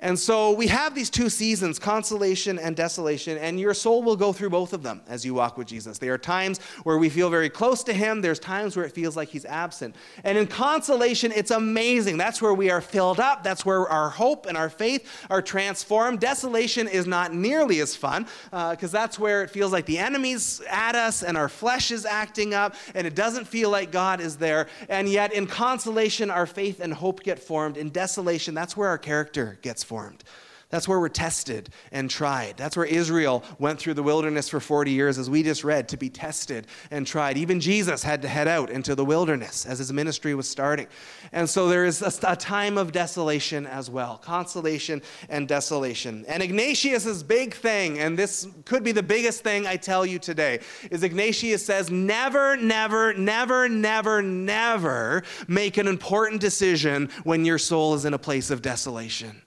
And 0.00 0.16
so 0.16 0.52
we 0.52 0.68
have 0.68 0.94
these 0.94 1.10
two 1.10 1.28
seasons, 1.28 1.80
consolation 1.80 2.56
and 2.56 2.76
desolation, 2.76 3.36
and 3.36 3.58
your 3.58 3.74
soul 3.74 4.04
will 4.04 4.14
go 4.14 4.32
through 4.32 4.50
both 4.50 4.72
of 4.72 4.84
them 4.84 5.00
as 5.08 5.24
you 5.24 5.34
walk 5.34 5.58
with 5.58 5.66
Jesus. 5.66 5.98
There 5.98 6.14
are 6.14 6.18
times 6.18 6.60
where 6.84 6.98
we 6.98 7.08
feel 7.08 7.30
very 7.30 7.50
close 7.50 7.82
to 7.82 7.92
Him, 7.92 8.20
there's 8.20 8.38
times 8.38 8.76
where 8.76 8.86
it 8.86 8.92
feels 8.92 9.16
like 9.16 9.28
He's 9.28 9.44
absent. 9.44 9.96
And 10.22 10.38
in 10.38 10.46
consolation, 10.46 11.32
it's 11.34 11.50
amazing. 11.50 12.16
That's 12.16 12.40
where 12.40 12.54
we 12.54 12.70
are 12.70 12.80
filled 12.80 13.18
up, 13.18 13.42
that's 13.42 13.66
where 13.66 13.88
our 13.88 14.08
hope 14.08 14.46
and 14.46 14.56
our 14.56 14.70
faith 14.70 15.26
are 15.30 15.42
transformed. 15.42 16.20
Desolation 16.20 16.86
is 16.86 17.08
not 17.08 17.34
nearly 17.34 17.80
as 17.80 17.96
fun 17.96 18.28
because 18.52 18.94
uh, 18.94 18.98
that's 19.00 19.18
where 19.18 19.42
it 19.42 19.50
feels 19.50 19.72
like 19.72 19.86
the 19.86 19.98
enemy's 19.98 20.60
at 20.70 20.94
us 20.94 21.24
and 21.24 21.36
our 21.36 21.48
flesh 21.48 21.90
is 21.90 22.06
acting 22.06 22.54
up, 22.54 22.76
and 22.94 23.04
it 23.04 23.16
doesn't 23.16 23.48
feel 23.48 23.68
like 23.68 23.90
God 23.90 24.20
is 24.20 24.36
there. 24.36 24.68
And 24.88 25.08
yet, 25.08 25.32
in 25.32 25.48
consolation, 25.48 26.30
our 26.30 26.46
faith 26.46 26.78
and 26.78 26.94
hope 26.94 27.24
get 27.24 27.40
formed. 27.40 27.76
In 27.76 27.90
desolation, 27.90 28.54
that's 28.54 28.76
where 28.76 28.88
our 28.88 28.98
character 28.98 29.58
gets 29.60 29.87
transformed. 29.88 30.24
That's 30.70 30.86
where 30.86 31.00
we're 31.00 31.08
tested 31.08 31.70
and 31.92 32.10
tried. 32.10 32.58
That's 32.58 32.76
where 32.76 32.84
Israel 32.84 33.42
went 33.58 33.78
through 33.78 33.94
the 33.94 34.02
wilderness 34.02 34.50
for 34.50 34.60
40 34.60 34.90
years, 34.90 35.16
as 35.16 35.30
we 35.30 35.42
just 35.42 35.64
read, 35.64 35.88
to 35.88 35.96
be 35.96 36.10
tested 36.10 36.66
and 36.90 37.06
tried. 37.06 37.38
Even 37.38 37.58
Jesus 37.58 38.02
had 38.02 38.20
to 38.20 38.28
head 38.28 38.46
out 38.46 38.68
into 38.68 38.94
the 38.94 39.04
wilderness 39.04 39.64
as 39.64 39.78
his 39.78 39.94
ministry 39.94 40.34
was 40.34 40.46
starting. 40.46 40.86
And 41.32 41.48
so 41.48 41.68
there 41.68 41.86
is 41.86 42.02
a, 42.02 42.12
a 42.30 42.36
time 42.36 42.76
of 42.76 42.92
desolation 42.92 43.66
as 43.66 43.88
well 43.88 44.18
consolation 44.18 45.00
and 45.30 45.48
desolation. 45.48 46.26
And 46.28 46.42
Ignatius's 46.42 47.22
big 47.22 47.54
thing, 47.54 47.98
and 47.98 48.18
this 48.18 48.46
could 48.66 48.84
be 48.84 48.92
the 48.92 49.02
biggest 49.02 49.42
thing 49.42 49.66
I 49.66 49.76
tell 49.76 50.04
you 50.04 50.18
today, 50.18 50.60
is 50.90 51.02
Ignatius 51.02 51.64
says, 51.64 51.90
never, 51.90 52.58
never, 52.58 53.14
never, 53.14 53.70
never, 53.70 54.20
never 54.20 55.22
make 55.46 55.78
an 55.78 55.88
important 55.88 56.42
decision 56.42 57.08
when 57.24 57.46
your 57.46 57.58
soul 57.58 57.94
is 57.94 58.04
in 58.04 58.12
a 58.12 58.18
place 58.18 58.50
of 58.50 58.60
desolation. 58.60 59.40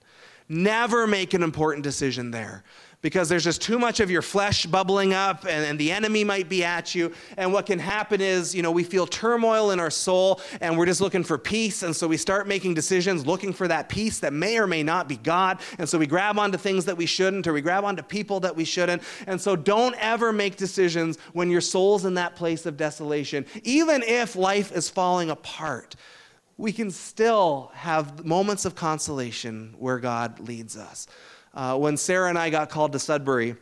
Never 0.52 1.06
make 1.06 1.32
an 1.32 1.42
important 1.42 1.82
decision 1.82 2.30
there 2.30 2.62
because 3.00 3.30
there's 3.30 3.42
just 3.42 3.62
too 3.62 3.78
much 3.78 4.00
of 4.00 4.10
your 4.10 4.20
flesh 4.20 4.66
bubbling 4.66 5.14
up 5.14 5.46
and, 5.46 5.64
and, 5.64 5.78
the 5.78 5.90
enemy 5.90 6.24
might 6.24 6.50
be 6.50 6.62
at 6.62 6.94
you. 6.94 7.10
And 7.38 7.54
what 7.54 7.64
can 7.64 7.78
happen 7.78 8.20
is, 8.20 8.54
you 8.54 8.62
know, 8.62 8.70
we 8.70 8.84
feel 8.84 9.06
turmoil 9.06 9.70
in 9.70 9.80
our 9.80 9.88
soul 9.88 10.42
and 10.60 10.76
we're 10.76 10.84
just 10.84 11.00
looking 11.00 11.24
for 11.24 11.38
peace. 11.38 11.82
And 11.82 11.96
so 11.96 12.06
we 12.06 12.18
start 12.18 12.46
making 12.46 12.74
decisions 12.74 13.26
looking 13.26 13.54
for 13.54 13.66
that 13.66 13.88
peace 13.88 14.18
that 14.18 14.34
may 14.34 14.58
or 14.58 14.66
may 14.66 14.82
not 14.82 15.08
be 15.08 15.16
God. 15.16 15.58
And 15.78 15.88
so 15.88 15.98
we 15.98 16.06
grab 16.06 16.38
onto 16.38 16.58
things 16.58 16.84
that 16.84 16.98
we 16.98 17.06
shouldn't 17.06 17.46
or 17.46 17.54
we 17.54 17.62
grab 17.62 17.84
onto 17.84 18.02
people 18.02 18.40
that 18.40 18.54
we 18.54 18.66
shouldn't. 18.66 19.02
And 19.26 19.40
so 19.40 19.56
don't 19.56 19.94
ever 19.98 20.34
make 20.34 20.56
decisions 20.56 21.16
when 21.32 21.48
your 21.48 21.62
soul's 21.62 22.04
in 22.04 22.12
that 22.14 22.36
place 22.36 22.66
of 22.66 22.76
desolation, 22.76 23.46
even 23.62 24.02
if 24.02 24.36
life 24.36 24.70
is 24.70 24.90
falling 24.90 25.30
apart 25.30 25.96
we 26.56 26.72
can 26.72 26.90
still 26.90 27.70
have 27.74 28.24
moments 28.24 28.64
of 28.64 28.74
consolation 28.74 29.74
where 29.78 29.98
God 29.98 30.40
leads 30.40 30.76
us. 30.76 31.06
Uh, 31.54 31.76
when 31.76 31.96
Sarah 31.96 32.28
and 32.28 32.38
I 32.38 32.50
got 32.50 32.70
called 32.70 32.92
to 32.92 32.98
Sudbury, 32.98 33.56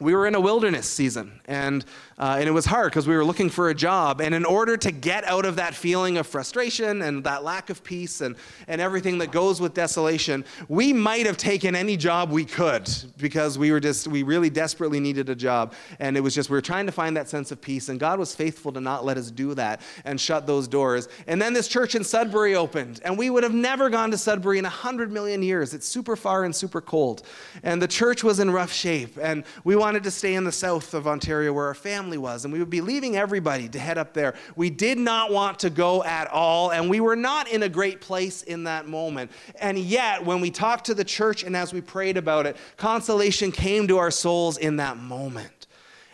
we 0.00 0.14
were 0.14 0.26
in 0.26 0.34
a 0.34 0.40
wilderness 0.40 0.88
season, 0.88 1.40
and, 1.46 1.84
uh, 2.18 2.36
and 2.38 2.48
it 2.48 2.52
was 2.52 2.66
hard 2.66 2.92
because 2.92 3.08
we 3.08 3.16
were 3.16 3.24
looking 3.24 3.50
for 3.50 3.70
a 3.70 3.74
job. 3.74 4.20
And 4.20 4.32
in 4.32 4.44
order 4.44 4.76
to 4.76 4.92
get 4.92 5.24
out 5.24 5.44
of 5.44 5.56
that 5.56 5.74
feeling 5.74 6.18
of 6.18 6.26
frustration 6.26 7.02
and 7.02 7.24
that 7.24 7.42
lack 7.42 7.68
of 7.68 7.82
peace 7.82 8.20
and, 8.20 8.36
and 8.68 8.80
everything 8.80 9.18
that 9.18 9.32
goes 9.32 9.60
with 9.60 9.74
desolation, 9.74 10.44
we 10.68 10.92
might 10.92 11.26
have 11.26 11.36
taken 11.36 11.74
any 11.74 11.96
job 11.96 12.30
we 12.30 12.44
could 12.44 12.88
because 13.16 13.58
we 13.58 13.72
were 13.72 13.80
just, 13.80 14.06
we 14.06 14.22
really 14.22 14.50
desperately 14.50 15.00
needed 15.00 15.28
a 15.28 15.34
job. 15.34 15.74
And 15.98 16.16
it 16.16 16.20
was 16.20 16.32
just, 16.32 16.48
we 16.48 16.54
were 16.54 16.62
trying 16.62 16.86
to 16.86 16.92
find 16.92 17.16
that 17.16 17.28
sense 17.28 17.50
of 17.50 17.60
peace. 17.60 17.88
And 17.88 17.98
God 17.98 18.20
was 18.20 18.34
faithful 18.34 18.72
to 18.72 18.80
not 18.80 19.04
let 19.04 19.16
us 19.16 19.32
do 19.32 19.54
that 19.54 19.80
and 20.04 20.20
shut 20.20 20.46
those 20.46 20.68
doors. 20.68 21.08
And 21.26 21.42
then 21.42 21.54
this 21.54 21.66
church 21.66 21.96
in 21.96 22.04
Sudbury 22.04 22.54
opened, 22.54 23.00
and 23.04 23.18
we 23.18 23.30
would 23.30 23.42
have 23.42 23.54
never 23.54 23.90
gone 23.90 24.12
to 24.12 24.18
Sudbury 24.18 24.58
in 24.58 24.64
a 24.64 24.68
hundred 24.70 25.10
million 25.10 25.42
years. 25.42 25.74
It's 25.74 25.88
super 25.88 26.14
far 26.14 26.44
and 26.44 26.54
super 26.54 26.80
cold. 26.80 27.22
And 27.64 27.82
the 27.82 27.88
church 27.88 28.22
was 28.22 28.38
in 28.38 28.50
rough 28.50 28.72
shape. 28.72 29.18
And 29.20 29.42
we 29.64 29.74
wanted 29.74 29.87
wanted 29.88 30.04
to 30.04 30.10
stay 30.10 30.34
in 30.34 30.44
the 30.44 30.52
south 30.52 30.92
of 30.92 31.06
Ontario 31.06 31.50
where 31.50 31.64
our 31.64 31.72
family 31.72 32.18
was, 32.18 32.44
and 32.44 32.52
we 32.52 32.58
would 32.58 32.68
be 32.68 32.82
leaving 32.82 33.16
everybody 33.16 33.70
to 33.70 33.78
head 33.78 33.96
up 33.96 34.12
there. 34.12 34.34
We 34.54 34.68
did 34.68 34.98
not 34.98 35.32
want 35.32 35.60
to 35.60 35.70
go 35.70 36.04
at 36.04 36.28
all, 36.28 36.72
and 36.72 36.90
we 36.90 37.00
were 37.00 37.16
not 37.16 37.48
in 37.48 37.62
a 37.62 37.70
great 37.70 38.02
place 38.02 38.42
in 38.42 38.64
that 38.64 38.86
moment. 38.86 39.30
And 39.58 39.78
yet, 39.78 40.22
when 40.22 40.42
we 40.42 40.50
talked 40.50 40.84
to 40.86 40.94
the 40.94 41.04
church 41.04 41.42
and 41.42 41.56
as 41.56 41.72
we 41.72 41.80
prayed 41.80 42.18
about 42.18 42.44
it, 42.44 42.58
consolation 42.76 43.50
came 43.50 43.88
to 43.88 43.96
our 43.96 44.10
souls 44.10 44.58
in 44.58 44.76
that 44.76 44.98
moment. 44.98 45.66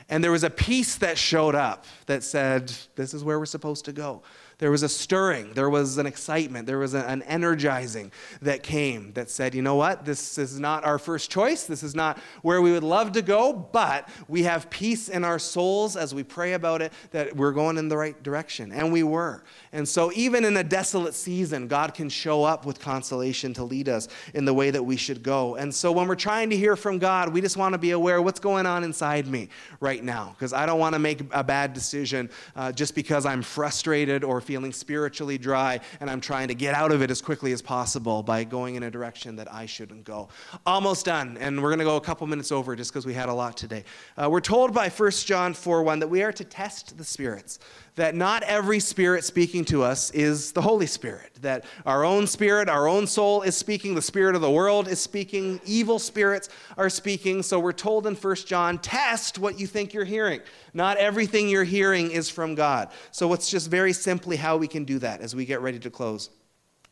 And 0.09 0.23
there 0.23 0.31
was 0.31 0.45
a 0.45 0.51
peace 0.51 0.95
that 0.99 1.19
showed 1.19 1.57
up 1.57 1.85
that 2.07 2.23
said, 2.23 2.73
This 2.95 3.13
is 3.13 3.25
where 3.25 3.41
we're 3.41 3.45
supposed 3.45 3.87
to 3.87 3.93
go. 3.93 4.23
There 4.59 4.71
was 4.71 4.83
a 4.83 4.89
stirring, 4.89 5.53
there 5.55 5.71
was 5.71 5.99
an 5.99 6.07
excitement, 6.07 6.67
there 6.67 6.79
was 6.79 6.95
an 6.95 7.23
energizing 7.23 8.13
that 8.43 8.63
came 8.63 9.13
that 9.15 9.31
said, 9.31 9.55
you 9.55 9.63
know 9.63 9.75
what, 9.75 10.05
this 10.05 10.39
is 10.39 10.61
not 10.61 10.85
our 10.85 10.99
first 10.99 11.31
choice, 11.31 11.65
this 11.65 11.83
is 11.83 11.95
not 11.95 12.19
where 12.43 12.63
we 12.63 12.73
would 12.73 12.85
love 12.85 13.13
to 13.13 13.23
go, 13.23 13.53
but 13.53 14.09
we 14.29 14.45
have 14.45 14.71
peace 14.71 15.09
in 15.09 15.25
our 15.25 15.39
souls 15.39 15.97
as 15.97 16.15
we 16.15 16.23
pray 16.23 16.53
about 16.53 16.83
it 16.83 16.93
that 17.11 17.35
we're 17.37 17.53
going 17.53 17.79
in 17.79 17.89
the 17.89 17.97
right 17.97 18.23
direction. 18.23 18.73
And 18.73 18.93
we 18.93 19.03
were. 19.03 19.43
And 19.73 19.89
so, 19.89 20.13
even 20.15 20.45
in 20.45 20.57
a 20.57 20.65
desolate 20.65 21.15
season, 21.15 21.67
God 21.67 21.95
can 21.95 22.09
show 22.09 22.45
up 22.45 22.65
with 22.65 22.79
consolation 22.81 23.53
to 23.55 23.65
lead 23.65 23.89
us 23.89 24.09
in 24.35 24.45
the 24.45 24.55
way 24.55 24.71
that 24.71 24.83
we 24.83 24.97
should 24.97 25.23
go. 25.23 25.57
And 25.57 25.75
so, 25.75 25.91
when 25.91 26.07
we're 26.07 26.15
trying 26.15 26.51
to 26.51 26.57
hear 26.57 26.77
from 26.77 26.99
God, 26.99 27.33
we 27.33 27.41
just 27.41 27.57
want 27.57 27.73
to 27.73 27.79
be 27.79 27.91
aware 27.91 28.23
what's 28.23 28.41
going 28.41 28.67
on 28.67 28.85
inside 28.85 29.27
me 29.27 29.49
right 29.81 30.03
now, 30.03 30.35
because 30.39 30.53
I 30.53 30.65
don't 30.67 30.79
want 30.79 30.95
to 30.95 30.99
make 30.99 31.23
a 31.33 31.43
bad 31.43 31.73
decision 31.73 32.31
uh, 32.55 32.73
just 32.73 32.95
because 32.95 33.27
I'm 33.27 33.43
frustrated 33.43 34.23
or 34.23 34.41
feeling 34.45 34.73
spiritually 34.73 35.39
dry 35.39 35.81
and 36.01 36.11
I'm 36.11 36.21
trying 36.21 36.49
to 36.49 36.55
get 36.55 36.75
out 36.75 36.93
of 36.93 37.03
it 37.03 37.11
as 37.11 37.21
quickly 37.21 37.53
as 37.53 37.63
possible 37.63 38.23
by 38.23 38.45
going 38.45 38.75
in 38.75 38.83
a 38.83 38.91
direction 38.91 39.37
that 39.37 39.53
I 39.53 39.67
shouldn't 39.67 40.05
go. 40.05 40.29
Almost 40.67 41.07
done, 41.07 41.37
and 41.39 41.63
we're 41.63 41.71
going 41.71 41.79
to 41.79 41.85
go 41.85 41.97
a 41.97 42.01
couple 42.01 42.27
minutes 42.27 42.53
over 42.53 42.77
just 42.77 42.93
because 42.93 43.07
we 43.07 43.15
had 43.15 43.29
a 43.29 43.35
lot 43.35 43.57
today. 43.57 43.85
Uh, 44.17 44.29
we're 44.31 44.41
told 44.41 44.73
by 44.75 44.89
1 44.89 45.11
John 45.11 45.55
4 45.55 45.83
1 45.83 45.99
that 46.01 46.09
we 46.09 46.23
are 46.23 46.33
to 46.33 46.45
test 46.45 46.97
the 46.97 47.05
spirits 47.05 47.59
that 47.97 48.15
not 48.15 48.43
every 48.43 48.81
spirit 48.81 49.25
speaking 49.25 49.65
to 49.67 49.83
us 49.83 50.11
is 50.11 50.53
the 50.53 50.63
Holy 50.63 50.87
Spirit, 50.87 51.31
that 51.43 51.65
our 51.87 52.05
own 52.05 52.27
spirit, 52.27 52.69
our 52.69 52.89
own 52.89 53.07
soul 53.07 53.43
is 53.43 53.57
speaking, 53.57 53.95
the 53.95 54.03
spirit 54.03 54.35
of 54.35 54.41
the 54.41 54.51
world 54.51 54.89
is 54.89 55.01
speaking, 55.01 55.61
evil 55.65 55.99
spirits 55.99 56.49
are 56.77 56.91
speaking. 56.91 57.43
So 57.43 57.61
we're 57.61 57.73
told 57.73 58.07
in 58.07 58.15
1 58.17 58.37
John, 58.37 58.79
test 58.79 59.39
what 59.39 59.61
you 59.61 59.67
think 59.67 59.95
you're 59.95 60.05
hearing. 60.05 60.41
Not 60.73 60.97
everything 60.97 61.49
you're 61.49 61.63
hearing 61.63 62.11
is 62.11 62.29
from 62.29 62.57
God. 62.57 62.89
So 63.13 63.33
it's 63.33 63.49
just 63.49 63.71
very 63.71 63.93
simply 63.93 64.37
how 64.37 64.57
we 64.57 64.67
can 64.67 64.85
do 64.85 64.99
that 64.99 65.21
as 65.21 65.37
we 65.37 65.45
get 65.45 65.61
ready 65.61 65.79
to 65.79 65.91
close. 65.91 66.31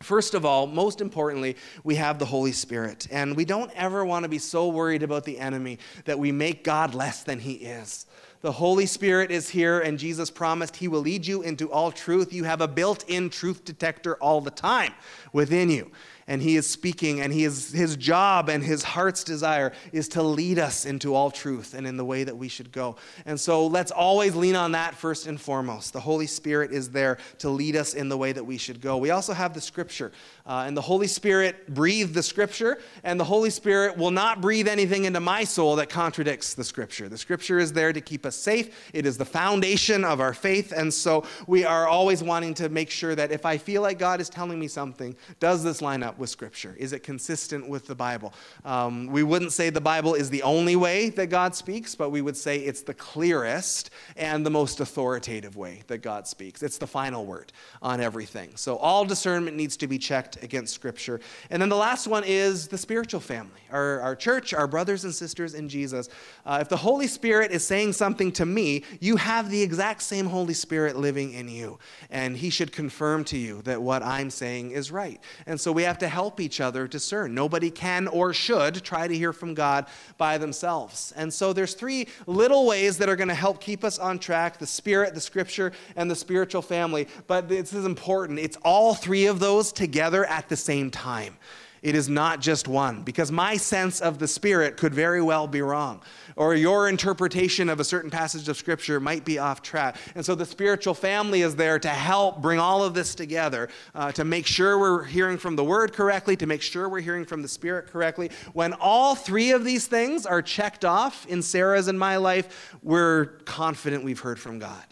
First 0.03 0.34
of 0.34 0.44
all, 0.44 0.66
most 0.66 1.00
importantly, 1.00 1.57
we 1.84 1.94
have 1.96 2.18
the 2.18 2.24
Holy 2.24 2.53
Spirit. 2.53 3.07
And 3.11 3.36
we 3.36 3.44
don't 3.44 3.70
ever 3.74 4.05
want 4.05 4.24
to 4.24 4.28
be 4.28 4.38
so 4.38 4.68
worried 4.68 5.03
about 5.03 5.24
the 5.24 5.38
enemy 5.38 5.78
that 6.05 6.18
we 6.18 6.32
make 6.32 6.64
God 6.64 6.94
less 6.94 7.22
than 7.22 7.38
he 7.38 7.55
is 7.55 8.07
The 8.43 8.51
Holy 8.51 8.86
Spirit 8.86 9.30
is 9.30 9.49
here, 9.49 9.78
and 9.78 10.01
Jesus 10.01 10.28
promised 10.28 10.74
He 10.74 10.88
will 10.88 11.01
lead 11.01 11.24
you 11.24 11.43
into 11.43 11.70
all 11.70 11.93
truth. 11.93 12.32
You 12.32 12.43
have 12.43 12.61
a 12.61 12.66
built 12.66 13.05
in 13.09 13.30
truth 13.30 13.64
detector 13.64 14.16
all 14.16 14.40
the 14.40 14.51
time 14.51 14.93
within 15.32 15.70
you. 15.70 15.93
And 16.28 16.40
he 16.40 16.57
is 16.57 16.68
speaking 16.68 17.20
and 17.20 17.32
he 17.32 17.45
is 17.45 17.72
his 17.72 17.97
job 17.97 18.49
and 18.49 18.62
his 18.62 18.82
heart's 18.82 19.24
desire 19.24 19.72
is 19.93 20.09
to 20.11 20.22
lead 20.22 20.59
us 20.59 20.86
into 20.86 21.14
all 21.14 21.30
truth 21.30 21.74
and 21.74 21.86
in 21.86 21.97
the 21.97 22.05
way 22.05 22.22
that 22.24 22.36
we 22.36 22.49
should 22.49 22.70
go. 22.70 22.97
And 23.26 23.40
so 23.40 23.66
let's 23.66 23.90
always 23.90 24.36
lean 24.36 24.55
on 24.55 24.72
that 24.72 24.95
first 24.95 25.26
and 25.26 25.40
foremost. 25.40 25.93
The 25.93 26.01
holy 26.01 26.28
spirit 26.28 26.72
is 26.72 26.90
there 26.90 27.18
to 27.38 27.51
lead 27.51 27.74
us 27.74 27.95
in 27.95 28.09
the 28.09 28.16
way 28.16 28.32
that 28.32 28.45
we 28.45 28.57
should 28.57 28.80
go. 28.80 28.97
We 28.99 29.11
also 29.11 29.32
have 29.32 29.53
the 29.53 29.61
scripture 29.61 30.12
uh, 30.47 30.64
and 30.66 30.76
the 30.76 30.82
holy 30.82 31.09
spirit 31.09 31.74
breathed 31.74 32.14
the 32.14 32.22
scripture 32.22 32.78
and 33.03 33.18
the 33.18 33.24
holy 33.24 33.51
spirit 33.51 33.97
will 33.97 34.11
not 34.11 34.40
breathe 34.40 34.68
anything 34.68 35.05
into 35.05 35.20
my 35.20 35.43
soul 35.43 35.76
that 35.76 35.88
contradicts 35.88 36.55
the 36.55 36.64
scripture. 36.64 37.09
The 37.09 37.18
scripture 37.18 37.59
is 37.59 37.72
there 37.72 37.93
to 37.93 38.01
keep 38.01 38.24
us 38.24 38.31
safe 38.36 38.90
it 38.92 39.06
is 39.06 39.18
the 39.18 39.24
foundation 39.24 40.04
of 40.04 40.20
our 40.20 40.34
faith 40.34 40.72
and 40.72 40.94
so 40.94 41.24
we 41.48 41.64
are 41.64 41.88
always 41.88 42.22
wanting 42.22 42.54
to 42.54 42.68
make 42.68 42.90
sure 42.90 43.16
that 43.16 43.32
if 43.32 43.44
i 43.44 43.58
feel 43.58 43.82
like 43.82 43.98
god 43.98 44.20
is 44.20 44.28
telling 44.28 44.58
me 44.58 44.68
something 44.68 45.16
does 45.40 45.64
this 45.64 45.82
line 45.82 46.02
up 46.02 46.12
up 46.12 46.18
with 46.18 46.28
Scripture? 46.28 46.76
Is 46.78 46.92
it 46.92 47.02
consistent 47.02 47.66
with 47.66 47.86
the 47.86 47.94
Bible? 47.94 48.34
Um, 48.66 49.06
we 49.06 49.22
wouldn't 49.22 49.52
say 49.52 49.70
the 49.70 49.80
Bible 49.80 50.14
is 50.14 50.28
the 50.28 50.42
only 50.42 50.76
way 50.76 51.08
that 51.10 51.28
God 51.28 51.54
speaks, 51.54 51.94
but 51.94 52.10
we 52.10 52.20
would 52.20 52.36
say 52.36 52.58
it's 52.58 52.82
the 52.82 52.92
clearest 52.92 53.88
and 54.16 54.44
the 54.44 54.50
most 54.50 54.80
authoritative 54.80 55.56
way 55.56 55.82
that 55.86 55.98
God 55.98 56.26
speaks. 56.26 56.62
It's 56.62 56.76
the 56.76 56.86
final 56.86 57.24
word 57.24 57.52
on 57.80 58.00
everything. 58.00 58.50
So 58.56 58.76
all 58.76 59.06
discernment 59.06 59.56
needs 59.56 59.76
to 59.78 59.86
be 59.86 59.98
checked 59.98 60.42
against 60.42 60.74
Scripture. 60.74 61.20
And 61.48 61.62
then 61.62 61.70
the 61.70 61.76
last 61.76 62.06
one 62.06 62.24
is 62.26 62.68
the 62.68 62.78
spiritual 62.78 63.20
family, 63.20 63.60
our, 63.70 64.00
our 64.00 64.14
church, 64.14 64.52
our 64.52 64.66
brothers 64.66 65.04
and 65.04 65.14
sisters 65.14 65.54
in 65.54 65.68
Jesus. 65.68 66.10
Uh, 66.44 66.58
if 66.60 66.68
the 66.68 66.76
Holy 66.76 67.06
Spirit 67.06 67.52
is 67.52 67.66
saying 67.66 67.94
something 67.94 68.21
to 68.32 68.46
me, 68.46 68.84
you 69.00 69.16
have 69.16 69.50
the 69.50 69.60
exact 69.60 70.02
same 70.02 70.26
Holy 70.26 70.54
Spirit 70.54 70.96
living 70.96 71.32
in 71.32 71.48
you. 71.48 71.78
And 72.10 72.36
He 72.36 72.50
should 72.50 72.70
confirm 72.70 73.24
to 73.24 73.36
you 73.36 73.62
that 73.62 73.82
what 73.82 74.02
I'm 74.04 74.30
saying 74.30 74.70
is 74.70 74.92
right. 74.92 75.20
And 75.46 75.60
so 75.60 75.72
we 75.72 75.82
have 75.82 75.98
to 75.98 76.08
help 76.08 76.38
each 76.38 76.60
other 76.60 76.86
discern. 76.86 77.34
Nobody 77.34 77.70
can 77.70 78.06
or 78.06 78.32
should 78.32 78.84
try 78.84 79.08
to 79.08 79.14
hear 79.16 79.32
from 79.32 79.54
God 79.54 79.86
by 80.18 80.38
themselves. 80.38 81.12
And 81.16 81.32
so 81.32 81.52
there's 81.52 81.74
three 81.74 82.06
little 82.26 82.66
ways 82.66 82.98
that 82.98 83.08
are 83.08 83.16
going 83.16 83.28
to 83.28 83.34
help 83.34 83.60
keep 83.60 83.82
us 83.82 83.98
on 83.98 84.18
track 84.18 84.58
the 84.58 84.66
spirit, 84.66 85.14
the 85.14 85.20
scripture, 85.20 85.72
and 85.96 86.10
the 86.10 86.16
spiritual 86.16 86.62
family. 86.62 87.08
But 87.26 87.48
this 87.48 87.72
is 87.72 87.84
important. 87.84 88.38
It's 88.38 88.58
all 88.62 88.94
three 88.94 89.26
of 89.26 89.40
those 89.40 89.72
together 89.72 90.24
at 90.26 90.48
the 90.48 90.56
same 90.56 90.90
time. 90.90 91.36
It 91.82 91.96
is 91.96 92.08
not 92.08 92.40
just 92.40 92.68
one, 92.68 93.02
because 93.02 93.32
my 93.32 93.56
sense 93.56 94.00
of 94.00 94.20
the 94.20 94.28
Spirit 94.28 94.76
could 94.76 94.94
very 94.94 95.20
well 95.20 95.48
be 95.48 95.62
wrong, 95.62 96.00
or 96.36 96.54
your 96.54 96.88
interpretation 96.88 97.68
of 97.68 97.80
a 97.80 97.84
certain 97.84 98.08
passage 98.08 98.48
of 98.48 98.56
Scripture 98.56 99.00
might 99.00 99.24
be 99.24 99.40
off 99.40 99.62
track. 99.62 99.96
And 100.14 100.24
so 100.24 100.36
the 100.36 100.46
spiritual 100.46 100.94
family 100.94 101.42
is 101.42 101.56
there 101.56 101.80
to 101.80 101.88
help 101.88 102.40
bring 102.40 102.60
all 102.60 102.84
of 102.84 102.94
this 102.94 103.16
together, 103.16 103.68
uh, 103.96 104.12
to 104.12 104.24
make 104.24 104.46
sure 104.46 104.78
we're 104.78 105.02
hearing 105.02 105.38
from 105.38 105.56
the 105.56 105.64
Word 105.64 105.92
correctly, 105.92 106.36
to 106.36 106.46
make 106.46 106.62
sure 106.62 106.88
we're 106.88 107.00
hearing 107.00 107.24
from 107.24 107.42
the 107.42 107.48
Spirit 107.48 107.88
correctly. 107.88 108.30
When 108.52 108.74
all 108.74 109.16
three 109.16 109.50
of 109.50 109.64
these 109.64 109.88
things 109.88 110.24
are 110.24 110.40
checked 110.40 110.84
off 110.84 111.26
in 111.26 111.42
Sarah's 111.42 111.88
and 111.88 111.98
my 111.98 112.16
life, 112.16 112.76
we're 112.84 113.26
confident 113.44 114.04
we've 114.04 114.20
heard 114.20 114.38
from 114.38 114.60
God 114.60 114.84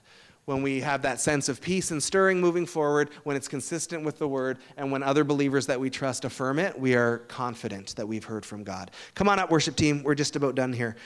when 0.46 0.62
we 0.62 0.80
have 0.80 1.02
that 1.02 1.20
sense 1.20 1.48
of 1.48 1.60
peace 1.60 1.90
and 1.90 2.02
stirring 2.02 2.40
moving 2.40 2.66
forward, 2.66 3.10
when 3.24 3.36
it's 3.36 3.48
consistent 3.48 4.04
with 4.04 4.18
the 4.18 4.28
word, 4.28 4.58
and 4.76 4.90
when 4.90 5.02
other 5.02 5.24
believers 5.24 5.66
that 5.66 5.78
we 5.78 5.90
trust 5.90 6.24
affirm 6.24 6.58
it, 6.58 6.78
we 6.78 6.94
are 6.94 7.18
confident 7.28 7.94
that 7.96 8.06
we've 8.06 8.24
heard 8.24 8.44
from 8.44 8.64
God. 8.64 8.90
Come 9.14 9.28
on 9.28 9.38
up, 9.38 9.50
worship 9.50 9.76
team. 9.76 10.02
We're 10.02 10.14
just 10.14 10.36
about 10.36 10.54
done 10.54 10.72
here. 10.72 10.96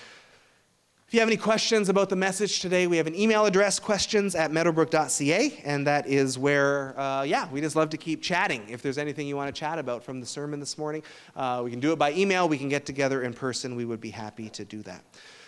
If 1.07 1.12
you 1.12 1.20
have 1.20 1.28
any 1.28 1.37
questions 1.37 1.91
about 1.91 2.09
the 2.09 2.16
message 2.16 2.61
today, 2.61 2.87
we 2.87 2.97
have 2.97 3.07
an 3.07 3.14
email 3.14 3.45
address, 3.45 3.78
questions 3.78 4.35
at 4.35 4.51
meadowbrook.ca, 4.51 5.61
and 5.64 5.87
that 5.87 6.09
is 6.09 6.39
where, 6.39 6.99
uh, 6.99 7.22
yeah, 7.22 7.49
we 7.53 7.61
just 7.61 7.76
love 7.76 7.91
to 7.91 7.99
keep 7.99 8.22
chatting. 8.22 8.66
If 8.68 8.80
there's 8.80 8.99
anything 8.99 9.28
you 9.28 9.37
want 9.37 9.55
to 9.55 9.59
chat 9.59 9.78
about 9.78 10.03
from 10.03 10.18
the 10.18 10.26
sermon 10.26 10.59
this 10.59 10.78
morning, 10.78 11.03
uh, 11.37 11.61
we 11.62 11.70
can 11.70 11.78
do 11.78 11.93
it 11.93 11.99
by 11.99 12.12
email, 12.14 12.49
we 12.49 12.59
can 12.59 12.70
get 12.70 12.87
together 12.87 13.22
in 13.22 13.35
person. 13.35 13.76
We 13.76 13.85
would 13.85 14.01
be 14.01 14.11
happy 14.11 14.49
to 14.51 14.64
do 14.64 14.82
that. 14.82 15.05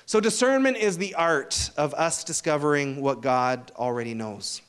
So, 0.09 0.21
discernment 0.21 0.77
is 0.77 0.99
the 0.99 1.17
art 1.17 1.73
of 1.77 1.93
us 1.95 2.23
discovering 2.23 3.01
what 3.01 3.23
God 3.23 3.73
already 3.75 4.15
knows. 4.15 4.63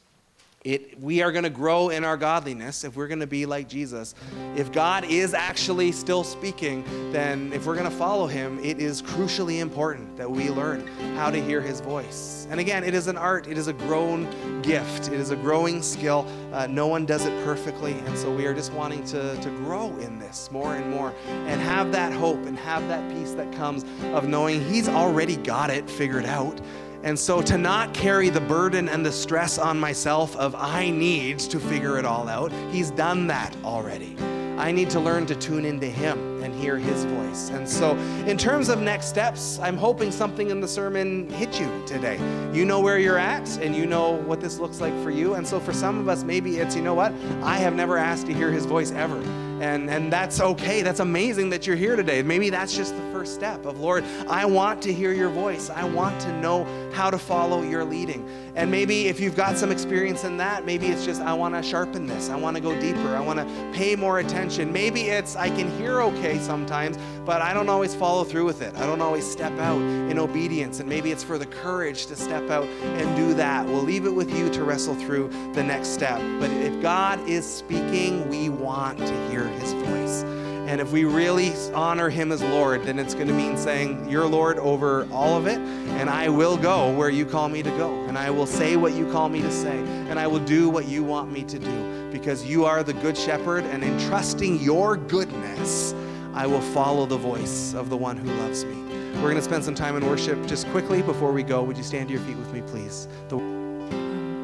It, 0.68 1.01
we 1.01 1.22
are 1.22 1.32
going 1.32 1.45
to 1.45 1.49
grow 1.49 1.88
in 1.91 2.03
our 2.03 2.18
godliness 2.18 2.84
if 2.84 2.97
we're 2.97 3.07
going 3.07 3.22
to 3.22 3.26
be 3.26 3.45
like 3.45 3.70
Jesus. 3.70 4.13
If 4.57 4.70
God 4.74 5.05
is 5.05 5.34
actually 5.34 5.93
still 5.93 6.26
speaking, 6.26 6.84
then 7.13 7.53
if 7.53 7.65
we're 7.65 7.78
going 7.78 7.89
to 7.89 7.95
follow 7.95 8.28
him, 8.28 8.59
it 8.59 8.78
is 8.78 9.01
crucially 9.01 9.61
important 9.61 10.18
that 10.18 10.30
we 10.30 10.49
learn 10.49 10.86
how 11.15 11.32
to 11.32 11.41
hear 11.41 11.61
his 11.61 11.80
voice. 11.80 12.47
And 12.49 12.59
again, 12.59 12.84
it 12.84 12.93
is 12.93 13.07
an 13.07 13.15
art, 13.15 13.47
it 13.47 13.57
is 13.57 13.68
a 13.68 13.74
grown 13.74 14.61
gift, 14.61 15.07
it 15.07 15.13
is 15.13 15.32
a 15.32 15.38
growing 15.38 15.82
skill. 15.82 16.28
Uh, 16.51 16.68
no 16.68 16.88
one 16.88 17.05
does 17.05 17.26
it 17.26 17.45
perfectly. 17.45 17.93
And 17.93 18.18
so 18.18 18.36
we 18.36 18.45
are 18.45 18.53
just 18.53 18.74
wanting 18.74 19.05
to, 19.05 19.38
to 19.38 19.49
grow 19.51 19.95
in 19.99 20.20
this 20.20 20.51
more 20.51 20.76
and 20.76 20.91
more 20.91 21.13
and 21.28 21.61
have 21.61 21.93
that 21.93 22.11
hope 22.11 22.45
and 22.45 22.59
have 22.59 22.86
that 22.89 23.09
peace 23.13 23.32
that 23.36 23.53
comes 23.53 23.86
of 24.13 24.28
knowing 24.28 24.61
he's 24.68 24.89
already 24.89 25.38
got 25.38 25.70
it 25.70 25.89
figured 25.89 26.26
out. 26.26 26.59
And 27.04 27.18
so 27.18 27.41
to 27.43 27.58
not 27.58 27.93
carry 27.93 28.30
the 28.30 28.41
burden 28.41 28.89
and 28.89 29.06
the 29.06 29.12
stress 29.12 29.58
on 29.58 29.80
myself 29.80 30.36
of 30.36 30.56
I 30.56 30.89
need 30.89 31.39
to 31.39 31.60
figure 31.60 31.98
it 31.98 32.06
all 32.06 32.28
out, 32.28 32.52
he's 32.72 32.91
done 32.91 33.28
that 33.28 33.56
already. 33.64 34.16
I 34.58 34.72
need 34.72 34.89
to 34.89 35.00
learn 35.00 35.28
to 35.28 35.36
tune 35.36 35.66
into 35.66 35.86
him 35.86 36.41
and 36.41 36.54
hear 36.54 36.78
his 36.78 37.06
voice. 37.06 37.50
And 37.52 37.70
so, 37.70 37.95
in 38.26 38.38
terms 38.38 38.70
of 38.70 38.82
next 38.82 39.06
steps, 39.06 39.60
I'm 39.60 39.78
hoping 39.78 40.12
something 40.12 40.50
in 40.50 40.60
the 40.60 40.68
sermon 40.68 41.30
hit 41.30 41.60
you 41.60 41.70
today. 41.86 42.18
You 42.52 42.66
know 42.66 42.80
where 42.80 42.98
you're 42.98 43.20
at 43.20 43.48
and 43.60 43.76
you 43.76 43.86
know 43.86 44.14
what 44.24 44.41
this 44.41 44.58
looks 44.58 44.82
like 44.82 44.93
for 45.04 45.12
you. 45.12 45.36
And 45.36 45.48
so, 45.48 45.60
for 45.60 45.74
some 45.74 46.00
of 46.00 46.10
us, 46.10 46.24
maybe 46.24 46.58
it's, 46.58 46.76
you 46.76 46.82
know 46.82 46.95
what? 46.95 47.14
I 47.43 47.58
have 47.58 47.76
never 47.76 47.98
asked 47.98 48.26
to 48.28 48.34
hear 48.34 48.52
his 48.52 48.66
voice 48.66 48.91
ever. 48.91 49.22
And, 49.60 49.89
and 49.89 50.14
that's 50.14 50.39
okay. 50.39 50.82
That's 50.82 50.99
amazing 50.99 51.49
that 51.49 51.66
you're 51.66 51.76
here 51.76 51.95
today. 51.95 52.22
Maybe 52.22 52.49
that's 52.49 52.76
just 52.76 52.95
the 52.95 53.01
first 53.12 53.34
step 53.34 53.66
of, 53.66 53.80
Lord, 53.80 54.03
I 54.28 54.45
want 54.45 54.82
to 54.84 54.93
hear 54.93 55.14
your 55.14 55.30
voice. 55.30 55.70
I 55.70 55.84
want 55.84 56.20
to 56.22 56.41
know 56.41 56.66
how 56.93 57.10
to 57.10 57.18
follow 57.18 57.64
your 57.64 57.84
leading. 57.84 58.28
And 58.55 58.70
maybe 58.72 59.08
if 59.08 59.20
you've 59.20 59.36
got 59.36 59.58
some 59.58 59.72
experience 59.72 60.24
in 60.24 60.38
that, 60.38 60.66
maybe 60.66 60.88
it's 60.88 61.05
just, 61.05 61.22
I 61.22 61.34
want 61.34 61.55
to 61.55 61.64
sharpen 61.64 62.08
this. 62.08 62.30
I 62.30 62.36
want 62.36 62.55
to 62.55 62.62
go 62.62 62.80
deeper. 62.80 63.16
I 63.16 63.20
want 63.20 63.39
to 63.39 63.72
pay 63.74 63.95
more 63.95 64.20
attention. 64.20 64.72
Maybe 64.72 65.10
it's, 65.10 65.36
I 65.36 65.49
can 65.49 65.70
hear 65.78 66.01
okay 66.01 66.39
sometimes, 66.39 66.97
but 67.28 67.42
I 67.42 67.54
don't 67.54 67.68
always 67.68 67.94
follow 67.94 68.24
through 68.24 68.46
with 68.46 68.62
it. 68.62 68.74
I 68.76 68.86
don't 68.86 69.02
always 69.02 69.30
step 69.30 69.52
out 69.60 69.82
in 69.82 70.18
obedience. 70.18 70.80
And 70.80 70.88
maybe 70.88 71.12
it's 71.12 71.26
for 71.26 71.38
the 71.38 71.46
courage 71.46 72.06
to 72.06 72.16
step 72.16 72.50
out 72.50 72.64
and 72.64 73.16
do 73.18 73.34
that. 73.34 73.66
We'll 73.66 73.84
leave 73.84 74.06
it 74.06 74.16
with 74.16 74.34
you 74.34 74.50
to 74.52 74.64
wrestle 74.64 74.96
through 74.96 75.30
the 75.54 75.62
next 75.62 75.90
step. 75.90 76.22
But 76.40 76.50
if 76.52 76.82
God 76.82 77.20
is 77.28 77.46
speaking, 77.46 78.30
we 78.30 78.48
want 78.48 79.00
to 79.00 79.30
hear 79.30 79.46
his 79.46 79.74
voice. 79.74 80.24
And 80.68 80.80
if 80.80 80.92
we 80.94 81.04
really 81.04 81.54
honor 81.74 82.10
him 82.10 82.32
as 82.32 82.42
Lord, 82.42 82.84
then 82.84 82.98
it's 82.98 83.14
going 83.14 83.28
to 83.28 83.34
mean 83.34 83.58
saying, 83.58 84.10
You're 84.10 84.26
Lord 84.26 84.58
over 84.60 85.08
all 85.12 85.38
of 85.38 85.48
it, 85.48 85.60
and 85.60 86.10
I 86.10 86.28
will 86.30 86.58
go 86.58 86.94
where 86.94 87.10
you 87.10 87.26
call 87.26 87.48
me 87.48 87.64
to 87.64 87.70
go. 87.72 88.04
And 88.06 88.18
I 88.18 88.30
will 88.30 88.46
say 88.46 88.76
what 88.76 88.94
you 88.94 89.10
call 89.12 89.30
me 89.30 89.42
to 89.42 89.52
say. 89.52 89.78
And 90.10 90.20
I 90.20 90.28
will 90.28 90.40
do 90.40 90.70
what 90.70 90.86
you 90.86 91.04
want 91.04 91.32
me 91.32 91.44
to 91.44 91.60
do 91.60 92.10
because 92.12 92.46
you 92.46 92.66
are 92.66 92.84
the 92.84 92.94
good 92.94 93.18
shepherd. 93.18 93.64
And 93.66 93.82
entrusting 93.82 94.60
your 94.60 94.98
goodness, 94.98 95.94
I 96.38 96.46
will 96.48 96.62
follow 96.62 97.06
the 97.06 97.18
voice 97.18 97.74
of 97.74 97.90
the 97.90 97.98
one 97.98 98.16
who 98.16 98.32
loves 98.36 98.64
me. 98.64 98.76
We're 99.16 99.24
going 99.24 99.36
to 99.36 99.42
spend 99.42 99.66
some 99.66 99.76
time 99.76 99.98
in 99.98 100.06
worship 100.06 100.46
just 100.48 100.68
quickly 100.68 101.02
before 101.02 101.32
we 101.32 101.44
go. 101.44 101.64
Would 101.64 101.78
you 101.78 101.84
stand 101.84 102.08
to 102.08 102.14
your 102.14 102.24
feet 102.24 102.38
with 102.38 102.54
me, 102.54 102.62
please? 102.62 103.08
The 103.28 103.58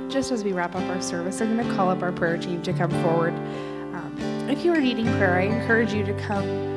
just 0.10 0.32
as 0.32 0.44
we 0.44 0.52
wrap 0.52 0.76
up 0.76 0.84
our 0.90 1.02
service, 1.02 1.42
I'm 1.42 1.56
going 1.56 1.68
to 1.68 1.76
call 1.76 1.90
up 1.90 2.04
our 2.04 2.12
prayer 2.12 2.38
team 2.38 2.62
to 2.64 2.74
come 2.74 2.92
forward 3.02 3.34
if 4.54 4.64
you 4.64 4.72
are 4.72 4.80
needing 4.80 5.06
prayer, 5.18 5.40
I 5.40 5.44
encourage 5.44 5.94
you 5.94 6.06
to 6.06 6.14
come 6.22 6.72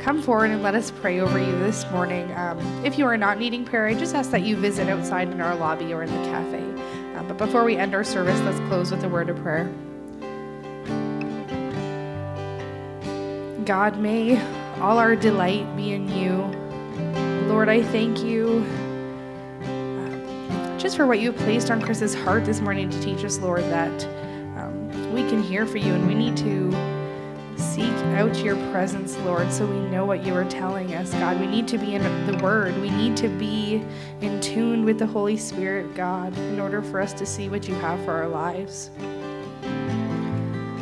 come 0.00 0.22
forward 0.22 0.50
and 0.50 0.62
let 0.62 0.74
us 0.74 0.90
pray 0.90 1.20
over 1.20 1.38
you 1.38 1.58
this 1.58 1.84
morning. 1.90 2.32
Um, 2.32 2.58
if 2.84 2.98
you 2.98 3.06
are 3.06 3.18
not 3.18 3.38
needing 3.38 3.66
prayer, 3.66 3.86
I 3.86 3.94
just 3.94 4.14
ask 4.14 4.30
that 4.30 4.42
you 4.42 4.56
visit 4.56 4.88
outside 4.88 5.28
in 5.28 5.40
our 5.42 5.54
lobby 5.54 5.92
or 5.92 6.02
in 6.02 6.10
the 6.10 6.28
cafe. 6.30 6.64
Uh, 7.14 7.22
but 7.24 7.36
before 7.36 7.64
we 7.64 7.76
end 7.76 7.94
our 7.94 8.02
service, 8.02 8.40
let's 8.40 8.58
close 8.68 8.90
with 8.90 9.04
a 9.04 9.08
word 9.08 9.28
of 9.28 9.36
prayer. 9.42 9.66
God, 13.66 13.98
may 13.98 14.36
all 14.80 14.98
our 14.98 15.14
delight 15.14 15.76
be 15.76 15.92
in 15.92 16.08
you. 16.08 16.36
Lord, 17.48 17.68
I 17.68 17.82
thank 17.82 18.20
you 18.20 18.64
uh, 19.62 20.78
just 20.78 20.96
for 20.96 21.06
what 21.06 21.20
you 21.20 21.32
placed 21.32 21.70
on 21.70 21.82
Chris's 21.82 22.14
heart 22.14 22.46
this 22.46 22.60
morning 22.60 22.88
to 22.88 23.00
teach 23.02 23.22
us, 23.24 23.38
Lord, 23.38 23.64
that 23.64 24.04
um, 24.56 25.12
we 25.12 25.20
can 25.28 25.42
hear 25.42 25.66
for 25.66 25.76
you 25.76 25.92
and 25.92 26.06
we 26.08 26.14
need 26.14 26.36
to 26.38 26.70
seek 27.58 27.92
out 28.16 28.34
your 28.42 28.56
presence, 28.72 29.18
Lord, 29.18 29.52
so 29.52 29.66
we 29.66 29.78
know 29.90 30.06
what 30.06 30.24
you 30.24 30.34
are 30.34 30.44
telling 30.44 30.94
us, 30.94 31.12
God. 31.12 31.38
We 31.38 31.46
need 31.46 31.68
to 31.68 31.78
be 31.78 31.94
in 31.94 32.02
the 32.26 32.38
Word. 32.42 32.74
We 32.80 32.88
need 32.88 33.18
to 33.18 33.28
be 33.28 33.84
in 34.22 34.40
tune 34.40 34.84
with 34.86 34.98
the 34.98 35.06
Holy 35.06 35.36
Spirit, 35.36 35.94
God, 35.94 36.36
in 36.38 36.58
order 36.58 36.80
for 36.80 37.00
us 37.00 37.12
to 37.14 37.26
see 37.26 37.50
what 37.50 37.68
you 37.68 37.74
have 37.76 38.02
for 38.04 38.12
our 38.12 38.28
lives. 38.28 38.90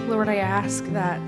Lord, 0.09 0.28
I 0.28 0.36
ask 0.36 0.84
that 0.86 1.20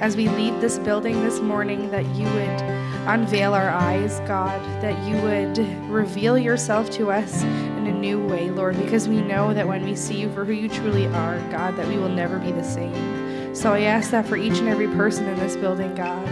as 0.00 0.16
we 0.16 0.28
leave 0.28 0.60
this 0.60 0.78
building 0.78 1.22
this 1.22 1.40
morning, 1.40 1.90
that 1.90 2.04
you 2.14 2.24
would 2.24 2.60
unveil 3.06 3.54
our 3.54 3.70
eyes, 3.70 4.20
God, 4.20 4.60
that 4.82 4.96
you 5.06 5.20
would 5.22 5.58
reveal 5.90 6.38
yourself 6.38 6.90
to 6.92 7.10
us 7.10 7.42
in 7.42 7.86
a 7.86 7.92
new 7.92 8.24
way, 8.26 8.50
Lord, 8.50 8.76
because 8.76 9.08
we 9.08 9.20
know 9.20 9.52
that 9.54 9.66
when 9.66 9.84
we 9.84 9.94
see 9.94 10.20
you 10.20 10.32
for 10.32 10.44
who 10.44 10.52
you 10.52 10.68
truly 10.68 11.06
are, 11.06 11.38
God, 11.50 11.76
that 11.76 11.86
we 11.86 11.98
will 11.98 12.08
never 12.08 12.38
be 12.38 12.50
the 12.50 12.64
same. 12.64 13.54
So 13.54 13.72
I 13.72 13.82
ask 13.82 14.10
that 14.10 14.26
for 14.26 14.36
each 14.36 14.58
and 14.58 14.68
every 14.68 14.88
person 14.88 15.28
in 15.28 15.38
this 15.38 15.56
building, 15.56 15.94
God, 15.94 16.26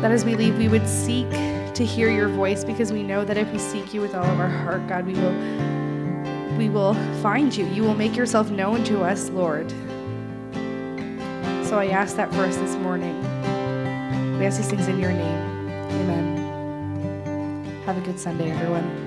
that 0.00 0.10
as 0.10 0.24
we 0.24 0.34
leave, 0.34 0.56
we 0.56 0.68
would 0.68 0.88
seek 0.88 1.28
to 1.74 1.84
hear 1.84 2.10
your 2.10 2.28
voice 2.28 2.64
because 2.64 2.92
we 2.92 3.02
know 3.02 3.24
that 3.24 3.36
if 3.36 3.50
we 3.52 3.58
seek 3.58 3.92
you 3.92 4.00
with 4.00 4.14
all 4.14 4.24
of 4.24 4.40
our 4.40 4.48
heart, 4.48 4.86
God, 4.88 5.04
we 5.04 5.14
will 5.14 5.34
we 6.56 6.70
will 6.70 6.94
find 7.20 7.54
you. 7.54 7.66
You 7.66 7.82
will 7.82 7.94
make 7.94 8.16
yourself 8.16 8.50
known 8.50 8.82
to 8.84 9.02
us, 9.02 9.28
Lord. 9.28 9.70
So 11.66 11.80
I 11.80 11.86
ask 11.86 12.14
that 12.14 12.32
for 12.32 12.42
us 12.42 12.56
this 12.58 12.76
morning. 12.76 13.20
We 14.38 14.46
ask 14.46 14.56
these 14.56 14.68
things 14.70 14.86
in 14.86 15.00
your 15.00 15.10
name. 15.10 15.68
Amen. 15.90 17.82
Have 17.84 17.98
a 17.98 18.00
good 18.02 18.20
Sunday, 18.20 18.52
everyone. 18.52 19.05